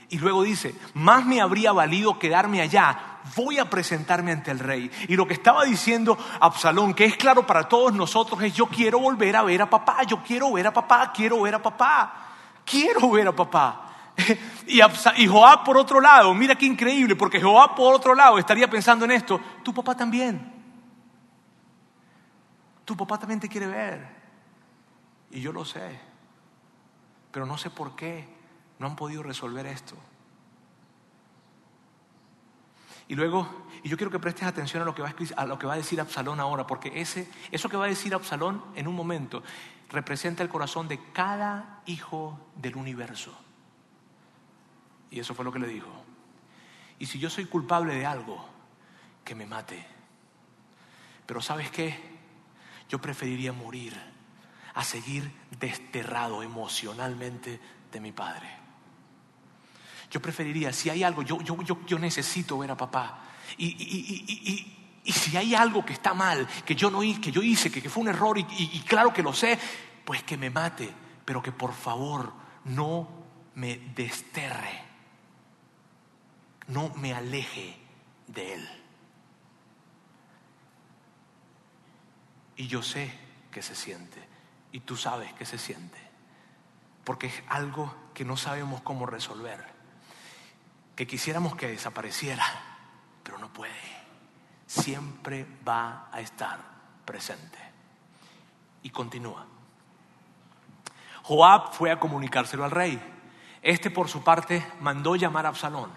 Y 0.09 0.19
luego 0.19 0.43
dice, 0.43 0.75
más 0.93 1.25
me 1.25 1.41
habría 1.41 1.71
valido 1.71 2.17
quedarme 2.17 2.61
allá, 2.61 3.19
voy 3.35 3.59
a 3.59 3.69
presentarme 3.69 4.31
ante 4.31 4.51
el 4.51 4.59
rey. 4.59 4.89
Y 5.07 5.15
lo 5.15 5.27
que 5.27 5.33
estaba 5.33 5.65
diciendo 5.65 6.17
Absalón, 6.39 6.93
que 6.93 7.05
es 7.05 7.17
claro 7.17 7.45
para 7.45 7.67
todos 7.67 7.93
nosotros, 7.93 8.41
es 8.43 8.53
yo 8.53 8.67
quiero 8.67 8.99
volver 8.99 9.35
a 9.35 9.43
ver 9.43 9.61
a 9.61 9.69
papá, 9.69 10.03
yo 10.03 10.23
quiero 10.23 10.51
ver 10.51 10.67
a 10.67 10.73
papá, 10.73 11.11
quiero 11.13 11.41
ver 11.41 11.55
a 11.55 11.61
papá 11.61 12.21
quiero 12.65 13.09
ver 13.11 13.27
a 13.27 13.35
papá. 13.35 13.81
Y, 14.67 15.27
Joab 15.27 15.63
por 15.63 15.77
otro 15.77 16.01
lado, 16.01 16.33
mira 16.33 16.55
qué 16.55 16.65
increíble, 16.65 17.15
porque 17.15 17.39
Joab 17.39 17.75
por 17.75 17.93
otro 17.93 18.15
lado 18.15 18.39
estaría 18.39 18.67
pensando 18.67 19.05
en 19.05 19.11
esto, 19.11 19.39
tu 19.63 19.73
papá 19.73 19.95
también. 19.95 20.53
Tu 22.83 22.97
papá 22.97 23.19
también 23.19 23.39
te 23.39 23.47
quiere 23.47 23.67
ver. 23.67 24.07
Y 25.29 25.41
yo 25.41 25.51
lo 25.51 25.65
sé. 25.65 25.99
Pero 27.31 27.45
no 27.45 27.57
sé 27.57 27.69
por 27.69 27.95
qué 27.95 28.27
no 28.79 28.87
han 28.87 28.95
podido 28.95 29.21
resolver 29.21 29.67
esto. 29.67 29.95
Y 33.07 33.15
luego, 33.15 33.67
y 33.83 33.89
yo 33.89 33.97
quiero 33.97 34.09
que 34.09 34.17
prestes 34.17 34.47
atención 34.47 34.81
a 34.81 34.85
lo 34.85 34.95
que 34.95 35.03
va 35.03 35.09
a, 35.09 35.41
a, 35.41 35.45
lo 35.45 35.59
que 35.59 35.67
va 35.67 35.73
a 35.73 35.77
decir 35.77 36.01
Absalón 36.01 36.39
ahora, 36.39 36.65
porque 36.65 36.99
ese, 36.99 37.29
eso 37.51 37.69
que 37.69 37.77
va 37.77 37.85
a 37.85 37.89
decir 37.89 38.15
Absalón 38.15 38.63
en 38.75 38.87
un 38.87 38.95
momento 38.95 39.43
representa 39.89 40.43
el 40.43 40.49
corazón 40.49 40.87
de 40.87 40.99
cada 41.11 41.81
hijo 41.85 42.39
del 42.55 42.75
universo. 42.75 43.37
Y 45.11 45.19
eso 45.19 45.33
fue 45.33 45.45
lo 45.45 45.51
que 45.51 45.59
le 45.59 45.67
dijo. 45.67 45.91
Y 46.99 47.05
si 47.05 47.19
yo 47.19 47.29
soy 47.29 47.45
culpable 47.45 47.95
de 47.95 48.05
algo, 48.05 48.45
que 49.23 49.35
me 49.35 49.45
mate. 49.45 49.85
Pero 51.25 51.41
¿sabes 51.41 51.71
qué? 51.71 51.97
Yo 52.89 52.99
preferiría 52.99 53.51
morir 53.51 53.99
a 54.75 54.83
seguir 54.83 55.31
desterrado 55.59 56.43
emocionalmente 56.43 57.59
de 57.91 57.99
mi 57.99 58.11
padre. 58.11 58.47
Yo 60.11 60.21
preferiría, 60.21 60.71
si 60.71 60.89
hay 60.89 61.03
algo, 61.03 61.23
yo, 61.23 61.41
yo, 61.41 61.57
yo, 61.85 61.99
necesito 61.99 62.57
ver 62.59 62.71
a 62.71 62.77
papá. 62.77 63.23
Y, 63.57 63.67
y, 63.67 64.43
y, 64.51 64.74
si 65.11 65.37
hay 65.37 65.55
algo 65.55 65.85
que 65.85 65.93
está 65.93 66.13
mal, 66.13 66.47
que 66.65 66.75
yo, 66.75 66.89
no, 66.89 66.99
que 66.99 67.31
yo 67.31 67.41
hice, 67.41 67.71
que, 67.71 67.81
que 67.81 67.89
fue 67.89 68.03
un 68.03 68.09
error, 68.09 68.37
y 68.37 68.79
claro 68.81 69.13
que 69.13 69.23
lo 69.23 69.33
sé, 69.33 69.59
pues 70.03 70.23
que 70.23 70.37
me 70.37 70.49
mate, 70.49 70.93
pero 71.25 71.41
que 71.41 71.51
por 71.51 71.73
favor 71.73 72.33
no 72.65 73.07
me 73.55 73.77
desterre, 73.77 74.81
no 76.67 76.93
me 76.95 77.13
aleje 77.13 77.77
de 78.27 78.53
Él. 78.53 78.69
Y 82.57 82.67
yo 82.67 82.81
sé 82.81 83.11
que 83.51 83.61
se 83.61 83.75
siente, 83.75 84.23
y 84.71 84.81
tú 84.81 84.95
sabes 84.95 85.33
que 85.33 85.45
se 85.45 85.57
siente, 85.57 85.97
porque 87.03 87.27
es 87.27 87.43
algo 87.47 87.93
que 88.13 88.25
no 88.25 88.37
sabemos 88.37 88.81
cómo 88.81 89.05
resolver, 89.05 89.65
que 90.95 91.07
quisiéramos 91.07 91.55
que 91.55 91.67
desapareciera, 91.67 92.45
pero 93.23 93.37
no 93.37 93.51
puede, 93.51 93.73
siempre 94.65 95.45
va 95.67 96.09
a 96.11 96.21
estar 96.21 96.59
presente. 97.05 97.57
Y 98.83 98.89
continúa. 98.89 99.45
Joab 101.23 101.73
fue 101.73 101.91
a 101.91 101.99
comunicárselo 101.99 102.63
al 102.63 102.71
rey. 102.71 103.01
Este 103.61 103.89
por 103.89 104.09
su 104.09 104.23
parte 104.23 104.65
mandó 104.79 105.15
llamar 105.15 105.45
a 105.47 105.49
Absalón, 105.49 105.89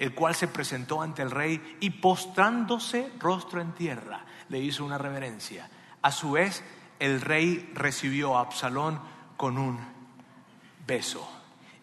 el 0.00 0.14
cual 0.14 0.34
se 0.34 0.48
presentó 0.48 1.00
ante 1.00 1.22
el 1.22 1.30
rey 1.30 1.76
y 1.80 1.90
postrándose 1.90 3.12
rostro 3.20 3.60
en 3.60 3.72
tierra, 3.72 4.24
le 4.48 4.58
hizo 4.58 4.84
una 4.84 4.98
reverencia. 4.98 5.70
A 6.02 6.10
su 6.10 6.32
vez, 6.32 6.64
el 6.98 7.20
rey 7.20 7.70
recibió 7.74 8.36
a 8.36 8.40
Absalón 8.40 9.00
con 9.36 9.58
un 9.58 9.78
beso. 10.86 11.28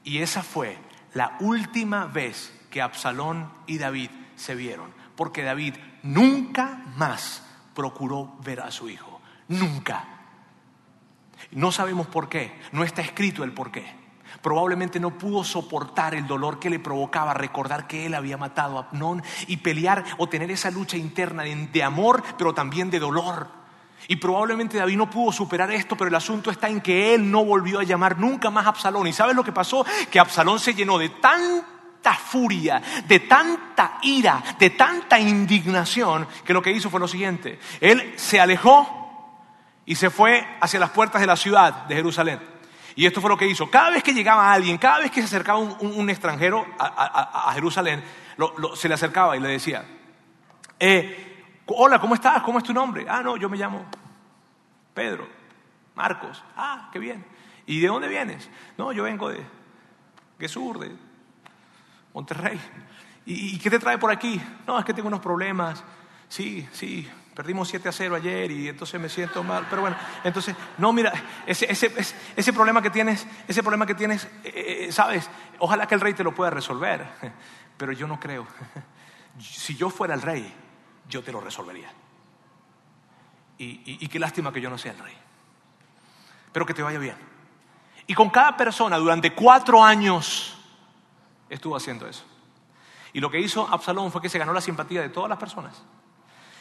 Y 0.03 0.19
esa 0.19 0.43
fue 0.43 0.77
la 1.13 1.37
última 1.39 2.05
vez 2.05 2.53
que 2.69 2.81
Absalón 2.81 3.51
y 3.67 3.77
David 3.77 4.09
se 4.35 4.55
vieron, 4.55 4.93
porque 5.15 5.43
David 5.43 5.75
nunca 6.03 6.83
más 6.97 7.43
procuró 7.73 8.35
ver 8.43 8.61
a 8.61 8.71
su 8.71 8.89
hijo, 8.89 9.21
nunca. 9.47 10.05
No 11.51 11.71
sabemos 11.71 12.07
por 12.07 12.29
qué, 12.29 12.59
no 12.71 12.83
está 12.83 13.01
escrito 13.01 13.43
el 13.43 13.53
por 13.53 13.71
qué. 13.71 14.01
Probablemente 14.41 14.99
no 14.99 15.17
pudo 15.17 15.43
soportar 15.43 16.15
el 16.15 16.25
dolor 16.25 16.59
que 16.59 16.69
le 16.69 16.79
provocaba 16.79 17.33
recordar 17.33 17.87
que 17.87 18.05
él 18.05 18.13
había 18.13 18.37
matado 18.37 18.77
a 18.77 18.81
Abnón 18.83 19.21
y 19.47 19.57
pelear 19.57 20.03
o 20.17 20.29
tener 20.29 20.49
esa 20.51 20.71
lucha 20.71 20.97
interna 20.97 21.43
de 21.43 21.83
amor, 21.83 22.23
pero 22.37 22.53
también 22.53 22.89
de 22.89 22.99
dolor. 22.99 23.47
Y 24.07 24.15
probablemente 24.15 24.77
David 24.77 24.97
no 24.97 25.09
pudo 25.09 25.31
superar 25.31 25.71
esto, 25.71 25.95
pero 25.95 26.07
el 26.07 26.15
asunto 26.15 26.49
está 26.49 26.69
en 26.69 26.81
que 26.81 27.13
él 27.13 27.29
no 27.29 27.45
volvió 27.45 27.79
a 27.79 27.83
llamar 27.83 28.17
nunca 28.17 28.49
más 28.49 28.65
a 28.65 28.69
Absalón. 28.69 29.07
¿Y 29.07 29.13
sabes 29.13 29.35
lo 29.35 29.43
que 29.43 29.51
pasó? 29.51 29.85
Que 30.09 30.19
Absalón 30.19 30.59
se 30.59 30.73
llenó 30.73 30.97
de 30.97 31.09
tanta 31.09 31.70
furia, 32.09 32.81
de 33.05 33.19
tanta 33.21 33.99
ira, 34.01 34.43
de 34.57 34.71
tanta 34.71 35.19
indignación, 35.19 36.27
que 36.43 36.53
lo 36.53 36.61
que 36.61 36.71
hizo 36.71 36.89
fue 36.89 36.99
lo 36.99 37.07
siguiente. 37.07 37.59
Él 37.79 38.13
se 38.17 38.39
alejó 38.39 38.97
y 39.85 39.95
se 39.95 40.09
fue 40.09 40.47
hacia 40.59 40.79
las 40.79 40.91
puertas 40.91 41.21
de 41.21 41.27
la 41.27 41.35
ciudad 41.35 41.85
de 41.85 41.95
Jerusalén. 41.95 42.39
Y 42.95 43.05
esto 43.05 43.21
fue 43.21 43.29
lo 43.29 43.37
que 43.37 43.47
hizo. 43.47 43.69
Cada 43.69 43.89
vez 43.89 44.03
que 44.03 44.13
llegaba 44.13 44.51
alguien, 44.51 44.77
cada 44.77 44.99
vez 44.99 45.11
que 45.11 45.21
se 45.21 45.27
acercaba 45.27 45.59
un, 45.59 46.09
extranjero 46.09 46.65
a, 46.77 47.51
Jerusalén, 47.53 48.03
se 48.75 48.87
le 48.87 48.93
acercaba 48.93 49.37
y 49.37 49.39
le 49.39 49.49
decía, 49.49 49.85
eh, 50.79 51.45
hola, 51.67 51.99
¿cómo 51.99 52.15
estás? 52.15 52.41
¿Cómo 52.43 52.57
es 52.57 52.63
tu 52.63 52.73
nombre? 52.73 53.05
Ah, 53.07 53.21
no, 53.23 53.37
yo 53.37 53.49
me 53.49 53.57
llamo 53.57 53.85
Pedro, 54.93 55.27
Marcos. 55.95 56.43
Ah, 56.57 56.89
qué 56.91 56.99
bien. 56.99 57.25
¿Y 57.65 57.79
de 57.79 57.87
dónde 57.87 58.07
vienes? 58.07 58.49
No, 58.77 58.91
yo 58.91 59.03
vengo 59.03 59.29
de 59.29 59.41
Gesur, 60.39 60.79
de 60.79 60.91
Monterrey. 62.13 62.59
¿Y, 63.25 63.55
¿Y 63.55 63.59
qué 63.59 63.69
te 63.69 63.79
trae 63.79 63.97
por 63.97 64.11
aquí? 64.11 64.41
No, 64.67 64.79
es 64.79 64.85
que 64.85 64.93
tengo 64.93 65.07
unos 65.07 65.21
problemas. 65.21 65.83
Sí, 66.27 66.67
sí, 66.71 67.09
Perdimos 67.33 67.69
7 67.69 67.87
a 67.87 67.91
0 67.93 68.15
ayer 68.15 68.51
y 68.51 68.67
entonces 68.67 68.99
me 68.99 69.07
siento 69.07 69.41
mal. 69.43 69.65
Pero 69.69 69.81
bueno, 69.83 69.95
entonces, 70.23 70.55
no, 70.77 70.91
mira, 70.91 71.13
ese, 71.45 71.71
ese, 71.71 71.91
ese 72.35 72.53
problema 72.53 72.81
que 72.81 72.89
tienes, 72.89 73.25
ese 73.47 73.63
problema 73.63 73.85
que 73.85 73.95
tienes, 73.95 74.25
eh, 74.43 74.87
eh, 74.87 74.91
sabes, 74.91 75.29
ojalá 75.59 75.87
que 75.87 75.95
el 75.95 76.01
rey 76.01 76.13
te 76.13 76.25
lo 76.25 76.35
pueda 76.35 76.49
resolver, 76.49 77.07
pero 77.77 77.93
yo 77.93 78.07
no 78.07 78.19
creo. 78.19 78.47
Si 79.39 79.77
yo 79.77 79.89
fuera 79.89 80.13
el 80.13 80.21
rey, 80.21 80.53
yo 81.07 81.23
te 81.23 81.31
lo 81.31 81.39
resolvería. 81.39 81.89
Y, 83.57 83.81
y 83.85 84.07
qué 84.09 84.19
lástima 84.19 84.51
que 84.51 84.59
yo 84.59 84.69
no 84.69 84.77
sea 84.77 84.91
el 84.91 84.99
rey. 84.99 85.15
Pero 86.51 86.65
que 86.65 86.73
te 86.73 86.83
vaya 86.83 86.99
bien. 86.99 87.15
Y 88.07 88.13
con 88.13 88.29
cada 88.29 88.57
persona 88.57 88.97
durante 88.97 89.33
cuatro 89.33 89.81
años 89.81 90.60
estuvo 91.51 91.75
haciendo 91.75 92.07
eso. 92.07 92.23
Y 93.13 93.19
lo 93.19 93.29
que 93.29 93.39
hizo 93.39 93.67
Absalón 93.67 94.11
fue 94.11 94.21
que 94.21 94.29
se 94.29 94.39
ganó 94.39 94.53
la 94.53 94.61
simpatía 94.61 95.01
de 95.01 95.09
todas 95.09 95.29
las 95.29 95.37
personas. 95.37 95.83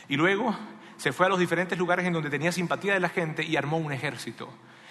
Y 0.08 0.16
luego 0.16 0.54
se 0.96 1.12
fue 1.12 1.26
a 1.26 1.28
los 1.28 1.38
diferentes 1.38 1.78
lugares 1.78 2.04
en 2.04 2.12
donde 2.12 2.28
tenía 2.28 2.52
simpatía 2.52 2.92
de 2.94 3.00
la 3.00 3.08
gente 3.08 3.44
y 3.44 3.56
armó 3.56 3.78
un 3.78 3.92
ejército. 3.92 4.48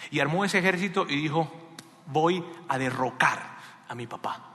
Y 0.10 0.22
armó 0.22 0.46
ese 0.46 0.60
ejército 0.60 1.06
y 1.08 1.18
dijo, 1.18 1.52
voy 2.08 2.44
a 2.68 2.78
derrocar 2.78 3.58
a 3.88 3.96
mi 3.96 4.08
papá. 4.08 4.46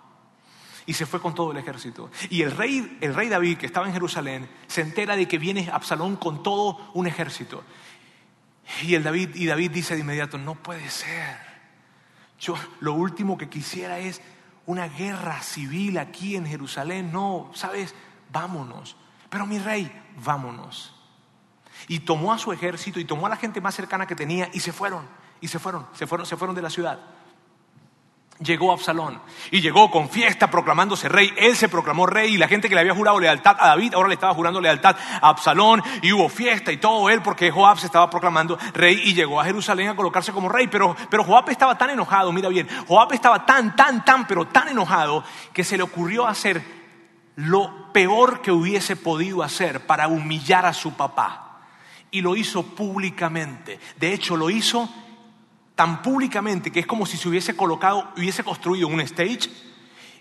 y 0.87 0.93
se 0.93 1.07
fue 1.07 1.21
con 1.21 1.35
todo 1.35 1.53
el 1.53 1.57
ejército. 1.57 2.11
Y 2.29 2.43
el 2.43 2.51
rey, 2.51 2.99
el 3.01 3.15
rey 3.15 3.29
David, 3.29 3.57
que 3.57 3.67
estaba 3.67 3.87
en 3.87 3.95
Jerusalén, 3.95 4.49
se 4.67 4.83
entera 4.83 5.17
de 5.17 5.27
que 5.27 5.39
viene 5.39 5.71
Absalón 5.73 6.17
con 6.17 6.43
todo 6.43 6.91
un 6.93 7.07
ejército. 7.07 7.65
Y, 8.83 8.95
el 8.95 9.03
David, 9.03 9.31
y 9.35 9.47
David 9.47 9.71
dice 9.71 9.95
de 9.95 10.01
inmediato, 10.01 10.37
no 10.37 10.55
puede 10.55 10.89
ser. 10.91 11.39
Yo 12.39 12.55
lo 12.81 12.95
último 12.95 13.39
que 13.39 13.49
quisiera 13.49 13.99
es 13.99 14.21
una 14.67 14.89
guerra 14.89 15.43
civil 15.43 15.99
aquí 15.99 16.37
en 16.37 16.47
Jerusalén. 16.47 17.13
No, 17.13 17.51
¿sabes? 17.55 17.95
Vámonos. 18.31 18.97
Pero 19.29 19.47
mi 19.47 19.59
rey, 19.59 19.91
vámonos. 20.25 20.95
Y 21.89 22.01
tomó 22.01 22.33
a 22.33 22.39
su 22.39 22.53
ejército 22.53 23.01
y 23.01 23.05
tomó 23.05 23.27
a 23.27 23.31
la 23.31 23.37
gente 23.37 23.61
más 23.61 23.75
cercana 23.75 24.07
que 24.07 24.15
tenía 24.15 24.49
y 24.53 24.61
se 24.61 24.73
fueron. 24.73 25.07
Y 25.41 25.49
se 25.49 25.59
fueron, 25.59 25.87
se 25.93 26.07
fueron, 26.07 26.27
se 26.27 26.37
fueron 26.37 26.57
de 26.57 26.63
la 26.63 26.71
ciudad 26.71 27.01
llegó 28.41 28.73
Absalón 28.73 29.21
y 29.51 29.61
llegó 29.61 29.91
con 29.91 30.09
fiesta 30.09 30.51
proclamándose 30.51 31.09
rey. 31.09 31.33
Él 31.37 31.57
se 31.57 31.69
proclamó 31.69 32.07
rey 32.07 32.35
y 32.35 32.37
la 32.37 32.49
gente 32.49 32.69
que 32.69 32.75
le 32.75 32.81
había 32.81 32.95
jurado 32.95 33.21
lealtad 33.21 33.57
a 33.59 33.69
David 33.69 33.95
ahora 33.95 34.09
le 34.09 34.15
estaba 34.15 34.35
jurando 34.35 34.61
lealtad 34.61 34.97
a 35.21 35.29
Absalón 35.29 35.83
y 36.03 36.13
hubo 36.13 36.29
fiesta 36.29 36.73
y 36.73 36.79
todo 36.79 37.11
él 37.11 37.23
porque 37.23 37.51
Joab 37.51 37.79
se 37.79 37.87
estaba 37.87 38.11
proclamando 38.11 38.59
rey 38.75 39.01
y 39.05 39.15
llegó 39.15 39.41
a 39.41 39.45
Jerusalén 39.45 39.89
a 39.89 39.97
colocarse 39.97 40.33
como 40.33 40.49
rey. 40.49 40.67
Pero, 40.67 40.97
pero 41.11 41.25
Joab 41.25 41.51
estaba 41.51 41.79
tan 41.79 41.91
enojado, 41.91 42.33
mira 42.33 42.49
bien, 42.49 42.69
Joab 42.89 43.13
estaba 43.13 43.47
tan, 43.47 43.77
tan, 43.77 44.05
tan, 44.05 44.27
pero 44.27 44.47
tan 44.47 44.69
enojado 44.69 45.25
que 45.53 45.65
se 45.65 45.77
le 45.77 45.83
ocurrió 45.83 46.27
hacer 46.27 46.63
lo 47.37 47.93
peor 47.93 48.43
que 48.43 48.53
hubiese 48.53 48.97
podido 48.97 49.43
hacer 49.43 49.87
para 49.87 50.09
humillar 50.09 50.67
a 50.67 50.73
su 50.73 50.95
papá. 50.95 51.41
Y 52.11 52.21
lo 52.21 52.37
hizo 52.37 52.63
públicamente. 52.63 53.81
De 53.97 54.13
hecho, 54.13 54.37
lo 54.37 54.49
hizo 54.49 54.89
tan 55.75 56.03
públicamente 56.03 56.71
que 56.71 56.81
es 56.81 56.87
como 56.87 57.07
si 57.07 57.17
se 57.17 57.29
hubiese 57.29 57.57
colocado, 57.57 58.13
hubiese 58.17 58.45
construido 58.45 58.89
un 58.89 59.01
stage 59.01 59.51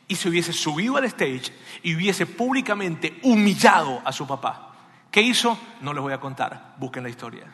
y 0.07 0.15
se 0.15 0.29
hubiese 0.29 0.53
subido 0.53 0.97
al 0.97 1.05
stage 1.05 1.53
y 1.83 1.95
hubiese 1.95 2.25
públicamente 2.25 3.19
humillado 3.23 4.01
a 4.03 4.11
su 4.11 4.27
papá. 4.27 4.75
¿Qué 5.11 5.21
hizo? 5.21 5.57
No 5.81 5.93
les 5.93 6.01
voy 6.01 6.13
a 6.13 6.19
contar, 6.19 6.73
busquen 6.77 7.03
la 7.03 7.09
historia. 7.09 7.45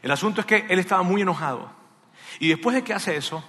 El 0.00 0.10
asunto 0.10 0.40
es 0.40 0.46
que 0.46 0.66
él 0.68 0.78
estaba 0.78 1.02
muy 1.02 1.22
enojado 1.22 1.70
y 2.38 2.48
después 2.48 2.74
de 2.74 2.82
que 2.82 2.94
hace 2.94 3.16
eso, 3.16 3.44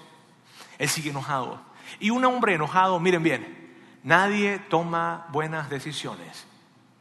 él 0.77 0.89
sigue 0.89 1.11
enojado. 1.11 1.61
Y 1.99 2.09
un 2.09 2.25
hombre 2.25 2.55
enojado, 2.55 2.99
miren 2.99 3.23
bien, 3.23 3.77
nadie 4.03 4.59
toma 4.59 5.27
buenas 5.29 5.69
decisiones 5.69 6.45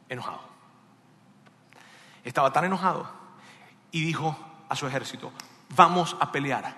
enojado. 0.08 0.40
Estaba 2.24 2.52
tan 2.52 2.64
enojado 2.64 3.10
y 3.90 4.04
dijo, 4.04 4.36
a 4.72 4.74
su 4.74 4.86
ejército, 4.86 5.30
vamos 5.76 6.16
a 6.18 6.32
pelear, 6.32 6.74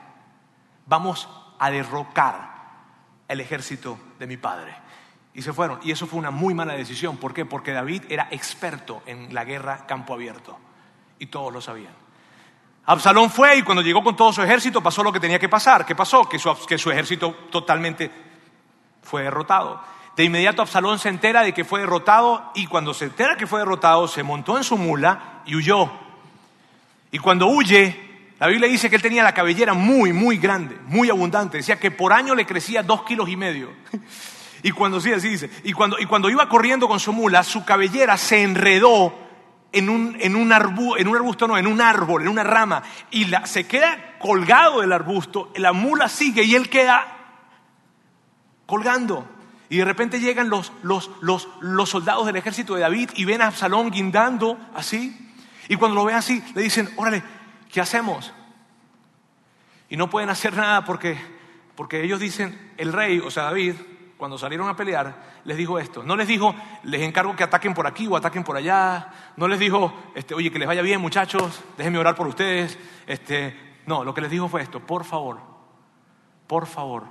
vamos 0.85 1.29
a 1.61 1.71
derrocar 1.71 2.51
el 3.29 3.41
ejército 3.41 3.97
de 4.19 4.27
mi 4.27 4.37
padre. 4.37 4.75
Y 5.33 5.43
se 5.43 5.53
fueron. 5.53 5.79
Y 5.83 5.93
eso 5.93 6.07
fue 6.09 6.19
una 6.19 6.33
muy 6.33 6.55
mala 6.55 6.75
decisión. 6.75 7.19
¿Por 7.19 7.33
qué? 7.33 7.45
Porque 7.45 7.73
David 7.73 8.03
era 8.09 8.27
experto 8.33 9.03
en 9.07 9.33
la 9.33 9.45
guerra 9.45 9.87
campo 9.87 10.13
abierto. 10.13 10.59
Y 11.21 11.27
todos 11.27 11.53
lo 11.53 11.61
sabían. 11.61 11.93
Absalón 12.87 13.31
fue 13.31 13.59
y 13.59 13.63
cuando 13.63 13.83
llegó 13.83 14.03
con 14.03 14.17
todo 14.17 14.33
su 14.33 14.43
ejército 14.43 14.83
pasó 14.83 15.05
lo 15.05 15.13
que 15.13 15.21
tenía 15.21 15.39
que 15.39 15.49
pasar. 15.49 15.87
¿Qué 15.87 15.95
pasó? 15.95 16.29
Que 16.29 16.41
su, 16.41 16.53
que 16.67 16.79
su 16.79 16.91
ejército 16.91 17.33
totalmente 17.51 18.11
fue 19.03 19.23
derrotado. 19.23 19.81
De 20.17 20.25
inmediato 20.25 20.63
Absalón 20.63 20.99
se 20.99 21.11
entera 21.11 21.43
de 21.43 21.55
que 21.55 21.65
fue 21.65 21.81
derrotado 21.81 22.51
y 22.57 22.67
cuando 22.67 22.93
se 22.93 23.05
entera 23.05 23.37
que 23.37 23.47
fue 23.47 23.61
derrotado 23.61 24.09
se 24.09 24.25
montó 24.25 24.57
en 24.57 24.65
su 24.65 24.77
mula 24.77 25.43
y 25.47 25.55
huyó. 25.55 26.04
Y 27.15 27.21
cuando 27.21 27.47
huye, 27.47 27.97
la 28.41 28.49
Biblia 28.49 28.69
dice 28.69 28.91
que 28.91 28.97
él 28.97 29.03
tenía 29.03 29.23
la 29.23 29.33
cabellera 29.33 29.73
muy, 29.73 30.13
muy 30.13 30.37
grande, 30.37 30.77
muy 30.89 31.11
abundante. 31.11 31.59
Decía 31.59 31.79
que 31.79 31.93
por 31.93 32.13
año 32.13 32.35
le 32.35 32.45
crecía 32.45 32.83
dos 32.83 33.05
kilos 33.05 33.29
y 33.29 33.37
medio. 33.37 33.71
Y 34.65 34.71
cuando, 34.71 34.99
sí, 34.99 35.13
así 35.13 35.29
dice, 35.29 35.51
y 35.63 35.75
cuando, 35.75 35.99
y 35.99 36.07
cuando 36.07 36.31
iba 36.31 36.49
corriendo 36.49 36.89
con 36.89 36.99
su 36.99 37.13
mula, 37.13 37.43
su 37.43 37.67
cabellera 37.67 38.17
se 38.17 38.43
enredó 38.43 39.15
en 39.73 39.91
un, 39.91 40.17
en 40.21 40.35
un, 40.35 40.51
en 40.51 41.07
un 41.07 41.17
arbusto, 41.17 41.47
no, 41.47 41.59
en 41.59 41.67
un 41.67 41.83
árbol, 41.83 42.23
en 42.23 42.29
una 42.29 42.45
rama, 42.45 42.83
y 43.11 43.27
la, 43.27 43.45
se 43.45 43.67
queda 43.67 44.17
colgado 44.19 44.81
del 44.81 44.93
arbusto, 44.93 45.53
la 45.57 45.75
mula 45.75 46.09
sigue 46.09 46.45
y 46.45 46.55
él 46.55 46.71
queda 46.71 47.07
colgando. 48.65 49.29
Y 49.69 49.77
de 49.77 49.85
repente 49.85 50.19
llegan 50.19 50.49
los, 50.49 50.73
los, 50.83 51.11
los, 51.21 51.47
los 51.61 51.91
soldados 51.91 52.25
del 52.25 52.37
ejército 52.37 52.75
de 52.75 52.81
David 52.81 53.11
y 53.17 53.27
ven 53.27 53.43
a 53.43 53.49
Absalón 53.49 53.91
guindando 53.91 54.59
así. 54.75 55.24
Y 55.69 55.77
cuando 55.77 55.95
lo 55.95 56.05
ven 56.05 56.17
así, 56.17 56.43
le 56.55 56.63
dicen, 56.63 56.89
órale, 56.97 57.23
¿qué 57.73 57.81
hacemos? 57.81 58.33
Y 59.89 59.97
no 59.97 60.11
pueden 60.11 60.31
hacer 60.31 60.55
nada 60.55 60.85
porque, 60.85 61.17
porque 61.75 62.03
ellos 62.03 62.21
dicen, 62.21 62.73
el 62.77 62.93
rey, 62.93 63.21
o 63.21 63.31
sea, 63.31 63.45
David, 63.45 63.75
cuando 64.17 64.39
salieron 64.39 64.69
a 64.69 64.77
pelear, 64.77 65.41
les 65.45 65.57
dijo 65.57 65.79
esto. 65.79 66.03
No 66.03 66.17
les 66.17 66.29
dijo, 66.29 66.55
les 66.85 67.03
encargo 67.03 67.37
que 67.37 67.45
ataquen 67.45 67.75
por 67.75 67.87
aquí 67.87 68.07
o 68.07 68.17
ataquen 68.17 68.45
por 68.45 68.57
allá. 68.57 69.09
No 69.37 69.49
les 69.49 69.59
dijo, 69.59 69.93
este, 70.15 70.35
oye, 70.35 70.51
que 70.51 70.59
les 70.59 70.69
vaya 70.69 70.83
bien, 70.83 71.01
muchachos, 71.01 71.63
déjenme 71.77 71.99
orar 71.99 72.15
por 72.15 72.27
ustedes. 72.27 72.79
Este, 73.07 73.83
no, 73.87 74.05
lo 74.05 74.15
que 74.15 74.21
les 74.21 74.31
dijo 74.31 74.49
fue 74.49 74.63
esto, 74.63 74.81
por 74.81 75.05
favor, 75.05 75.41
por 76.47 76.67
favor, 76.67 77.05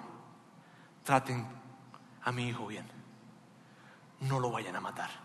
traten 1.03 1.45
a 2.23 2.31
mi 2.31 2.47
hijo 2.47 2.67
bien. 2.67 2.87
No 4.21 4.39
lo 4.39 4.51
vayan 4.51 4.75
a 4.75 4.81
matar. 4.81 5.22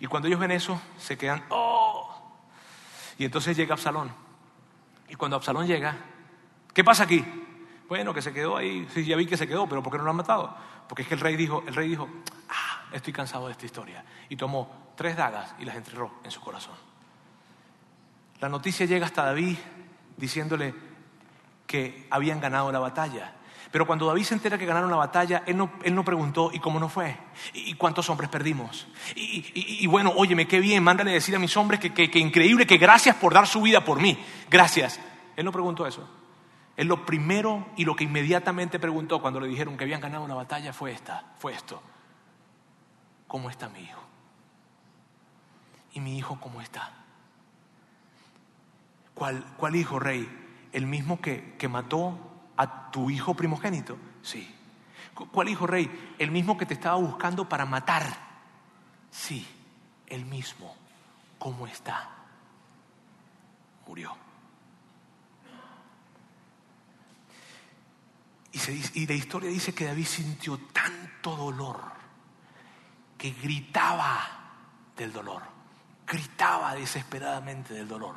Y 0.00 0.06
cuando 0.06 0.28
ellos 0.28 0.40
ven 0.40 0.50
eso, 0.50 0.80
se 0.98 1.18
quedan, 1.18 1.44
¡oh! 1.50 2.32
Y 3.18 3.24
entonces 3.24 3.56
llega 3.56 3.74
Absalón. 3.74 4.12
Y 5.08 5.14
cuando 5.14 5.36
Absalón 5.36 5.66
llega, 5.66 5.96
¿qué 6.72 6.84
pasa 6.84 7.04
aquí? 7.04 7.24
Bueno, 7.88 8.12
que 8.12 8.22
se 8.22 8.32
quedó 8.32 8.56
ahí, 8.56 8.86
sí, 8.94 9.04
ya 9.04 9.16
vi 9.16 9.26
que 9.26 9.36
se 9.36 9.48
quedó, 9.48 9.66
pero 9.68 9.82
¿por 9.82 9.92
qué 9.92 9.98
no 9.98 10.04
lo 10.04 10.10
han 10.10 10.16
matado? 10.16 10.54
Porque 10.88 11.02
es 11.02 11.08
que 11.08 11.14
el 11.14 11.20
rey 11.20 11.36
dijo, 11.36 11.64
el 11.66 11.74
rey 11.74 11.88
dijo, 11.88 12.08
ah, 12.48 12.84
estoy 12.92 13.12
cansado 13.12 13.46
de 13.46 13.52
esta 13.52 13.66
historia. 13.66 14.04
Y 14.28 14.36
tomó 14.36 14.92
tres 14.94 15.16
dagas 15.16 15.54
y 15.58 15.64
las 15.64 15.74
enterró 15.74 16.12
en 16.22 16.30
su 16.30 16.40
corazón. 16.40 16.74
La 18.40 18.48
noticia 18.48 18.86
llega 18.86 19.06
hasta 19.06 19.24
David 19.24 19.56
diciéndole 20.16 20.74
que 21.66 22.06
habían 22.10 22.40
ganado 22.40 22.70
la 22.70 22.78
batalla. 22.78 23.32
Pero 23.70 23.86
cuando 23.86 24.06
David 24.06 24.24
se 24.24 24.34
entera 24.34 24.56
que 24.56 24.64
ganaron 24.64 24.90
la 24.90 24.96
batalla, 24.96 25.42
él 25.46 25.56
no, 25.56 25.70
él 25.82 25.94
no 25.94 26.04
preguntó, 26.04 26.50
¿y 26.52 26.58
cómo 26.58 26.80
no 26.80 26.88
fue? 26.88 27.16
¿Y, 27.52 27.74
cuántos 27.74 28.08
hombres 28.08 28.30
perdimos? 28.30 28.88
Y, 29.14 29.86
bueno, 29.86 30.12
óyeme, 30.16 30.48
qué 30.48 30.60
bien, 30.60 30.82
mándale 30.82 31.12
decir 31.12 31.36
a 31.36 31.38
mis 31.38 31.56
hombres 31.56 31.78
que, 31.78 31.92
que, 31.92 32.10
que 32.10 32.18
increíble, 32.18 32.66
que 32.66 32.78
gracias 32.78 33.16
por 33.16 33.34
dar 33.34 33.46
su 33.46 33.60
vida 33.60 33.84
por 33.84 34.00
mí. 34.00 34.18
Gracias. 34.48 34.98
Él 35.36 35.44
no 35.44 35.52
preguntó 35.52 35.86
eso. 35.86 36.08
Él 36.78 36.86
lo 36.86 37.04
primero 37.04 37.66
y 37.76 37.84
lo 37.84 37.94
que 37.94 38.04
inmediatamente 38.04 38.78
preguntó 38.78 39.20
cuando 39.20 39.40
le 39.40 39.48
dijeron 39.48 39.76
que 39.76 39.84
habían 39.84 40.00
ganado 40.00 40.26
la 40.28 40.34
batalla 40.34 40.72
fue 40.72 40.92
esta, 40.92 41.32
fue 41.38 41.52
esto. 41.52 41.82
¿Cómo 43.26 43.50
está 43.50 43.68
mi 43.68 43.80
hijo? 43.80 44.00
¿Y 45.92 46.00
mi 46.00 46.16
hijo 46.16 46.38
cómo 46.40 46.60
está? 46.60 46.92
¿Cuál, 49.14 49.44
cuál 49.56 49.76
hijo, 49.76 49.98
rey? 49.98 50.28
El 50.72 50.86
mismo 50.86 51.20
que, 51.20 51.56
que 51.58 51.68
mató 51.68 52.27
a 52.58 52.90
tu 52.90 53.08
hijo 53.08 53.34
primogénito? 53.34 53.96
Sí. 54.22 54.54
¿Cuál 55.32 55.48
hijo 55.48 55.66
rey? 55.66 56.14
El 56.18 56.30
mismo 56.30 56.58
que 56.58 56.66
te 56.66 56.74
estaba 56.74 56.96
buscando 56.96 57.48
para 57.48 57.64
matar. 57.64 58.04
Sí, 59.10 59.46
el 60.06 60.26
mismo. 60.26 60.76
¿Cómo 61.38 61.66
está? 61.66 62.10
Murió. 63.86 64.14
Y, 68.52 69.00
y 69.00 69.06
la 69.06 69.14
historia 69.14 69.48
dice 69.48 69.72
que 69.72 69.86
David 69.86 70.06
sintió 70.06 70.58
tanto 70.72 71.36
dolor 71.36 71.80
que 73.16 73.30
gritaba 73.32 74.20
del 74.96 75.12
dolor, 75.12 75.42
gritaba 76.06 76.74
desesperadamente 76.74 77.74
del 77.74 77.88
dolor. 77.88 78.14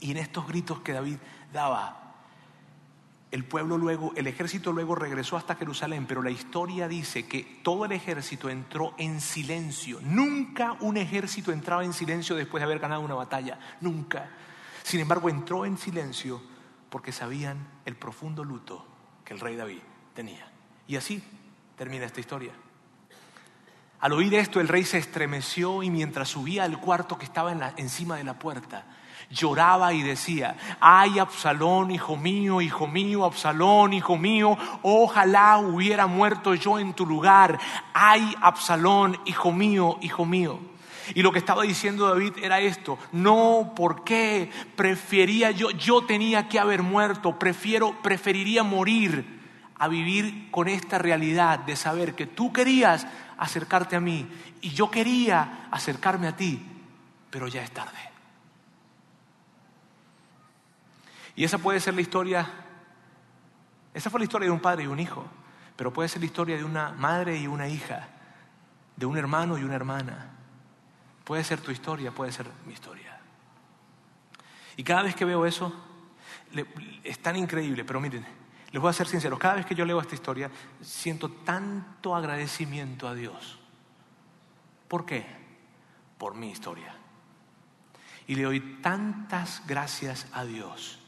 Y 0.00 0.10
en 0.10 0.16
estos 0.16 0.46
gritos 0.48 0.80
que 0.80 0.92
David 0.92 1.18
daba, 1.52 2.01
el 3.32 3.44
pueblo 3.44 3.78
luego, 3.78 4.12
el 4.14 4.26
ejército 4.26 4.72
luego 4.72 4.94
regresó 4.94 5.38
hasta 5.38 5.54
Jerusalén, 5.54 6.04
pero 6.06 6.22
la 6.22 6.30
historia 6.30 6.86
dice 6.86 7.26
que 7.26 7.60
todo 7.62 7.86
el 7.86 7.92
ejército 7.92 8.50
entró 8.50 8.94
en 8.98 9.22
silencio. 9.22 10.00
Nunca 10.02 10.76
un 10.80 10.98
ejército 10.98 11.50
entraba 11.50 11.82
en 11.82 11.94
silencio 11.94 12.36
después 12.36 12.60
de 12.60 12.66
haber 12.66 12.78
ganado 12.78 13.00
una 13.00 13.14
batalla, 13.14 13.58
nunca. 13.80 14.28
Sin 14.82 15.00
embargo, 15.00 15.30
entró 15.30 15.64
en 15.64 15.78
silencio 15.78 16.42
porque 16.90 17.10
sabían 17.10 17.66
el 17.86 17.96
profundo 17.96 18.44
luto 18.44 18.86
que 19.24 19.32
el 19.32 19.40
rey 19.40 19.56
David 19.56 19.80
tenía. 20.14 20.46
Y 20.86 20.96
así 20.96 21.24
termina 21.78 22.04
esta 22.04 22.20
historia. 22.20 22.52
Al 24.00 24.12
oír 24.12 24.34
esto, 24.34 24.60
el 24.60 24.68
rey 24.68 24.84
se 24.84 24.98
estremeció 24.98 25.82
y 25.82 25.88
mientras 25.88 26.28
subía 26.28 26.64
al 26.64 26.78
cuarto 26.80 27.16
que 27.16 27.24
estaba 27.24 27.72
encima 27.78 28.16
de 28.16 28.24
la 28.24 28.38
puerta, 28.38 28.84
lloraba 29.32 29.92
y 29.92 30.02
decía, 30.02 30.56
ay 30.80 31.18
Absalón, 31.18 31.90
hijo 31.90 32.16
mío, 32.16 32.60
hijo 32.60 32.86
mío, 32.86 33.24
Absalón, 33.24 33.92
hijo 33.92 34.16
mío, 34.16 34.56
ojalá 34.82 35.58
hubiera 35.58 36.06
muerto 36.06 36.54
yo 36.54 36.78
en 36.78 36.92
tu 36.92 37.06
lugar, 37.06 37.58
ay 37.94 38.34
Absalón, 38.40 39.18
hijo 39.24 39.50
mío, 39.50 39.98
hijo 40.02 40.24
mío. 40.24 40.60
Y 41.14 41.22
lo 41.22 41.32
que 41.32 41.38
estaba 41.38 41.62
diciendo 41.62 42.08
David 42.08 42.34
era 42.42 42.60
esto, 42.60 42.98
no, 43.10 43.72
¿por 43.74 44.04
qué? 44.04 44.50
Prefería 44.76 45.50
yo, 45.50 45.70
yo 45.70 46.02
tenía 46.04 46.48
que 46.48 46.60
haber 46.60 46.82
muerto, 46.82 47.38
prefiero, 47.38 48.00
preferiría 48.02 48.62
morir 48.62 49.40
a 49.78 49.88
vivir 49.88 50.48
con 50.50 50.68
esta 50.68 50.98
realidad 50.98 51.58
de 51.60 51.74
saber 51.74 52.14
que 52.14 52.26
tú 52.26 52.52
querías 52.52 53.06
acercarte 53.36 53.96
a 53.96 54.00
mí 54.00 54.28
y 54.60 54.70
yo 54.70 54.90
quería 54.90 55.66
acercarme 55.72 56.28
a 56.28 56.36
ti, 56.36 56.62
pero 57.30 57.48
ya 57.48 57.62
es 57.62 57.72
tarde. 57.72 58.11
Y 61.34 61.44
esa 61.44 61.58
puede 61.58 61.80
ser 61.80 61.94
la 61.94 62.00
historia, 62.00 62.50
esa 63.94 64.10
fue 64.10 64.20
la 64.20 64.24
historia 64.24 64.46
de 64.46 64.52
un 64.52 64.60
padre 64.60 64.84
y 64.84 64.86
un 64.86 65.00
hijo, 65.00 65.26
pero 65.76 65.92
puede 65.92 66.08
ser 66.08 66.20
la 66.20 66.26
historia 66.26 66.56
de 66.56 66.64
una 66.64 66.92
madre 66.92 67.38
y 67.38 67.46
una 67.46 67.68
hija, 67.68 68.08
de 68.96 69.06
un 69.06 69.16
hermano 69.16 69.56
y 69.58 69.64
una 69.64 69.74
hermana. 69.74 70.30
Puede 71.24 71.44
ser 71.44 71.60
tu 71.60 71.70
historia, 71.70 72.10
puede 72.10 72.32
ser 72.32 72.46
mi 72.66 72.72
historia. 72.72 73.18
Y 74.76 74.84
cada 74.84 75.02
vez 75.02 75.14
que 75.14 75.24
veo 75.24 75.46
eso, 75.46 75.72
es 77.02 77.18
tan 77.20 77.36
increíble, 77.36 77.84
pero 77.84 78.00
miren, 78.00 78.26
les 78.70 78.80
voy 78.80 78.90
a 78.90 78.94
ser 78.94 79.06
sincero, 79.06 79.38
cada 79.38 79.54
vez 79.54 79.66
que 79.66 79.74
yo 79.74 79.84
leo 79.84 80.00
esta 80.00 80.14
historia, 80.14 80.50
siento 80.80 81.30
tanto 81.30 82.16
agradecimiento 82.16 83.06
a 83.06 83.14
Dios. 83.14 83.58
¿Por 84.88 85.04
qué? 85.04 85.26
Por 86.18 86.34
mi 86.34 86.50
historia. 86.50 86.94
Y 88.26 88.34
le 88.34 88.44
doy 88.44 88.60
tantas 88.80 89.62
gracias 89.66 90.26
a 90.32 90.44
Dios. 90.44 91.01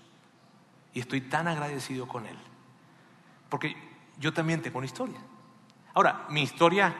Y 0.95 1.01
estoy 1.01 1.23
tan 1.23 1.49
agradecido 1.49 2.09
con 2.09 2.27
Él. 2.27 2.39
Porque 3.49 3.77
yo 4.19 4.33
también 4.33 4.63
tengo 4.63 4.79
una 4.79 4.87
historia. 4.87 5.21
Ahora, 5.93 6.27
mi 6.31 6.43
historia 6.43 6.95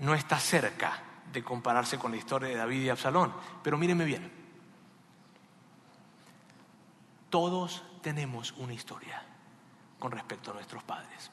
no 0.00 0.14
está 0.14 0.38
cerca 0.38 1.02
de 1.32 1.42
compararse 1.42 1.98
con 1.98 2.10
la 2.10 2.16
historia 2.16 2.48
de 2.48 2.56
David 2.56 2.82
y 2.82 2.88
Absalón, 2.88 3.32
pero 3.62 3.76
mírenme 3.78 4.04
bien. 4.04 4.30
Todos 7.30 7.82
tenemos 8.00 8.52
una 8.52 8.72
historia 8.72 9.22
con 9.98 10.12
respecto 10.12 10.50
a 10.50 10.54
nuestros 10.54 10.82
padres. 10.82 11.30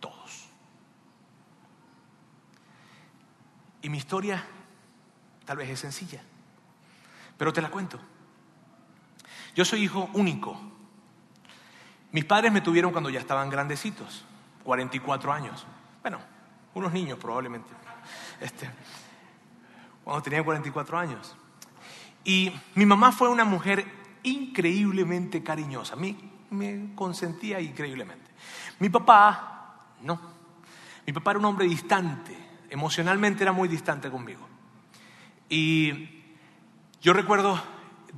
Todos. 0.00 0.48
Y 3.82 3.88
mi 3.88 3.98
historia 3.98 4.44
tal 5.44 5.56
vez 5.56 5.70
es 5.70 5.80
sencilla, 5.80 6.20
pero 7.38 7.52
te 7.52 7.62
la 7.62 7.70
cuento. 7.70 7.98
Yo 9.54 9.64
soy 9.64 9.84
hijo 9.84 10.10
único. 10.12 10.60
Mis 12.16 12.24
padres 12.24 12.50
me 12.50 12.62
tuvieron 12.62 12.92
cuando 12.92 13.10
ya 13.10 13.20
estaban 13.20 13.50
grandecitos, 13.50 14.24
44 14.64 15.34
años. 15.34 15.66
Bueno, 16.00 16.18
unos 16.72 16.90
niños 16.90 17.18
probablemente. 17.18 17.68
Este, 18.40 18.70
cuando 20.02 20.22
tenían 20.22 20.42
44 20.42 20.98
años. 20.98 21.36
Y 22.24 22.50
mi 22.74 22.86
mamá 22.86 23.12
fue 23.12 23.28
una 23.28 23.44
mujer 23.44 23.84
increíblemente 24.22 25.42
cariñosa. 25.42 25.94
Mí 25.94 26.16
me 26.48 26.94
consentía 26.94 27.60
increíblemente. 27.60 28.30
Mi 28.78 28.88
papá, 28.88 29.84
no. 30.00 30.18
Mi 31.06 31.12
papá 31.12 31.32
era 31.32 31.40
un 31.40 31.44
hombre 31.44 31.68
distante, 31.68 32.34
emocionalmente 32.70 33.42
era 33.42 33.52
muy 33.52 33.68
distante 33.68 34.10
conmigo. 34.10 34.48
Y 35.50 36.22
yo 37.02 37.12
recuerdo 37.12 37.60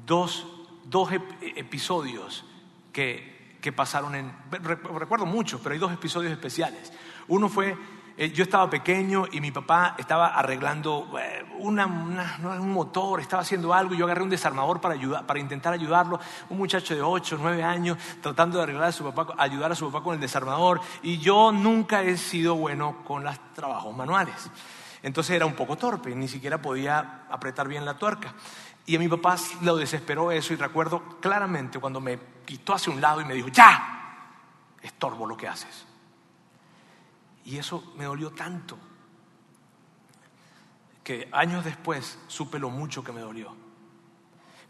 dos, 0.07 0.47
dos 0.85 1.11
episodios 1.41 2.45
que, 2.93 3.38
que 3.61 3.73
pasaron 3.73 4.15
en... 4.15 4.33
Recuerdo 4.51 5.27
muchos, 5.27 5.61
pero 5.61 5.73
hay 5.73 5.79
dos 5.79 5.93
episodios 5.93 6.33
especiales. 6.33 6.93
Uno 7.29 7.49
fue 7.49 7.77
eh, 8.21 8.33
yo 8.33 8.43
estaba 8.43 8.69
pequeño 8.69 9.27
y 9.31 9.41
mi 9.41 9.53
papá 9.53 9.95
estaba 9.97 10.35
arreglando 10.37 11.09
eh, 11.21 11.45
un 11.61 12.73
motor, 12.73 13.21
estaba 13.21 13.43
haciendo 13.43 13.73
algo 13.73 13.95
y 13.95 13.99
yo 13.99 14.07
agarré 14.07 14.25
un 14.25 14.29
desarmador 14.29 14.81
para, 14.81 14.95
ayudar, 14.95 15.25
para 15.25 15.39
intentar 15.39 15.73
ayudarlo. 15.73 16.19
Un 16.51 16.59
muchacho 16.59 16.97
de 16.97 17.01
8, 17.01 17.39
9 17.41 17.63
años 17.63 17.97
tratando 18.21 18.59
de 18.59 18.65
arreglar 18.65 18.89
a 18.89 18.93
su 18.93 19.05
papá, 19.05 19.37
ayudar 19.39 19.71
a 19.71 19.77
su 19.77 19.89
papá 19.89 20.03
con 20.03 20.15
el 20.15 20.21
desarmador. 20.21 20.81
Y 21.01 21.19
yo 21.19 21.53
nunca 21.53 22.03
he 22.03 22.17
sido 22.17 22.57
bueno 22.57 23.05
con 23.05 23.23
los 23.23 23.39
trabajos 23.55 23.97
manuales. 23.97 24.51
Entonces 25.01 25.37
era 25.37 25.47
un 25.47 25.55
poco 25.55 25.77
torpe, 25.77 26.13
ni 26.17 26.27
siquiera 26.27 26.61
podía 26.61 27.23
apretar 27.31 27.69
bien 27.69 27.85
la 27.85 27.97
tuerca. 27.97 28.35
Y 28.89 28.97
a 28.97 28.99
mi 28.99 29.07
papá 29.07 29.37
lo 29.61 29.77
desesperó 29.77 30.33
eso 30.33 30.55
y 30.55 30.57
recuerdo 30.57 31.21
claramente 31.21 31.79
cuando 31.79 32.01
me 32.01 32.19
quitó 32.47 32.73
hacia 32.73 32.91
un 32.91 33.03
lado 33.03 33.21
y 33.21 33.27
me 33.27 33.35
dijo, 33.35 33.49
ya, 33.49 34.33
estorbo 34.81 35.27
lo 35.27 35.37
que 35.37 35.47
haces. 35.47 35.85
Y 37.45 37.59
eso 37.59 37.93
me 37.99 38.05
dolió 38.05 38.31
tanto 38.31 38.79
que 41.05 41.29
años 41.33 41.67
después 41.67 42.19
supe 42.29 42.59
lo 42.59 42.71
mucho 42.71 43.05
que 43.05 43.13
me 43.13 43.21
dolió. 43.21 43.55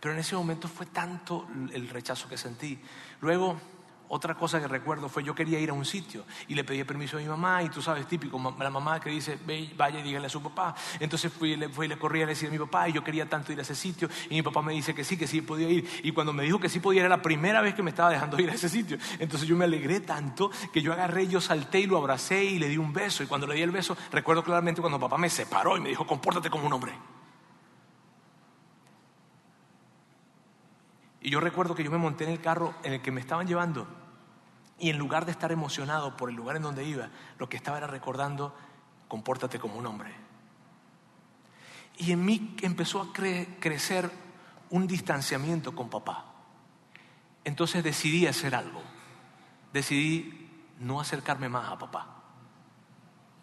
Pero 0.00 0.14
en 0.14 0.18
ese 0.18 0.34
momento 0.34 0.66
fue 0.66 0.86
tanto 0.86 1.46
el 1.72 1.88
rechazo 1.88 2.28
que 2.28 2.36
sentí. 2.36 2.76
Luego 3.20 3.60
otra 4.08 4.34
cosa 4.34 4.60
que 4.60 4.68
recuerdo 4.68 5.08
fue 5.08 5.22
yo 5.22 5.34
quería 5.34 5.58
ir 5.58 5.70
a 5.70 5.74
un 5.74 5.84
sitio 5.84 6.24
y 6.48 6.54
le 6.54 6.64
pedí 6.64 6.82
permiso 6.84 7.18
a 7.18 7.20
mi 7.20 7.26
mamá 7.26 7.62
y 7.62 7.68
tú 7.68 7.82
sabes, 7.82 8.06
típico, 8.06 8.40
la 8.58 8.70
mamá 8.70 8.98
que 9.00 9.10
dice, 9.10 9.38
Ve, 9.46 9.70
vaya 9.76 10.00
y 10.00 10.02
dígale 10.02 10.26
a 10.26 10.30
su 10.30 10.42
papá. 10.42 10.74
Entonces 10.98 11.32
fui, 11.32 11.56
le, 11.56 11.68
fui, 11.68 11.88
le 11.88 11.98
corrí 11.98 12.22
a 12.22 12.26
decir 12.26 12.48
a 12.48 12.52
mi 12.52 12.58
papá 12.58 12.88
y 12.88 12.92
yo 12.92 13.04
quería 13.04 13.28
tanto 13.28 13.52
ir 13.52 13.58
a 13.58 13.62
ese 13.62 13.74
sitio 13.74 14.08
y 14.30 14.34
mi 14.34 14.42
papá 14.42 14.62
me 14.62 14.72
dice 14.72 14.94
que 14.94 15.04
sí, 15.04 15.16
que 15.16 15.26
sí 15.26 15.42
podía 15.42 15.68
ir. 15.68 15.88
Y 16.02 16.12
cuando 16.12 16.32
me 16.32 16.42
dijo 16.42 16.58
que 16.58 16.68
sí 16.68 16.80
podía, 16.80 17.00
era 17.00 17.08
la 17.10 17.22
primera 17.22 17.60
vez 17.60 17.74
que 17.74 17.82
me 17.82 17.90
estaba 17.90 18.10
dejando 18.10 18.40
ir 18.40 18.50
a 18.50 18.54
ese 18.54 18.68
sitio. 18.68 18.96
Entonces 19.18 19.46
yo 19.46 19.56
me 19.56 19.64
alegré 19.64 20.00
tanto 20.00 20.50
que 20.72 20.80
yo 20.80 20.92
agarré, 20.92 21.26
yo 21.28 21.40
salté 21.40 21.80
y 21.80 21.86
lo 21.86 21.98
abracé 21.98 22.44
y 22.44 22.58
le 22.58 22.68
di 22.68 22.78
un 22.78 22.92
beso. 22.92 23.22
Y 23.22 23.26
cuando 23.26 23.46
le 23.46 23.54
di 23.54 23.62
el 23.62 23.70
beso, 23.70 23.96
recuerdo 24.10 24.42
claramente 24.42 24.80
cuando 24.80 24.98
papá 24.98 25.18
me 25.18 25.28
separó 25.28 25.76
y 25.76 25.80
me 25.80 25.90
dijo, 25.90 26.06
compórtate 26.06 26.48
como 26.48 26.66
un 26.66 26.72
hombre. 26.72 26.92
Y 31.20 31.30
yo 31.30 31.40
recuerdo 31.40 31.74
que 31.74 31.84
yo 31.84 31.90
me 31.90 31.98
monté 31.98 32.24
en 32.24 32.30
el 32.30 32.40
carro 32.40 32.74
en 32.82 32.94
el 32.94 33.02
que 33.02 33.10
me 33.10 33.20
estaban 33.20 33.46
llevando 33.46 33.97
y 34.78 34.90
en 34.90 34.98
lugar 34.98 35.24
de 35.24 35.32
estar 35.32 35.50
emocionado 35.52 36.16
por 36.16 36.30
el 36.30 36.36
lugar 36.36 36.56
en 36.56 36.62
donde 36.62 36.84
iba, 36.84 37.08
lo 37.38 37.48
que 37.48 37.56
estaba 37.56 37.78
era 37.78 37.86
recordando, 37.86 38.54
compórtate 39.08 39.58
como 39.58 39.76
un 39.76 39.86
hombre. 39.86 40.14
Y 41.96 42.12
en 42.12 42.24
mí 42.24 42.56
empezó 42.62 43.02
a 43.02 43.12
crecer 43.12 44.10
un 44.70 44.86
distanciamiento 44.86 45.74
con 45.74 45.90
papá. 45.90 46.26
Entonces 47.44 47.82
decidí 47.82 48.26
hacer 48.26 48.54
algo. 48.54 48.82
Decidí 49.72 50.48
no 50.78 51.00
acercarme 51.00 51.48
más 51.48 51.70
a 51.70 51.78
papá. 51.78 52.06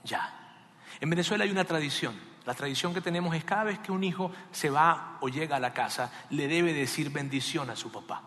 Ya. 0.06 0.62
En 1.02 1.10
Venezuela 1.10 1.44
hay 1.44 1.52
una 1.52 1.66
tradición. 1.66 2.16
La 2.46 2.54
tradición 2.54 2.94
que 2.94 3.02
tenemos 3.02 3.36
es 3.36 3.44
cada 3.44 3.66
vez 3.66 3.80
que 3.80 3.92
un 3.92 4.04
hijo 4.04 4.32
se 4.52 4.70
va 4.70 5.18
o 5.20 5.28
llega 5.28 5.58
a 5.58 5.60
la 5.60 5.74
casa, 5.74 6.12
le 6.30 6.48
debe 6.48 6.74
decir 6.74 7.10
bendición 7.10 7.70
a 7.72 7.76
su 7.76 7.92
papá 7.92 8.22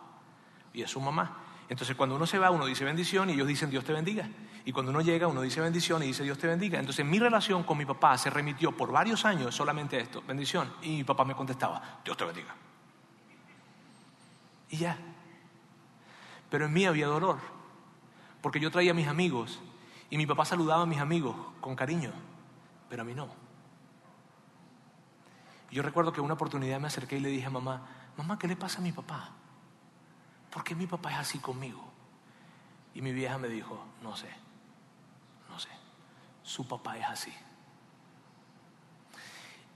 y 0.74 0.82
a 0.82 0.88
su 0.88 1.00
mamá. 1.00 1.47
Entonces 1.68 1.96
cuando 1.96 2.16
uno 2.16 2.26
se 2.26 2.38
va, 2.38 2.50
uno 2.50 2.64
dice 2.66 2.84
bendición 2.84 3.28
y 3.28 3.34
ellos 3.34 3.46
dicen 3.46 3.70
Dios 3.70 3.84
te 3.84 3.92
bendiga. 3.92 4.28
Y 4.64 4.72
cuando 4.72 4.90
uno 4.90 5.00
llega, 5.00 5.26
uno 5.26 5.42
dice 5.42 5.60
bendición 5.60 6.02
y 6.02 6.06
dice 6.06 6.22
Dios 6.22 6.38
te 6.38 6.46
bendiga. 6.46 6.78
Entonces 6.78 7.04
mi 7.04 7.18
relación 7.18 7.62
con 7.62 7.76
mi 7.76 7.84
papá 7.84 8.16
se 8.16 8.30
remitió 8.30 8.72
por 8.72 8.90
varios 8.90 9.24
años 9.24 9.54
solamente 9.54 9.96
a 9.96 10.00
esto, 10.00 10.22
bendición. 10.26 10.72
Y 10.82 10.96
mi 10.96 11.04
papá 11.04 11.24
me 11.24 11.34
contestaba, 11.34 12.00
Dios 12.04 12.16
te 12.16 12.24
bendiga. 12.24 12.54
Y 14.70 14.78
ya. 14.78 14.96
Pero 16.50 16.64
en 16.64 16.72
mí 16.72 16.86
había 16.86 17.06
dolor, 17.06 17.38
porque 18.40 18.60
yo 18.60 18.70
traía 18.70 18.92
a 18.92 18.94
mis 18.94 19.08
amigos 19.08 19.60
y 20.08 20.16
mi 20.16 20.26
papá 20.26 20.44
saludaba 20.46 20.82
a 20.82 20.86
mis 20.86 20.98
amigos 20.98 21.36
con 21.60 21.76
cariño, 21.76 22.10
pero 22.88 23.02
a 23.02 23.04
mí 23.04 23.14
no. 23.14 23.28
Yo 25.70 25.82
recuerdo 25.82 26.12
que 26.12 26.22
una 26.22 26.34
oportunidad 26.34 26.80
me 26.80 26.86
acerqué 26.86 27.18
y 27.18 27.20
le 27.20 27.28
dije 27.28 27.46
a 27.46 27.50
mamá, 27.50 27.82
mamá, 28.16 28.38
¿qué 28.38 28.48
le 28.48 28.56
pasa 28.56 28.78
a 28.78 28.82
mi 28.82 28.92
papá? 28.92 29.32
¿Por 30.51 30.64
qué 30.64 30.74
mi 30.74 30.86
papá 30.86 31.12
es 31.12 31.18
así 31.18 31.38
conmigo? 31.38 31.84
Y 32.94 33.03
mi 33.03 33.12
vieja 33.12 33.38
me 33.38 33.49
dijo, 33.49 33.84
no 34.03 34.16
sé, 34.16 34.28
no 35.49 35.59
sé, 35.59 35.68
su 36.42 36.66
papá 36.66 36.96
es 36.99 37.05
así. 37.05 37.32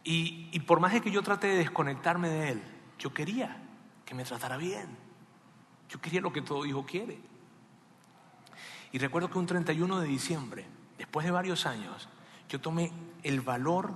Y, 0.04 0.48
y 0.52 0.60
por 0.60 0.80
más 0.80 0.92
de 0.92 1.00
que 1.00 1.10
yo 1.10 1.22
traté 1.22 1.48
de 1.48 1.58
desconectarme 1.58 2.28
de 2.28 2.48
él, 2.50 2.62
yo 2.98 3.14
quería 3.14 3.56
que 4.04 4.14
me 4.14 4.24
tratara 4.24 4.56
bien. 4.56 4.96
Yo 5.88 6.00
quería 6.00 6.20
lo 6.20 6.32
que 6.32 6.42
todo 6.42 6.66
hijo 6.66 6.84
quiere. 6.84 7.20
Y 8.90 8.98
recuerdo 8.98 9.30
que 9.30 9.38
un 9.38 9.46
31 9.46 10.00
de 10.00 10.08
diciembre, 10.08 10.66
después 10.98 11.24
de 11.24 11.30
varios 11.30 11.66
años, 11.66 12.08
yo 12.48 12.60
tomé 12.60 12.92
el 13.22 13.40
valor 13.40 13.92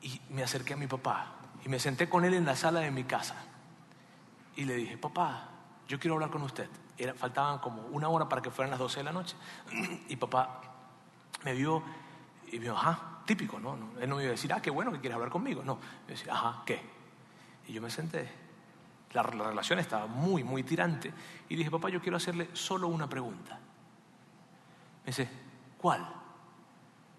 y 0.00 0.20
me 0.30 0.42
acerqué 0.42 0.72
a 0.72 0.76
mi 0.76 0.86
papá 0.86 1.36
y 1.64 1.68
me 1.68 1.78
senté 1.78 2.08
con 2.08 2.24
él 2.24 2.34
en 2.34 2.44
la 2.44 2.56
sala 2.56 2.80
de 2.80 2.90
mi 2.90 3.04
casa 3.04 3.36
y 4.56 4.64
le 4.64 4.74
dije, 4.74 4.98
papá, 4.98 5.48
yo 5.88 5.98
quiero 5.98 6.14
hablar 6.14 6.30
con 6.30 6.42
usted. 6.42 6.68
Era, 6.96 7.14
faltaban 7.14 7.58
como 7.58 7.82
una 7.88 8.08
hora 8.08 8.28
para 8.28 8.42
que 8.42 8.50
fueran 8.50 8.70
las 8.70 8.78
12 8.78 9.00
de 9.00 9.04
la 9.04 9.12
noche. 9.12 9.36
Y 10.08 10.16
papá 10.16 10.60
me 11.44 11.54
vio 11.54 11.82
y 12.50 12.58
me 12.58 12.64
dijo, 12.64 12.76
ajá, 12.76 13.20
típico, 13.24 13.58
¿no? 13.58 13.76
Él 14.00 14.08
no 14.08 14.16
me 14.16 14.22
iba 14.22 14.30
a 14.30 14.32
decir, 14.32 14.52
ah, 14.52 14.60
qué 14.60 14.70
bueno 14.70 14.92
que 14.92 15.00
quieres 15.00 15.14
hablar 15.14 15.30
conmigo. 15.30 15.62
No, 15.64 15.78
me 16.06 16.14
decía, 16.14 16.32
ajá, 16.34 16.62
¿qué? 16.66 16.80
Y 17.68 17.72
yo 17.72 17.80
me 17.80 17.90
senté. 17.90 18.30
La, 19.12 19.22
la 19.22 19.48
relación 19.48 19.78
estaba 19.78 20.06
muy, 20.06 20.44
muy 20.44 20.62
tirante. 20.62 21.12
Y 21.48 21.56
dije, 21.56 21.70
papá, 21.70 21.88
yo 21.88 22.00
quiero 22.00 22.16
hacerle 22.16 22.50
solo 22.52 22.88
una 22.88 23.08
pregunta. 23.08 23.58
Me 25.04 25.06
dice, 25.06 25.28
¿cuál? 25.78 26.06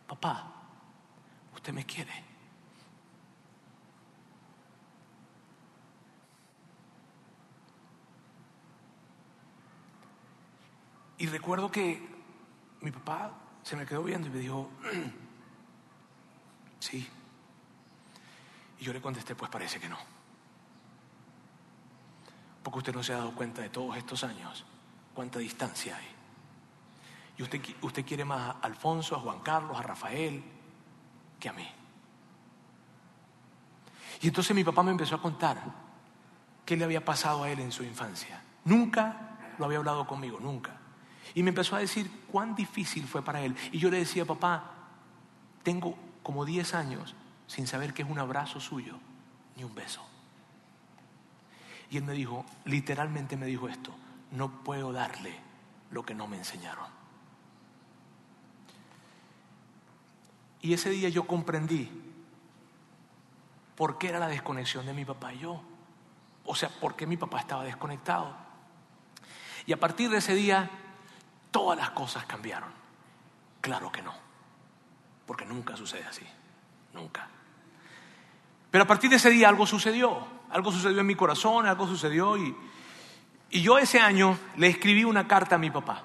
Papá, 0.08 0.52
usted 1.54 1.74
me 1.74 1.86
quiere. 1.86 2.33
Y 11.24 11.28
recuerdo 11.28 11.72
que 11.72 12.06
mi 12.82 12.92
papá 12.92 13.32
se 13.64 13.78
me 13.78 13.86
quedó 13.86 14.04
viendo 14.04 14.28
y 14.28 14.30
me 14.30 14.40
dijo, 14.40 14.70
sí. 16.80 17.10
Y 18.78 18.84
yo 18.84 18.92
le 18.92 19.00
contesté, 19.00 19.34
pues 19.34 19.50
parece 19.50 19.80
que 19.80 19.88
no. 19.88 19.96
Porque 22.62 22.80
usted 22.80 22.94
no 22.94 23.02
se 23.02 23.14
ha 23.14 23.20
dado 23.20 23.34
cuenta 23.36 23.62
de 23.62 23.70
todos 23.70 23.96
estos 23.96 24.26
años 24.26 24.66
cuánta 25.14 25.40
distancia 25.40 25.96
hay. 25.96 26.08
Y 27.38 27.44
usted, 27.44 27.62
usted 27.82 28.06
quiere 28.06 28.26
más 28.26 28.58
a 28.58 28.60
Alfonso, 28.60 29.16
a 29.16 29.20
Juan 29.20 29.40
Carlos, 29.40 29.80
a 29.80 29.82
Rafael, 29.82 30.44
que 31.40 31.48
a 31.48 31.54
mí. 31.54 31.70
Y 34.20 34.28
entonces 34.28 34.54
mi 34.54 34.66
papá 34.66 34.84
me 34.84 34.92
empezó 34.92 35.16
a 35.16 35.22
contar 35.22 35.64
qué 36.66 36.76
le 36.76 36.84
había 36.84 37.06
pasado 37.06 37.44
a 37.44 37.50
él 37.50 37.62
en 37.62 37.72
su 37.72 37.86
infancia. 37.86 38.44
Nunca 38.66 39.38
lo 39.58 39.64
había 39.64 39.78
hablado 39.78 40.06
conmigo, 40.06 40.38
nunca. 40.42 40.83
Y 41.36 41.44
me 41.44 41.50
empezó 41.50 41.76
a 41.76 41.80
decir 41.80 42.10
cuán 42.32 42.56
difícil 42.56 43.08
fue 43.08 43.24
para 43.24 43.42
él. 43.42 43.56
Y 43.72 43.80
yo 43.80 43.90
le 43.90 43.98
decía, 43.98 44.26
papá, 44.26 44.72
tengo 45.64 45.98
como 46.22 46.46
10 46.46 46.74
años 46.76 47.16
sin 47.48 47.68
saber 47.68 47.94
qué 47.94 48.04
es 48.04 48.10
un 48.10 48.20
abrazo 48.20 48.60
suyo 48.60 48.98
ni 49.56 49.64
un 49.64 49.74
beso. 49.74 50.04
Y 51.90 51.98
él 51.98 52.04
me 52.04 52.14
dijo, 52.14 52.46
literalmente 52.66 53.38
me 53.38 53.46
dijo 53.46 53.68
esto, 53.68 53.94
no 54.32 54.64
puedo 54.64 54.92
darle 54.92 55.36
lo 55.92 56.04
que 56.04 56.16
no 56.16 56.28
me 56.28 56.38
enseñaron. 56.38 56.88
Y 60.62 60.74
ese 60.74 60.90
día 60.90 61.10
yo 61.10 61.28
comprendí 61.28 61.92
por 63.76 63.98
qué 63.98 64.10
era 64.10 64.20
la 64.20 64.28
desconexión 64.28 64.86
de 64.86 64.94
mi 64.94 65.06
papá 65.06 65.34
y 65.34 65.40
yo. 65.40 65.62
O 66.46 66.56
sea, 66.56 66.70
por 66.70 66.96
qué 66.96 67.06
mi 67.06 67.18
papá 67.18 67.40
estaba 67.40 67.64
desconectado. 67.64 68.36
Y 69.66 69.74
a 69.74 69.80
partir 69.80 70.10
de 70.10 70.18
ese 70.18 70.34
día, 70.36 70.72
todas 71.54 71.78
las 71.78 71.91
cosas 71.91 72.26
cambiaron. 72.26 72.70
Claro 73.62 73.89
que 73.89 74.01
no, 74.01 74.14
porque 75.26 75.45
nunca 75.45 75.78
sucede 75.78 76.04
así, 76.04 76.26
nunca. 76.91 77.30
Pero 78.70 78.84
a 78.84 78.88
partir 78.88 79.10
de 79.10 79.16
ese 79.18 79.30
día 79.30 79.47
algo 79.47 79.66
sucedió, 79.66 80.28
algo 80.49 80.72
sucedió 80.72 80.99
en 80.99 81.06
mi 81.06 81.16
corazón, 81.16 81.68
algo 81.68 81.88
sucedió 81.88 82.36
y, 82.36 82.54
y 83.51 83.62
yo 83.62 83.78
ese 83.78 83.99
año 83.99 84.38
le 84.58 84.68
escribí 84.68 85.06
una 85.06 85.28
carta 85.28 85.56
a 85.56 85.60
mi 85.60 85.70
papá, 85.70 86.04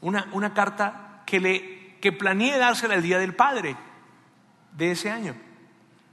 una, 0.00 0.26
una 0.32 0.54
carta 0.54 1.22
que, 1.26 1.38
le, 1.38 1.98
que 2.00 2.10
planeé 2.10 2.58
dársela 2.58 2.94
el 2.94 3.02
Día 3.02 3.18
del 3.18 3.36
Padre 3.36 3.76
de 4.72 4.90
ese 4.90 5.10
año. 5.10 5.36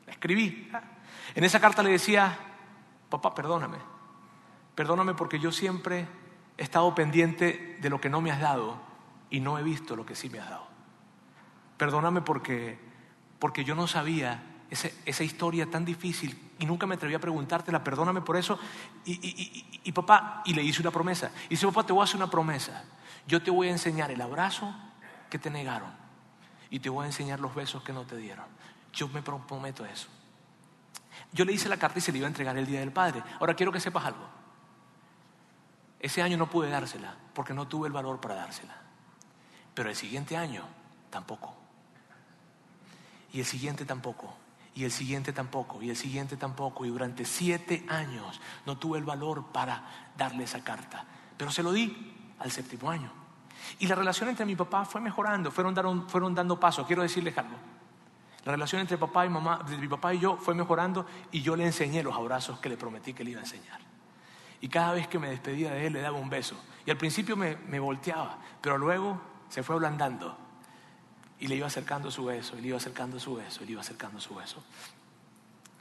La 0.06 0.12
escribí. 0.12 0.70
En 1.34 1.44
esa 1.44 1.60
carta 1.60 1.82
le 1.82 1.92
decía, 1.92 2.38
papá, 3.10 3.34
perdóname, 3.34 3.78
perdóname 4.76 5.14
porque 5.14 5.40
yo 5.40 5.52
siempre 5.52 6.08
he 6.58 6.64
estado 6.64 6.94
pendiente 6.96 7.78
de 7.82 7.90
lo 7.90 8.00
que 8.00 8.10
no 8.10 8.22
me 8.22 8.32
has 8.32 8.40
dado 8.40 8.78
y 9.30 9.40
no 9.40 9.58
he 9.58 9.64
visto 9.64 9.96
lo 9.96 10.06
que 10.06 10.16
sí 10.16 10.30
me 10.30 10.40
has 10.40 10.50
dado. 10.50 10.68
Perdóname 11.78 12.22
porque, 12.22 12.80
porque 13.40 13.64
yo 13.64 13.76
no 13.76 13.88
sabía 13.88 14.44
esa, 14.70 15.24
historia 15.24 15.70
tan 15.70 15.86
difícil 15.86 16.52
y 16.60 16.66
nunca 16.66 16.88
me 16.88 16.96
atreví 16.96 17.14
a 17.14 17.20
preguntártela, 17.20 17.84
perdóname 17.84 18.22
por 18.22 18.38
eso. 18.38 18.58
Y, 19.06 19.82
y, 19.84 19.92
papá, 19.92 20.42
y 20.46 20.54
le 20.54 20.64
hice 20.64 20.82
una 20.82 20.92
promesa. 20.92 21.32
Y 21.46 21.50
dice, 21.50 21.66
papá, 21.68 21.86
te 21.86 21.94
voy 21.94 22.02
a 22.02 22.04
hacer 22.06 22.18
una 22.18 22.30
promesa. 22.30 22.84
Yo 23.28 23.42
te 23.42 23.52
voy 23.52 23.68
a 23.68 23.72
enseñar 23.72 24.12
el 24.12 24.22
abrazo 24.22 24.74
que 25.30 25.40
te 25.40 25.50
negaron 25.50 25.92
y 26.70 26.80
te 26.80 26.90
voy 26.90 27.04
a 27.04 27.08
enseñar 27.08 27.40
los 27.40 27.54
besos 27.54 27.84
que 27.84 27.94
no 27.94 28.04
te 28.04 28.18
dieron. 28.18 28.46
Yo 28.94 29.08
me 29.10 29.22
prometo 29.22 29.86
eso. 29.86 30.08
Yo 31.32 31.44
le 31.44 31.54
hice 31.54 31.68
la 31.70 31.78
carta 31.78 32.00
y 32.00 32.02
se 32.02 32.12
le 32.12 32.20
iba 32.20 32.28
a 32.28 32.30
entregar 32.30 32.58
el 32.58 32.66
Día 32.66 32.80
del 32.80 32.92
Padre. 32.92 33.22
Ahora 33.40 33.54
quiero 33.54 33.72
que 33.72 33.80
sepas 33.80 34.06
algo. 34.06 34.26
Ese 36.00 36.22
año 36.22 36.38
no 36.38 36.50
pude 36.50 36.70
dársela 36.70 37.16
porque 37.34 37.54
no 37.54 37.68
tuve 37.68 37.88
el 37.88 37.94
valor 37.94 38.20
para 38.20 38.36
dársela. 38.36 38.76
Pero 39.74 39.90
el 39.90 39.96
siguiente 39.96 40.38
año 40.38 40.64
tampoco. 41.10 41.56
Y 43.34 43.40
el 43.40 43.46
siguiente 43.46 43.86
tampoco. 43.86 44.36
Y 44.74 44.84
el 44.84 44.92
siguiente 44.92 45.34
tampoco. 45.34 45.82
Y 45.82 45.90
el 45.90 45.98
siguiente 45.98 46.38
tampoco. 46.38 46.86
Y 46.86 46.90
durante 46.90 47.26
siete 47.26 47.86
años 47.90 48.40
no 48.66 48.78
tuve 48.78 48.98
el 48.98 49.04
valor 49.04 49.48
para 49.52 50.12
darle 50.18 50.46
esa 50.46 50.64
carta. 50.64 51.06
Pero 51.38 51.52
se 51.52 51.64
lo 51.64 51.72
di 51.72 52.14
al 52.40 52.52
séptimo 52.52 52.90
año. 52.90 53.12
Y 53.80 53.88
la 53.88 53.96
relación 53.96 54.30
entre 54.30 54.46
mi 54.46 54.56
papá 54.56 54.86
fue 54.86 55.02
mejorando, 55.02 55.52
fueron, 55.52 56.08
fueron 56.08 56.36
dando 56.36 56.60
pasos. 56.60 56.86
Quiero 56.86 57.02
decirles 57.02 57.38
algo. 57.38 57.56
La 58.46 58.52
relación 58.52 58.80
entre 58.80 58.98
papá 58.98 59.26
y 59.26 59.30
mamá, 59.30 59.66
mi 59.80 59.88
papá 59.88 60.14
y 60.14 60.20
yo 60.20 60.38
fue 60.38 60.54
mejorando 60.54 61.06
y 61.32 61.42
yo 61.42 61.56
le 61.56 61.66
enseñé 61.66 62.04
los 62.04 62.16
abrazos 62.16 62.60
que 62.60 62.70
le 62.70 62.78
prometí 62.78 63.14
que 63.14 63.24
le 63.24 63.32
iba 63.32 63.40
a 63.40 63.44
enseñar. 63.44 63.95
Y 64.62 64.70
cada 64.70 64.94
vez 64.94 65.08
que 65.08 65.20
me 65.20 65.30
despedía 65.30 65.72
de 65.72 65.88
él 65.88 65.94
le 65.94 66.02
daba 66.02 66.18
un 66.18 66.30
beso. 66.30 66.56
Y 66.86 66.92
al 66.92 66.98
principio 66.98 67.36
me, 67.36 67.80
volteaba, 67.80 68.40
pero 68.62 68.78
luego 68.78 69.22
se 69.50 69.64
fue 69.64 69.76
ablandando. 69.76 70.38
Y 71.40 71.48
le 71.48 71.56
iba 71.56 71.68
acercando 71.68 72.10
su 72.12 72.26
beso, 72.26 72.58
y 72.58 72.62
le 72.62 72.68
iba 72.70 72.78
acercando 72.78 73.20
su 73.20 73.36
beso, 73.36 73.64
y 73.64 73.66
le 73.66 73.72
iba 73.74 73.82
acercando 73.82 74.20
su 74.20 74.36
beso. 74.36 74.64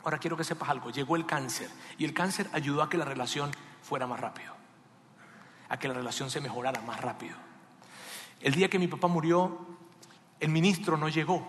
Ahora 0.04 0.18
quiero 0.18 0.36
que 0.36 0.44
sepas 0.44 0.68
algo, 0.68 0.90
llegó 0.90 1.16
el 1.16 1.24
cáncer 1.24 1.70
y 1.96 2.04
el 2.04 2.12
cáncer 2.12 2.48
ayudó 2.52 2.82
a 2.82 2.90
que 2.90 2.98
la 2.98 3.06
relación 3.06 3.50
fuera 3.82 4.06
más 4.06 4.20
rápido, 4.20 4.54
a 5.70 5.78
que 5.78 5.88
la 5.88 5.94
relación 5.94 6.28
se 6.30 6.42
mejorara 6.42 6.82
más 6.82 7.00
rápido. 7.00 7.36
El 8.40 8.54
día 8.54 8.68
que 8.68 8.78
mi 8.78 8.86
papá 8.86 9.08
murió, 9.08 9.66
el 10.40 10.50
ministro 10.50 10.98
no 10.98 11.08
llegó 11.08 11.46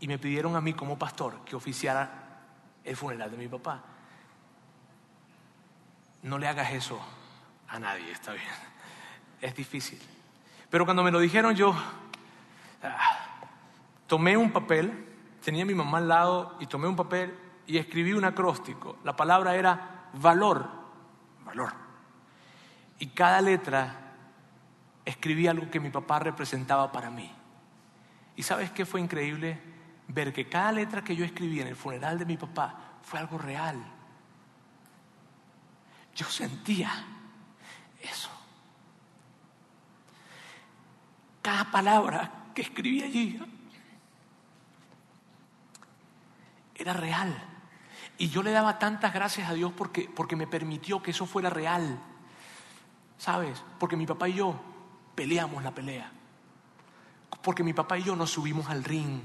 y 0.00 0.08
me 0.08 0.18
pidieron 0.18 0.56
a 0.56 0.62
mí 0.62 0.72
como 0.72 0.98
pastor 0.98 1.44
que 1.44 1.54
oficiara 1.54 2.40
el 2.82 2.96
funeral 2.96 3.30
de 3.30 3.36
mi 3.36 3.48
papá. 3.48 3.82
No 6.22 6.38
le 6.38 6.46
hagas 6.46 6.72
eso 6.72 7.00
a 7.68 7.78
nadie, 7.78 8.10
está 8.12 8.32
bien. 8.32 8.46
Es 9.40 9.54
difícil. 9.54 10.00
Pero 10.70 10.84
cuando 10.84 11.02
me 11.02 11.10
lo 11.10 11.18
dijeron 11.18 11.54
yo 11.54 11.74
ah, 12.82 13.18
tomé 14.06 14.36
un 14.36 14.52
papel, 14.52 14.92
tenía 15.42 15.64
a 15.64 15.66
mi 15.66 15.74
mamá 15.74 15.98
al 15.98 16.08
lado 16.08 16.56
y 16.60 16.66
tomé 16.66 16.86
un 16.86 16.96
papel 16.96 17.36
y 17.66 17.78
escribí 17.78 18.12
un 18.12 18.24
acróstico. 18.24 18.98
La 19.04 19.16
palabra 19.16 19.56
era 19.56 20.08
valor, 20.14 20.68
valor. 21.44 21.72
Y 22.98 23.08
cada 23.08 23.40
letra 23.40 24.02
escribí 25.04 25.46
algo 25.46 25.70
que 25.70 25.80
mi 25.80 25.90
papá 25.90 26.20
representaba 26.20 26.92
para 26.92 27.10
mí. 27.10 27.32
¿Y 28.36 28.42
sabes 28.42 28.70
qué 28.70 28.86
fue 28.86 29.00
increíble? 29.00 29.60
Ver 30.08 30.32
que 30.32 30.48
cada 30.48 30.72
letra 30.72 31.02
que 31.02 31.16
yo 31.16 31.24
escribí 31.24 31.60
en 31.60 31.68
el 31.68 31.76
funeral 31.76 32.18
de 32.18 32.26
mi 32.26 32.36
papá 32.36 32.98
fue 33.02 33.18
algo 33.18 33.38
real. 33.38 33.82
Yo 36.14 36.26
sentía 36.26 36.90
eso. 38.02 38.30
Cada 41.40 41.70
palabra 41.70 42.50
que 42.54 42.62
escribí 42.62 43.02
allí 43.02 43.40
era 46.74 46.92
real. 46.92 47.48
Y 48.18 48.28
yo 48.28 48.42
le 48.42 48.52
daba 48.52 48.78
tantas 48.78 49.12
gracias 49.12 49.48
a 49.48 49.54
Dios 49.54 49.72
porque, 49.76 50.08
porque 50.14 50.36
me 50.36 50.46
permitió 50.46 51.02
que 51.02 51.12
eso 51.12 51.26
fuera 51.26 51.50
real. 51.50 51.98
¿Sabes? 53.18 53.62
Porque 53.78 53.96
mi 53.96 54.06
papá 54.06 54.28
y 54.28 54.34
yo 54.34 54.60
peleamos 55.14 55.62
la 55.62 55.72
pelea. 55.72 56.10
Porque 57.42 57.64
mi 57.64 57.72
papá 57.72 57.98
y 57.98 58.04
yo 58.04 58.14
nos 58.14 58.30
subimos 58.30 58.68
al 58.68 58.84
ring. 58.84 59.20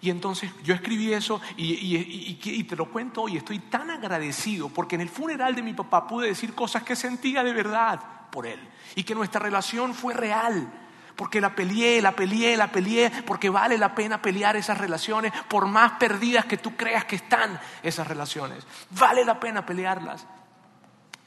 Y 0.00 0.10
entonces 0.10 0.50
yo 0.62 0.74
escribí 0.74 1.12
eso 1.12 1.40
y, 1.56 2.34
te 2.64 2.76
lo 2.76 2.90
cuento 2.90 3.28
y 3.28 3.36
estoy 3.36 3.58
tan 3.58 3.90
agradecido 3.90 4.68
porque 4.68 4.94
en 4.94 5.00
el 5.00 5.08
funeral 5.08 5.54
de 5.54 5.62
mi 5.62 5.74
papá 5.74 6.06
pude 6.06 6.28
decir 6.28 6.54
cosas 6.54 6.82
que 6.82 6.94
sentía 6.94 7.42
de 7.42 7.52
verdad 7.52 8.00
por 8.30 8.46
él 8.46 8.60
y 8.94 9.02
que 9.02 9.14
nuestra 9.14 9.40
relación 9.40 9.94
fue 9.94 10.14
real. 10.14 10.72
Porque 11.16 11.40
la 11.40 11.52
peleé, 11.52 12.00
la 12.00 12.12
peleé, 12.12 12.56
la 12.56 12.70
peleé, 12.70 13.10
porque 13.26 13.50
vale 13.50 13.76
la 13.76 13.92
pena 13.92 14.22
pelear 14.22 14.54
esas 14.54 14.78
relaciones, 14.78 15.32
por 15.48 15.66
más 15.66 15.92
perdidas 15.98 16.44
que 16.44 16.58
tú 16.58 16.76
creas 16.76 17.06
que 17.06 17.16
están 17.16 17.58
esas 17.82 18.06
relaciones. 18.06 18.64
Vale 18.90 19.24
la 19.24 19.40
pena 19.40 19.66
pelearlas. 19.66 20.24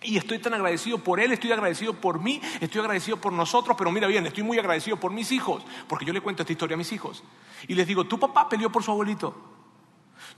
Y 0.04 0.18
estoy 0.18 0.40
tan 0.40 0.54
agradecido 0.56 0.98
por 0.98 1.20
él, 1.20 1.32
estoy 1.32 1.52
agradecido 1.52 1.94
por 1.94 2.20
mí, 2.20 2.42
estoy 2.60 2.82
agradecido 2.82 3.18
por 3.18 3.32
nosotros, 3.32 3.76
pero 3.78 3.92
mira 3.92 4.08
bien, 4.08 4.26
estoy 4.26 4.42
muy 4.42 4.58
agradecido 4.58 4.98
por 4.98 5.12
mis 5.12 5.32
hijos, 5.32 5.64
porque 5.88 6.06
yo 6.06 6.14
le 6.14 6.22
cuento 6.22 6.42
esta 6.42 6.52
historia 6.52 6.74
a 6.74 6.78
mis 6.78 6.92
hijos. 6.92 7.24
Y 7.68 7.76
les 7.76 7.86
digo, 7.86 8.06
tu 8.06 8.20
papá 8.20 8.50
peleó 8.50 8.72
por 8.72 8.82
su 8.82 8.90
abuelito, 8.90 9.36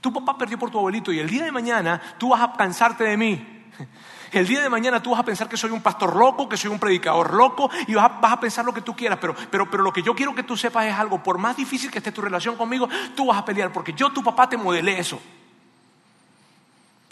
tu 0.02 0.12
papá 0.12 0.36
perdió 0.36 0.58
por 0.58 0.70
tu 0.70 0.78
abuelito 0.78 1.10
y 1.12 1.18
el 1.18 1.30
día 1.30 1.44
de 1.44 1.52
mañana 1.52 2.00
tú 2.18 2.28
vas 2.28 2.42
a 2.42 2.52
cansarte 2.52 3.04
de 3.04 3.16
mí. 3.16 3.64
El 4.32 4.48
día 4.48 4.60
de 4.60 4.68
mañana 4.68 5.00
tú 5.00 5.12
vas 5.12 5.20
a 5.20 5.24
pensar 5.24 5.48
que 5.48 5.56
soy 5.56 5.70
un 5.70 5.80
pastor 5.80 6.16
loco, 6.16 6.48
que 6.48 6.56
soy 6.56 6.68
un 6.68 6.80
predicador 6.80 7.34
loco 7.34 7.70
y 7.86 7.94
vas 7.94 8.10
a, 8.20 8.40
pensar 8.40 8.64
lo 8.64 8.74
que 8.74 8.80
tú 8.80 8.96
quieras, 8.96 9.18
pero, 9.20 9.32
pero, 9.48 9.70
pero 9.70 9.84
lo 9.84 9.92
que 9.92 10.02
yo 10.02 10.12
quiero 10.12 10.34
que 10.34 10.42
tú 10.42 10.56
sepas 10.56 10.86
es 10.86 10.94
algo, 10.94 11.22
por 11.22 11.38
más 11.38 11.56
difícil 11.56 11.88
que 11.88 11.98
esté 11.98 12.10
tu 12.10 12.20
relación 12.20 12.56
conmigo, 12.56 12.88
tú 13.14 13.26
vas 13.26 13.38
a 13.38 13.44
pelear, 13.44 13.72
porque 13.72 13.92
yo, 13.92 14.10
tu 14.10 14.24
papá, 14.24 14.48
te 14.48 14.56
modelé 14.56 14.98
eso. 14.98 15.20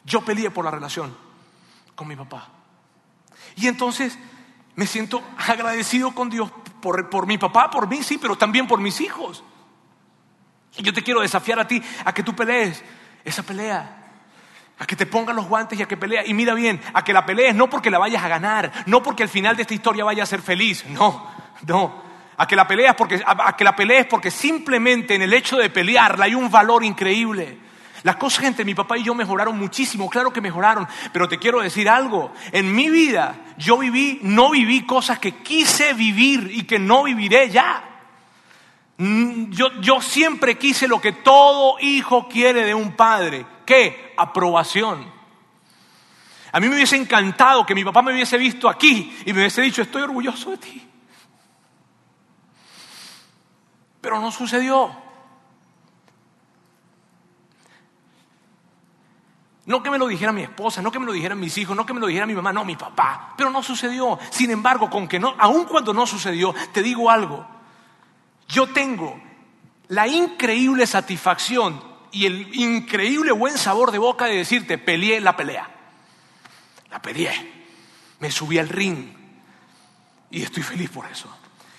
Yo 0.05 0.21
peleé 0.23 0.51
por 0.51 0.65
la 0.65 0.73
relación 0.73 1.15
con 1.95 2.09
mi 2.09 2.17
papá. 2.17 2.49
Y 3.57 3.67
entonces 3.67 4.19
me 4.75 4.87
siento 4.87 5.23
agradecido 5.37 6.15
con 6.15 6.31
Dios 6.31 6.51
por, 6.81 7.11
por 7.11 7.27
mi 7.27 7.39
papá, 7.39 7.71
por 7.71 7.89
mí, 7.89 8.03
sí, 8.03 8.19
pero 8.19 8.37
también 8.37 8.67
por 8.67 8.81
mis 8.81 9.01
hijos. 9.01 9.45
Y 10.77 10.83
yo 10.83 10.93
te 10.93 11.03
quiero 11.03 11.21
desafiar 11.21 11.59
a 11.61 11.67
ti 11.67 11.83
a 12.05 12.13
que 12.13 12.23
tú 12.23 12.35
pelees 12.35 12.83
esa 13.25 13.43
pelea. 13.43 13.99
A 14.79 14.87
que 14.87 14.97
te 14.97 15.07
pongan 15.07 15.37
los 15.37 15.47
guantes 15.47 15.79
y 15.79 15.83
a 15.83 15.87
que 15.87 15.97
pelees. 15.97 16.29
Y 16.29 16.35
mira 16.35 16.55
bien, 16.55 16.81
a 16.95 17.05
que 17.05 17.13
la 17.13 17.27
pelees 17.27 17.55
no 17.55 17.69
porque 17.69 17.91
la 17.91 17.99
vayas 17.99 18.25
a 18.25 18.29
ganar, 18.29 18.73
no 18.87 19.03
porque 19.03 19.23
al 19.23 19.29
final 19.29 19.55
de 19.55 19.63
esta 19.63 19.75
historia 19.75 20.05
vaya 20.05 20.23
a 20.23 20.27
ser 20.27 20.41
feliz. 20.41 20.85
No, 20.87 21.27
no. 21.67 22.03
A 22.37 22.47
que 22.47 22.57
la 22.57 22.67
pelees 22.67 22.95
porque, 22.95 23.23
a 23.25 23.57
que 23.57 23.65
la 23.65 23.77
pelees 23.77 24.07
porque 24.07 24.31
simplemente 24.31 25.15
en 25.15 25.23
el 25.23 25.33
hecho 25.35 25.59
de 25.59 25.71
pelearla 25.71 26.25
hay 26.25 26.35
un 26.35 26.51
valor 26.51 26.83
increíble. 26.83 27.61
Las 28.03 28.17
cosas 28.17 28.45
entre 28.45 28.65
mi 28.65 28.75
papá 28.75 28.99
y 28.99 29.05
yo 29.05 29.15
mejoraron 29.15 29.59
muchísimo, 29.59 30.11
claro 30.11 30.33
que 30.33 30.41
mejoraron, 30.41 30.89
pero 31.13 31.29
te 31.29 31.39
quiero 31.39 31.61
decir 31.61 31.89
algo, 31.89 32.33
en 32.51 32.75
mi 32.75 32.91
vida 32.91 33.37
yo 33.57 33.79
viví, 33.79 34.19
no 34.23 34.51
viví 34.51 34.85
cosas 34.85 35.19
que 35.19 35.37
quise 35.37 35.95
vivir 35.95 36.51
y 36.53 36.65
que 36.65 36.79
no 36.79 37.05
viviré 37.05 37.51
ya. 37.51 37.85
Mm, 38.97 39.51
yo, 39.51 39.81
yo 39.81 40.01
siempre 40.01 40.59
quise 40.59 40.89
lo 40.89 41.01
que 41.01 41.13
todo 41.13 41.77
hijo 41.81 42.29
quiere 42.29 42.65
de 42.65 42.75
un 42.75 42.93
padre, 42.97 43.47
¿qué? 43.65 44.15
Aprobación. 44.17 45.13
A 46.51 46.61
mí 46.61 46.69
me 46.69 46.75
hubiese 46.75 46.97
encantado 46.97 47.65
que 47.65 47.75
mi 47.75 47.85
papá 47.85 48.03
me 48.03 48.13
hubiese 48.13 48.37
visto 48.37 48.69
aquí 48.69 49.17
y 49.25 49.33
me 49.33 49.41
hubiese 49.41 49.63
dicho, 49.63 49.81
estoy 49.81 50.03
orgulloso 50.03 50.51
de 50.51 50.59
ti. 50.59 50.89
Pero 54.01 54.21
no 54.21 54.31
sucedió. 54.31 55.02
No 59.65 59.83
que 59.83 59.91
me 59.91 59.99
lo 59.99 60.09
dijera 60.09 60.33
mi 60.33 60.43
esposa, 60.43 60.83
no 60.83 60.91
que 60.91 60.99
me 60.99 61.07
lo 61.07 61.13
dijeran 61.13 61.39
mis 61.39 61.57
hijos, 61.57 61.77
no 61.77 61.87
que 61.87 61.95
me 61.95 62.01
lo 62.01 62.09
dijera 62.09 62.27
mi 62.27 62.35
mamá, 62.35 62.53
no, 62.53 62.65
mi 62.65 62.75
papá. 62.75 63.35
Pero 63.37 63.51
no 63.51 63.63
sucedió. 63.63 64.19
Sin 64.31 64.51
embargo, 64.51 64.91
con 64.91 65.07
que 65.07 65.21
no, 65.21 65.35
aun 65.39 65.65
cuando 65.65 65.95
no 65.95 66.07
sucedió, 66.07 66.55
te 66.73 66.83
digo 66.83 67.11
algo. 67.11 67.47
Yo 68.49 68.67
tengo 68.69 69.21
la 69.89 70.09
increíble 70.09 70.87
satisfacción 70.87 71.81
y 72.11 72.27
el 72.27 72.55
increíble 72.55 73.31
buen 73.33 73.57
sabor 73.57 73.93
de 73.93 73.99
boca 73.99 74.27
de 74.27 74.37
decirte, 74.37 74.79
peleé 74.79 75.21
la 75.21 75.37
pelea. 75.37 75.71
La 76.91 77.01
peleé. 77.01 77.65
Me 78.19 78.31
subí 78.31 78.59
al 78.59 78.69
ring. 78.69 79.09
Y 80.31 80.43
estoy 80.43 80.63
feliz 80.63 80.91
por 80.91 81.07
eso. 81.07 81.29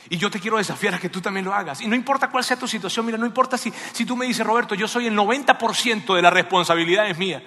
Y 0.09 0.17
yo 0.17 0.29
te 0.29 0.39
quiero 0.39 0.57
desafiar 0.57 0.95
a 0.95 0.99
que 0.99 1.09
tú 1.09 1.21
también 1.21 1.45
lo 1.45 1.53
hagas. 1.53 1.81
Y 1.81 1.87
no 1.87 1.95
importa 1.95 2.29
cuál 2.29 2.43
sea 2.43 2.57
tu 2.57 2.67
situación, 2.67 3.05
mira, 3.05 3.17
no 3.17 3.25
importa 3.25 3.57
si, 3.57 3.73
si 3.91 4.05
tú 4.05 4.15
me 4.15 4.25
dices, 4.25 4.45
Roberto, 4.45 4.73
yo 4.75 4.87
soy 4.87 5.07
el 5.07 5.17
90% 5.17 6.15
de 6.15 6.21
la 6.21 6.29
responsabilidad 6.29 7.07
es 7.09 7.17
mía. 7.17 7.43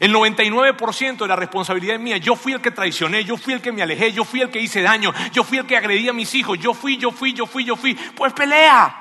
El 0.00 0.14
99% 0.14 1.16
de 1.18 1.28
la 1.28 1.36
responsabilidad 1.36 1.96
es 1.96 2.00
mía. 2.00 2.16
Yo 2.16 2.36
fui 2.36 2.52
el 2.52 2.60
que 2.60 2.70
traicioné, 2.70 3.24
yo 3.24 3.36
fui 3.36 3.54
el 3.54 3.60
que 3.60 3.72
me 3.72 3.82
alejé, 3.82 4.12
yo 4.12 4.24
fui 4.24 4.40
el 4.40 4.50
que 4.50 4.60
hice 4.60 4.82
daño, 4.82 5.12
yo 5.32 5.44
fui 5.44 5.58
el 5.58 5.66
que 5.66 5.76
agredí 5.76 6.08
a 6.08 6.12
mis 6.12 6.34
hijos, 6.34 6.58
yo 6.58 6.74
fui, 6.74 6.96
yo 6.96 7.10
fui, 7.10 7.32
yo 7.32 7.46
fui, 7.46 7.64
yo 7.64 7.76
fui. 7.76 7.94
Pues 7.94 8.32
pelea. 8.32 8.96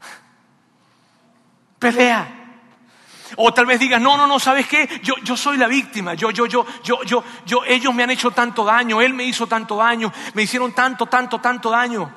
Pelea. 1.78 2.36
O 3.36 3.52
tal 3.52 3.66
vez 3.66 3.80
digas, 3.80 4.00
no, 4.00 4.16
no, 4.16 4.26
no, 4.26 4.38
¿sabes 4.38 4.66
qué? 4.66 5.00
Yo, 5.02 5.14
yo 5.22 5.36
soy 5.36 5.56
la 5.56 5.66
víctima, 5.66 6.14
yo, 6.14 6.30
yo, 6.30 6.46
yo, 6.46 6.64
yo, 6.82 7.02
yo, 7.02 7.24
yo, 7.44 7.64
ellos 7.64 7.92
me 7.92 8.04
han 8.04 8.10
hecho 8.10 8.30
tanto 8.30 8.64
daño, 8.64 9.00
él 9.00 9.12
me 9.14 9.24
hizo 9.24 9.46
tanto 9.46 9.76
daño, 9.76 10.12
me 10.34 10.42
hicieron 10.42 10.72
tanto, 10.72 11.06
tanto, 11.06 11.40
tanto 11.40 11.70
daño. 11.70 12.14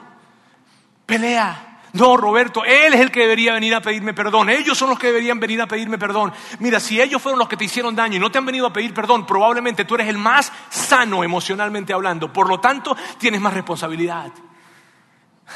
Pelea. 1.06 1.69
No, 1.94 2.18
Roberto, 2.18 2.64
Él 2.64 2.94
es 2.94 3.00
el 3.00 3.12
que 3.12 3.22
debería 3.22 3.54
venir 3.54 3.74
a 3.74 3.82
pedirme 3.82 4.14
perdón. 4.14 4.50
Ellos 4.50 4.78
son 4.78 4.90
los 4.90 5.00
que 5.00 5.08
deberían 5.08 5.40
venir 5.40 5.62
a 5.62 5.68
pedirme 5.68 5.98
perdón. 5.98 6.32
Mira, 6.60 6.80
si 6.80 7.02
ellos 7.02 7.22
fueron 7.22 7.40
los 7.40 7.50
que 7.50 7.58
te 7.58 7.66
hicieron 7.66 7.96
daño 7.96 8.18
y 8.18 8.20
no 8.20 8.32
te 8.32 8.38
han 8.38 8.46
venido 8.46 8.68
a 8.68 8.74
pedir 8.74 8.94
perdón, 8.94 9.26
probablemente 9.26 9.86
tú 9.86 9.96
eres 9.96 10.08
el 10.08 10.18
más 10.18 10.52
sano 10.70 11.24
emocionalmente 11.24 11.94
hablando. 11.94 12.32
Por 12.32 12.48
lo 12.48 12.60
tanto, 12.60 12.96
tienes 13.18 13.42
más 13.42 13.54
responsabilidad. 13.54 14.32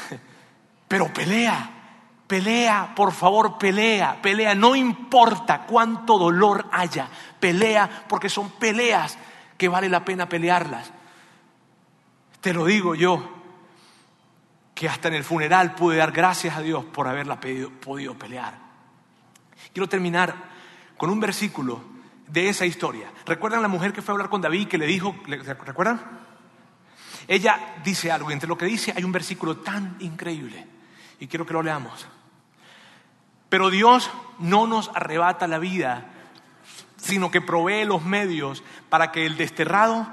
Pero 0.88 1.12
pelea, 1.12 1.70
pelea, 2.26 2.92
por 2.96 3.12
favor, 3.12 3.56
pelea, 3.56 4.20
pelea. 4.20 4.54
No 4.54 4.74
importa 4.74 5.62
cuánto 5.66 6.18
dolor 6.18 6.66
haya, 6.72 7.08
pelea 7.38 8.04
porque 8.08 8.28
son 8.28 8.50
peleas 8.50 9.18
que 9.56 9.68
vale 9.68 9.88
la 9.88 10.04
pena 10.04 10.28
pelearlas. 10.28 10.92
Te 12.40 12.52
lo 12.52 12.64
digo 12.66 12.94
yo, 12.94 13.33
que 14.74 14.88
hasta 14.88 15.08
en 15.08 15.14
el 15.14 15.24
funeral 15.24 15.74
pude 15.74 15.98
dar 15.98 16.12
gracias 16.12 16.56
a 16.56 16.60
Dios 16.60 16.84
por 16.84 17.06
haberla 17.06 17.38
podido 17.40 18.14
pelear. 18.18 18.58
Quiero 19.72 19.88
terminar 19.88 20.34
con 20.96 21.10
un 21.10 21.20
versículo 21.20 21.80
de 22.26 22.48
esa 22.48 22.66
historia. 22.66 23.12
¿Recuerdan 23.26 23.62
la 23.62 23.68
mujer 23.68 23.92
que 23.92 24.02
fue 24.02 24.12
a 24.12 24.14
hablar 24.14 24.30
con 24.30 24.40
David 24.40 24.68
que 24.68 24.78
le 24.78 24.86
dijo, 24.86 25.14
¿recuerdan? 25.26 26.00
Ella 27.28 27.76
dice 27.82 28.10
algo 28.10 28.30
y 28.30 28.34
entre 28.34 28.48
lo 28.48 28.58
que 28.58 28.66
dice 28.66 28.92
hay 28.94 29.04
un 29.04 29.12
versículo 29.12 29.58
tan 29.58 29.96
increíble 30.00 30.66
y 31.18 31.26
quiero 31.26 31.46
que 31.46 31.54
lo 31.54 31.62
leamos. 31.62 32.06
Pero 33.48 33.70
Dios 33.70 34.10
no 34.38 34.66
nos 34.66 34.90
arrebata 34.94 35.46
la 35.46 35.58
vida, 35.58 36.06
sino 36.96 37.30
que 37.30 37.40
provee 37.40 37.84
los 37.84 38.04
medios 38.04 38.62
para 38.88 39.12
que 39.12 39.26
el 39.26 39.36
desterrado 39.36 40.08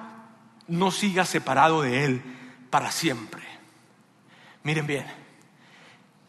no 0.67 0.91
siga 0.91 1.25
separado 1.25 1.81
de 1.81 2.05
Él 2.05 2.21
para 2.69 2.91
siempre. 2.91 3.50
Miren 4.63 4.87
bien, 4.87 5.05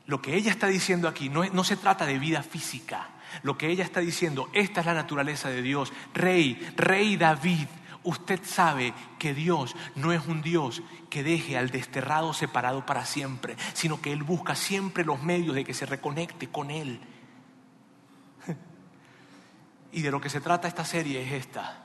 lo 0.07 0.22
que 0.22 0.35
ella 0.35 0.51
está 0.51 0.66
diciendo 0.66 1.09
aquí 1.09 1.28
no, 1.28 1.45
no, 1.45 1.64
se 1.64 1.76
trata 1.76 2.07
de 2.07 2.18
vida 2.18 2.43
física. 2.43 3.09
Lo 3.43 3.57
que 3.57 3.68
ella 3.68 3.85
está 3.85 4.01
diciendo, 4.01 4.49
esta 4.53 4.80
es 4.80 4.87
la 4.87 4.95
naturaleza 4.95 5.49
de 5.49 5.62
Dios. 5.62 5.93
Rey, 6.12 6.72
rey 6.76 7.16
David, 7.16 7.66
usted 8.03 8.41
sabe 8.45 8.93
que 9.18 9.33
Dios 9.33 9.74
no 9.95 10.12
es 10.12 10.26
un 10.26 10.43
Dios 10.43 10.83
que 11.09 11.22
deje 11.22 11.57
al 11.57 11.70
desterrado 11.70 12.35
separado 12.35 12.85
para 12.85 13.05
siempre, 13.05 13.57
sino 13.74 14.01
que 14.01 14.12
Él 14.12 14.22
busca 14.22 14.55
siempre 14.55 15.05
los 15.05 15.22
medios 15.22 15.55
de 15.55 15.64
que 15.64 15.74
se 15.74 15.87
reconecte 15.87 16.49
con 16.49 16.70
Él. 16.70 17.01
Y 19.95 20.01
de 20.01 20.11
lo 20.11 20.22
que 20.22 20.30
se 20.30 20.41
trata 20.41 20.68
esta 20.68 20.87
serie 20.87 21.22
es 21.22 21.33
esta 21.33 21.83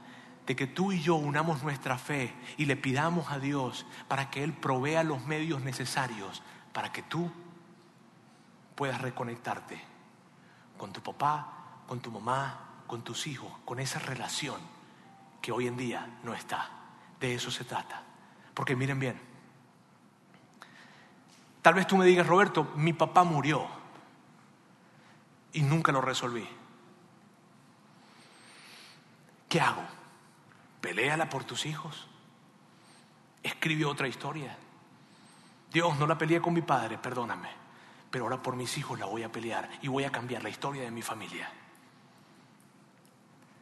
de 0.47 0.55
que 0.55 0.65
tú 0.65 0.93
y 0.93 1.01
yo 1.01 1.15
unamos 1.15 1.61
nuestra 1.61 1.97
fe 1.97 2.33
y 2.55 2.65
le 2.65 2.77
pidamos 2.77 3.29
a 3.31 3.37
Dios 3.37 3.85
para 4.07 4.29
que 4.31 4.43
Él 4.43 4.53
provea 4.53 5.03
los 5.03 5.25
medios 5.25 5.61
necesarios 5.61 6.41
para 6.71 6.91
que 6.91 7.03
tú 7.03 7.29
puedas 8.75 9.01
reconectarte 9.01 9.81
con 10.77 10.93
tu 10.93 11.01
papá, 11.01 11.81
con 11.85 11.99
tu 11.99 12.11
mamá, 12.11 12.83
con 12.87 13.03
tus 13.03 13.27
hijos, 13.27 13.51
con 13.65 13.79
esa 13.79 13.99
relación 13.99 14.61
que 15.41 15.51
hoy 15.51 15.67
en 15.67 15.75
día 15.75 16.19
no 16.23 16.33
está. 16.33 16.69
De 17.19 17.33
eso 17.33 17.51
se 17.51 17.65
trata. 17.65 18.03
Porque 18.53 18.75
miren 18.75 18.99
bien, 18.99 19.19
tal 21.61 21.73
vez 21.73 21.87
tú 21.87 21.97
me 21.97 22.05
digas, 22.05 22.25
Roberto, 22.25 22.71
mi 22.75 22.93
papá 22.93 23.23
murió 23.23 23.67
y 25.51 25.61
nunca 25.61 25.91
lo 25.91 25.99
resolví. 25.99 26.47
¿Qué 29.49 29.59
hago? 29.59 29.96
Peléala 30.81 31.29
por 31.29 31.43
tus 31.43 31.65
hijos. 31.65 32.07
Escribe 33.43 33.85
otra 33.85 34.07
historia. 34.07 34.55
Dios, 35.71 35.97
no 35.97 36.07
la 36.07 36.17
peleé 36.17 36.41
con 36.41 36.53
mi 36.53 36.61
padre, 36.61 36.97
perdóname. 36.97 37.49
Pero 38.09 38.25
ahora 38.25 38.41
por 38.41 38.55
mis 38.55 38.77
hijos 38.77 38.97
la 38.99 39.05
voy 39.05 39.23
a 39.23 39.31
pelear 39.31 39.69
y 39.81 39.87
voy 39.87 40.03
a 40.03 40.11
cambiar 40.11 40.43
la 40.43 40.49
historia 40.49 40.83
de 40.83 40.91
mi 40.91 41.01
familia. 41.01 41.49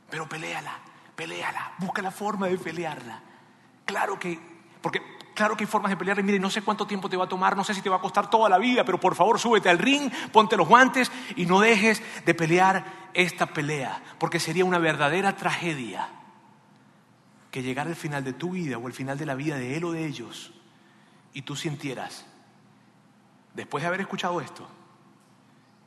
Pero 0.09 0.29
peléala, 0.29 0.79
peléala, 1.15 1.73
busca 1.79 2.01
la 2.01 2.11
forma 2.11 2.47
de 2.47 2.57
pelearla. 2.57 3.21
Claro 3.85 4.19
que, 4.19 4.39
porque 4.81 5.01
claro 5.33 5.57
que 5.57 5.63
hay 5.63 5.69
formas 5.69 5.89
de 5.89 5.97
pelear 5.97 6.19
y 6.19 6.23
mire, 6.23 6.39
no 6.39 6.49
sé 6.49 6.61
cuánto 6.61 6.85
tiempo 6.85 7.09
te 7.09 7.17
va 7.17 7.25
a 7.25 7.29
tomar, 7.29 7.57
no 7.57 7.63
sé 7.63 7.73
si 7.73 7.81
te 7.81 7.89
va 7.89 7.97
a 7.97 8.01
costar 8.01 8.29
toda 8.29 8.49
la 8.49 8.59
vida, 8.59 8.83
pero 8.85 8.99
por 8.99 9.15
favor 9.15 9.39
súbete 9.39 9.69
al 9.69 9.79
ring, 9.79 10.11
ponte 10.31 10.55
los 10.55 10.67
guantes 10.67 11.11
y 11.35 11.45
no 11.45 11.59
dejes 11.59 12.01
de 12.23 12.33
pelear 12.33 13.09
esta 13.13 13.47
pelea, 13.47 14.01
porque 14.19 14.39
sería 14.39 14.63
una 14.63 14.77
verdadera 14.77 15.35
tragedia 15.35 16.07
que 17.55 17.63
llegara 17.63 17.89
el 17.89 17.95
final 17.95 18.21
de 18.21 18.33
tu 18.33 18.49
vida 18.49 18.77
o 18.77 18.85
el 18.85 18.91
final 18.91 19.17
de 19.17 19.25
la 19.25 19.33
vida 19.33 19.55
de 19.55 19.77
él 19.77 19.85
o 19.85 19.93
de 19.93 20.05
ellos 20.05 20.51
y 21.31 21.43
tú 21.43 21.55
sintieras, 21.55 22.25
después 23.53 23.81
de 23.81 23.87
haber 23.87 24.01
escuchado 24.01 24.41
esto, 24.41 24.67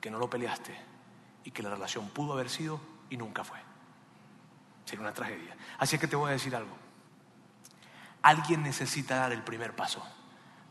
que 0.00 0.10
no 0.10 0.16
lo 0.18 0.30
peleaste 0.30 0.74
y 1.44 1.50
que 1.50 1.62
la 1.62 1.68
relación 1.68 2.08
pudo 2.08 2.32
haber 2.32 2.48
sido 2.48 2.80
y 3.10 3.18
nunca 3.18 3.44
fue. 3.44 3.58
Sería 4.86 5.02
una 5.02 5.12
tragedia. 5.12 5.58
Así 5.78 5.98
que 5.98 6.08
te 6.08 6.16
voy 6.16 6.30
a 6.30 6.32
decir 6.32 6.56
algo. 6.56 6.74
Alguien 8.22 8.62
necesita 8.62 9.16
dar 9.16 9.32
el 9.32 9.42
primer 9.42 9.76
paso. 9.76 10.02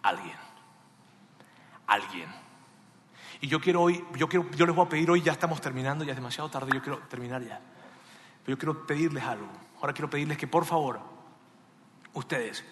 Alguien. 0.01 0.37
Alguien. 1.85 2.33
Y 3.39 3.49
yo 3.49 3.61
quiero 3.61 3.83
hoy, 3.83 4.03
yo, 4.15 4.27
quiero, 4.27 4.49
yo 4.49 4.65
les 4.65 4.75
voy 4.75 4.87
a 4.87 4.89
pedir 4.89 5.11
hoy, 5.11 5.21
ya 5.21 5.33
estamos 5.33 5.61
terminando, 5.61 6.03
ya 6.03 6.13
es 6.13 6.17
demasiado 6.17 6.49
tarde, 6.49 6.71
yo 6.73 6.81
quiero 6.81 6.97
terminar 7.07 7.43
ya. 7.43 7.61
Pero 8.43 8.55
yo 8.55 8.57
quiero 8.57 8.87
pedirles 8.87 9.23
algo. 9.23 9.66
Ahora 9.81 9.93
quiero 9.93 10.09
pedirles 10.09 10.37
que 10.37 10.47
por 10.47 10.65
favor, 10.65 10.99
ustedes 12.13 12.63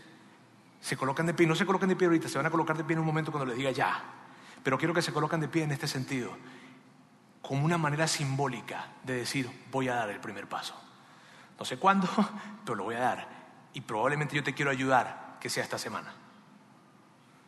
se 0.79 0.97
colocan 0.97 1.25
de 1.25 1.33
pie, 1.33 1.47
no 1.47 1.55
se 1.55 1.65
coloquen 1.65 1.89
de 1.89 1.95
pie 1.95 2.07
ahorita, 2.07 2.27
se 2.27 2.37
van 2.37 2.47
a 2.47 2.51
colocar 2.51 2.77
de 2.77 2.83
pie 2.83 2.93
en 2.93 2.99
un 2.99 3.05
momento 3.05 3.31
cuando 3.31 3.45
les 3.45 3.57
diga 3.57 3.71
ya, 3.71 4.03
pero 4.63 4.77
quiero 4.77 4.93
que 4.93 5.01
se 5.01 5.13
coloquen 5.13 5.39
de 5.39 5.47
pie 5.47 5.63
en 5.63 5.71
este 5.71 5.87
sentido, 5.87 6.35
como 7.41 7.65
una 7.65 7.77
manera 7.77 8.07
simbólica 8.07 8.87
de 9.03 9.15
decir, 9.15 9.49
voy 9.71 9.87
a 9.87 9.95
dar 9.95 10.09
el 10.09 10.19
primer 10.19 10.47
paso. 10.47 10.75
No 11.59 11.65
sé 11.65 11.77
cuándo, 11.77 12.07
pero 12.65 12.75
lo 12.75 12.83
voy 12.85 12.95
a 12.95 12.99
dar. 12.99 13.27
Y 13.73 13.81
probablemente 13.81 14.35
yo 14.35 14.43
te 14.43 14.53
quiero 14.53 14.71
ayudar 14.71 15.37
que 15.39 15.49
sea 15.49 15.63
esta 15.63 15.77
semana. 15.77 16.13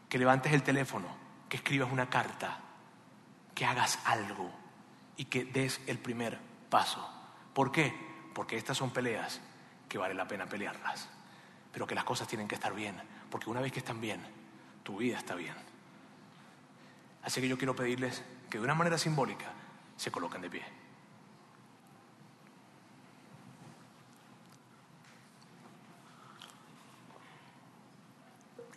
Que 0.07 0.17
levantes 0.17 0.53
el 0.53 0.63
teléfono, 0.63 1.07
que 1.49 1.57
escribas 1.57 1.91
una 1.91 2.09
carta, 2.09 2.59
que 3.55 3.65
hagas 3.65 3.99
algo 4.05 4.51
y 5.15 5.25
que 5.25 5.45
des 5.45 5.81
el 5.87 5.97
primer 5.97 6.39
paso. 6.69 7.07
¿Por 7.53 7.71
qué? 7.71 8.06
Porque 8.37 8.55
estas 8.55 8.77
son 8.77 8.91
peleas 8.91 9.41
que 9.89 9.97
vale 9.97 10.13
la 10.13 10.27
pena 10.27 10.45
pelearlas, 10.45 11.09
pero 11.73 11.87
que 11.87 11.95
las 11.95 12.03
cosas 12.03 12.27
tienen 12.27 12.47
que 12.47 12.53
estar 12.53 12.71
bien, 12.71 12.95
porque 13.31 13.49
una 13.49 13.61
vez 13.61 13.71
que 13.71 13.79
están 13.79 13.99
bien, 13.99 14.21
tu 14.83 14.97
vida 14.97 15.17
está 15.17 15.33
bien. 15.33 15.55
Así 17.23 17.41
que 17.41 17.47
yo 17.47 17.57
quiero 17.57 17.75
pedirles 17.75 18.21
que 18.47 18.59
de 18.59 18.63
una 18.63 18.75
manera 18.75 18.99
simbólica 18.99 19.51
se 19.95 20.11
coloquen 20.11 20.43
de 20.43 20.51
pie. 20.51 20.63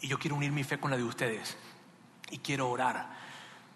Y 0.01 0.09
yo 0.09 0.19
quiero 0.19 0.37
unir 0.37 0.53
mi 0.53 0.65
fe 0.65 0.81
con 0.81 0.91
la 0.91 0.97
de 0.97 1.05
ustedes. 1.05 1.59
Y 2.31 2.39
quiero 2.39 2.71
orar 2.71 3.11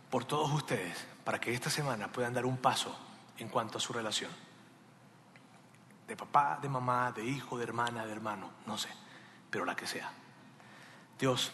por 0.08 0.24
todos 0.24 0.50
ustedes 0.50 1.06
para 1.26 1.38
que 1.38 1.52
esta 1.52 1.68
semana 1.68 2.10
puedan 2.10 2.32
dar 2.32 2.46
un 2.46 2.56
paso 2.56 2.98
en 3.36 3.50
cuanto 3.50 3.76
a 3.76 3.82
su 3.82 3.92
relación. 3.92 4.30
De 6.06 6.16
papá, 6.16 6.58
de 6.60 6.68
mamá, 6.68 7.12
de 7.12 7.24
hijo, 7.24 7.56
de 7.56 7.64
hermana, 7.64 8.04
de 8.04 8.12
hermano, 8.12 8.50
no 8.66 8.76
sé, 8.76 8.90
pero 9.50 9.64
la 9.64 9.74
que 9.74 9.86
sea. 9.86 10.10
Dios, 11.18 11.52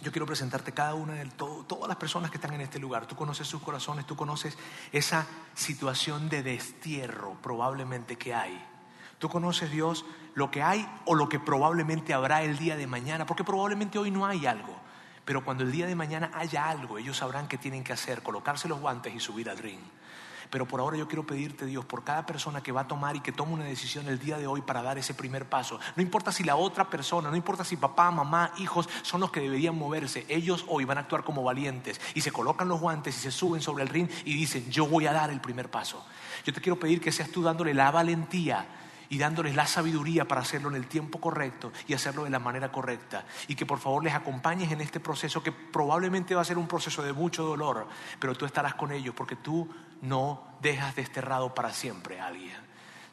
yo 0.00 0.12
quiero 0.12 0.26
presentarte 0.26 0.72
cada 0.72 0.94
una 0.94 1.14
de 1.14 1.26
todas 1.26 1.88
las 1.88 1.96
personas 1.96 2.30
que 2.30 2.36
están 2.36 2.54
en 2.54 2.60
este 2.60 2.78
lugar. 2.78 3.06
Tú 3.06 3.16
conoces 3.16 3.48
sus 3.48 3.62
corazones, 3.62 4.06
tú 4.06 4.14
conoces 4.14 4.56
esa 4.92 5.26
situación 5.54 6.28
de 6.28 6.42
destierro 6.42 7.36
probablemente 7.42 8.16
que 8.16 8.34
hay 8.34 8.64
Tú 9.18 9.28
conoces, 9.28 9.70
Dios, 9.70 10.04
lo 10.34 10.50
que 10.50 10.62
hay 10.62 10.88
o 11.04 11.14
lo 11.14 11.28
que 11.28 11.40
probablemente 11.40 12.14
habrá 12.14 12.42
el 12.42 12.56
día 12.56 12.76
de 12.76 12.86
mañana, 12.86 13.26
porque 13.26 13.44
probablemente 13.44 13.98
hoy 13.98 14.10
no 14.10 14.26
hay 14.26 14.46
algo. 14.46 14.76
Pero 15.24 15.44
cuando 15.44 15.64
el 15.64 15.72
día 15.72 15.86
de 15.86 15.96
mañana 15.96 16.30
haya 16.34 16.68
algo, 16.68 16.98
ellos 16.98 17.16
sabrán 17.16 17.48
qué 17.48 17.58
tienen 17.58 17.84
que 17.84 17.92
hacer, 17.92 18.22
colocarse 18.22 18.68
los 18.68 18.80
guantes 18.80 19.14
y 19.14 19.20
subir 19.20 19.50
al 19.50 19.58
ring. 19.58 19.80
Pero 20.50 20.66
por 20.66 20.80
ahora 20.80 20.96
yo 20.96 21.06
quiero 21.08 21.26
pedirte, 21.26 21.66
Dios, 21.66 21.84
por 21.84 22.04
cada 22.04 22.24
persona 22.24 22.62
que 22.62 22.72
va 22.72 22.82
a 22.82 22.88
tomar 22.88 23.16
y 23.16 23.20
que 23.20 23.32
tome 23.32 23.52
una 23.52 23.64
decisión 23.64 24.08
el 24.08 24.18
día 24.18 24.38
de 24.38 24.46
hoy 24.46 24.62
para 24.62 24.82
dar 24.82 24.98
ese 24.98 25.14
primer 25.14 25.46
paso. 25.46 25.78
No 25.96 26.02
importa 26.02 26.32
si 26.32 26.44
la 26.44 26.56
otra 26.56 26.88
persona, 26.88 27.30
no 27.30 27.36
importa 27.36 27.64
si 27.64 27.76
papá, 27.76 28.10
mamá, 28.10 28.52
hijos 28.58 28.88
son 29.02 29.20
los 29.20 29.30
que 29.30 29.40
deberían 29.40 29.76
moverse. 29.76 30.24
Ellos 30.28 30.64
hoy 30.68 30.84
van 30.84 30.98
a 30.98 31.02
actuar 31.02 31.24
como 31.24 31.42
valientes 31.42 32.00
y 32.14 32.20
se 32.20 32.32
colocan 32.32 32.68
los 32.68 32.80
guantes 32.80 33.16
y 33.16 33.20
se 33.20 33.30
suben 33.30 33.60
sobre 33.60 33.82
el 33.84 33.88
ring 33.88 34.08
y 34.24 34.34
dicen, 34.34 34.70
yo 34.70 34.86
voy 34.86 35.06
a 35.06 35.12
dar 35.12 35.30
el 35.30 35.40
primer 35.40 35.70
paso. 35.70 36.04
Yo 36.44 36.52
te 36.52 36.60
quiero 36.60 36.78
pedir 36.78 37.00
que 37.00 37.12
seas 37.12 37.30
tú 37.30 37.42
dándole 37.42 37.74
la 37.74 37.90
valentía 37.90 38.66
y 39.10 39.18
dándoles 39.18 39.54
la 39.54 39.66
sabiduría 39.66 40.26
para 40.26 40.42
hacerlo 40.42 40.68
en 40.68 40.76
el 40.76 40.86
tiempo 40.86 41.20
correcto 41.20 41.72
y 41.86 41.94
hacerlo 41.94 42.24
de 42.24 42.30
la 42.30 42.38
manera 42.38 42.70
correcta. 42.70 43.24
Y 43.46 43.54
que 43.54 43.66
por 43.66 43.78
favor 43.78 44.04
les 44.04 44.14
acompañes 44.14 44.70
en 44.70 44.80
este 44.80 45.00
proceso 45.00 45.42
que 45.42 45.52
probablemente 45.52 46.34
va 46.34 46.42
a 46.42 46.44
ser 46.44 46.58
un 46.58 46.68
proceso 46.68 47.02
de 47.02 47.12
mucho 47.12 47.44
dolor, 47.44 47.88
pero 48.18 48.34
tú 48.34 48.44
estarás 48.44 48.74
con 48.74 48.92
ellos 48.92 49.14
porque 49.14 49.36
tú 49.36 49.68
no 50.02 50.46
dejas 50.60 50.96
desterrado 50.96 51.54
para 51.54 51.72
siempre 51.72 52.20
a 52.20 52.26
alguien. 52.26 52.56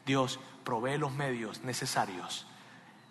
Dios 0.04 0.40
provee 0.64 0.98
los 0.98 1.12
medios 1.12 1.62
necesarios, 1.62 2.46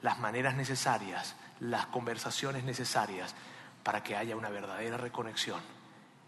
las 0.02 0.20
maneras 0.20 0.56
necesarias, 0.56 1.36
las 1.60 1.86
conversaciones 1.88 2.64
necesarias 2.64 3.36
para 3.84 4.04
que 4.04 4.16
haya 4.16 4.36
una 4.36 4.50
verdadera 4.50 4.98
reconexión 4.98 5.62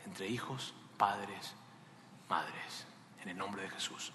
entre 0.06 0.28
hijos, 0.28 0.74
padres, 0.98 1.54
madres. 2.30 2.86
En 3.22 3.30
el 3.30 3.38
nombre 3.38 3.64
de 3.64 3.70
Jesús. 3.70 4.14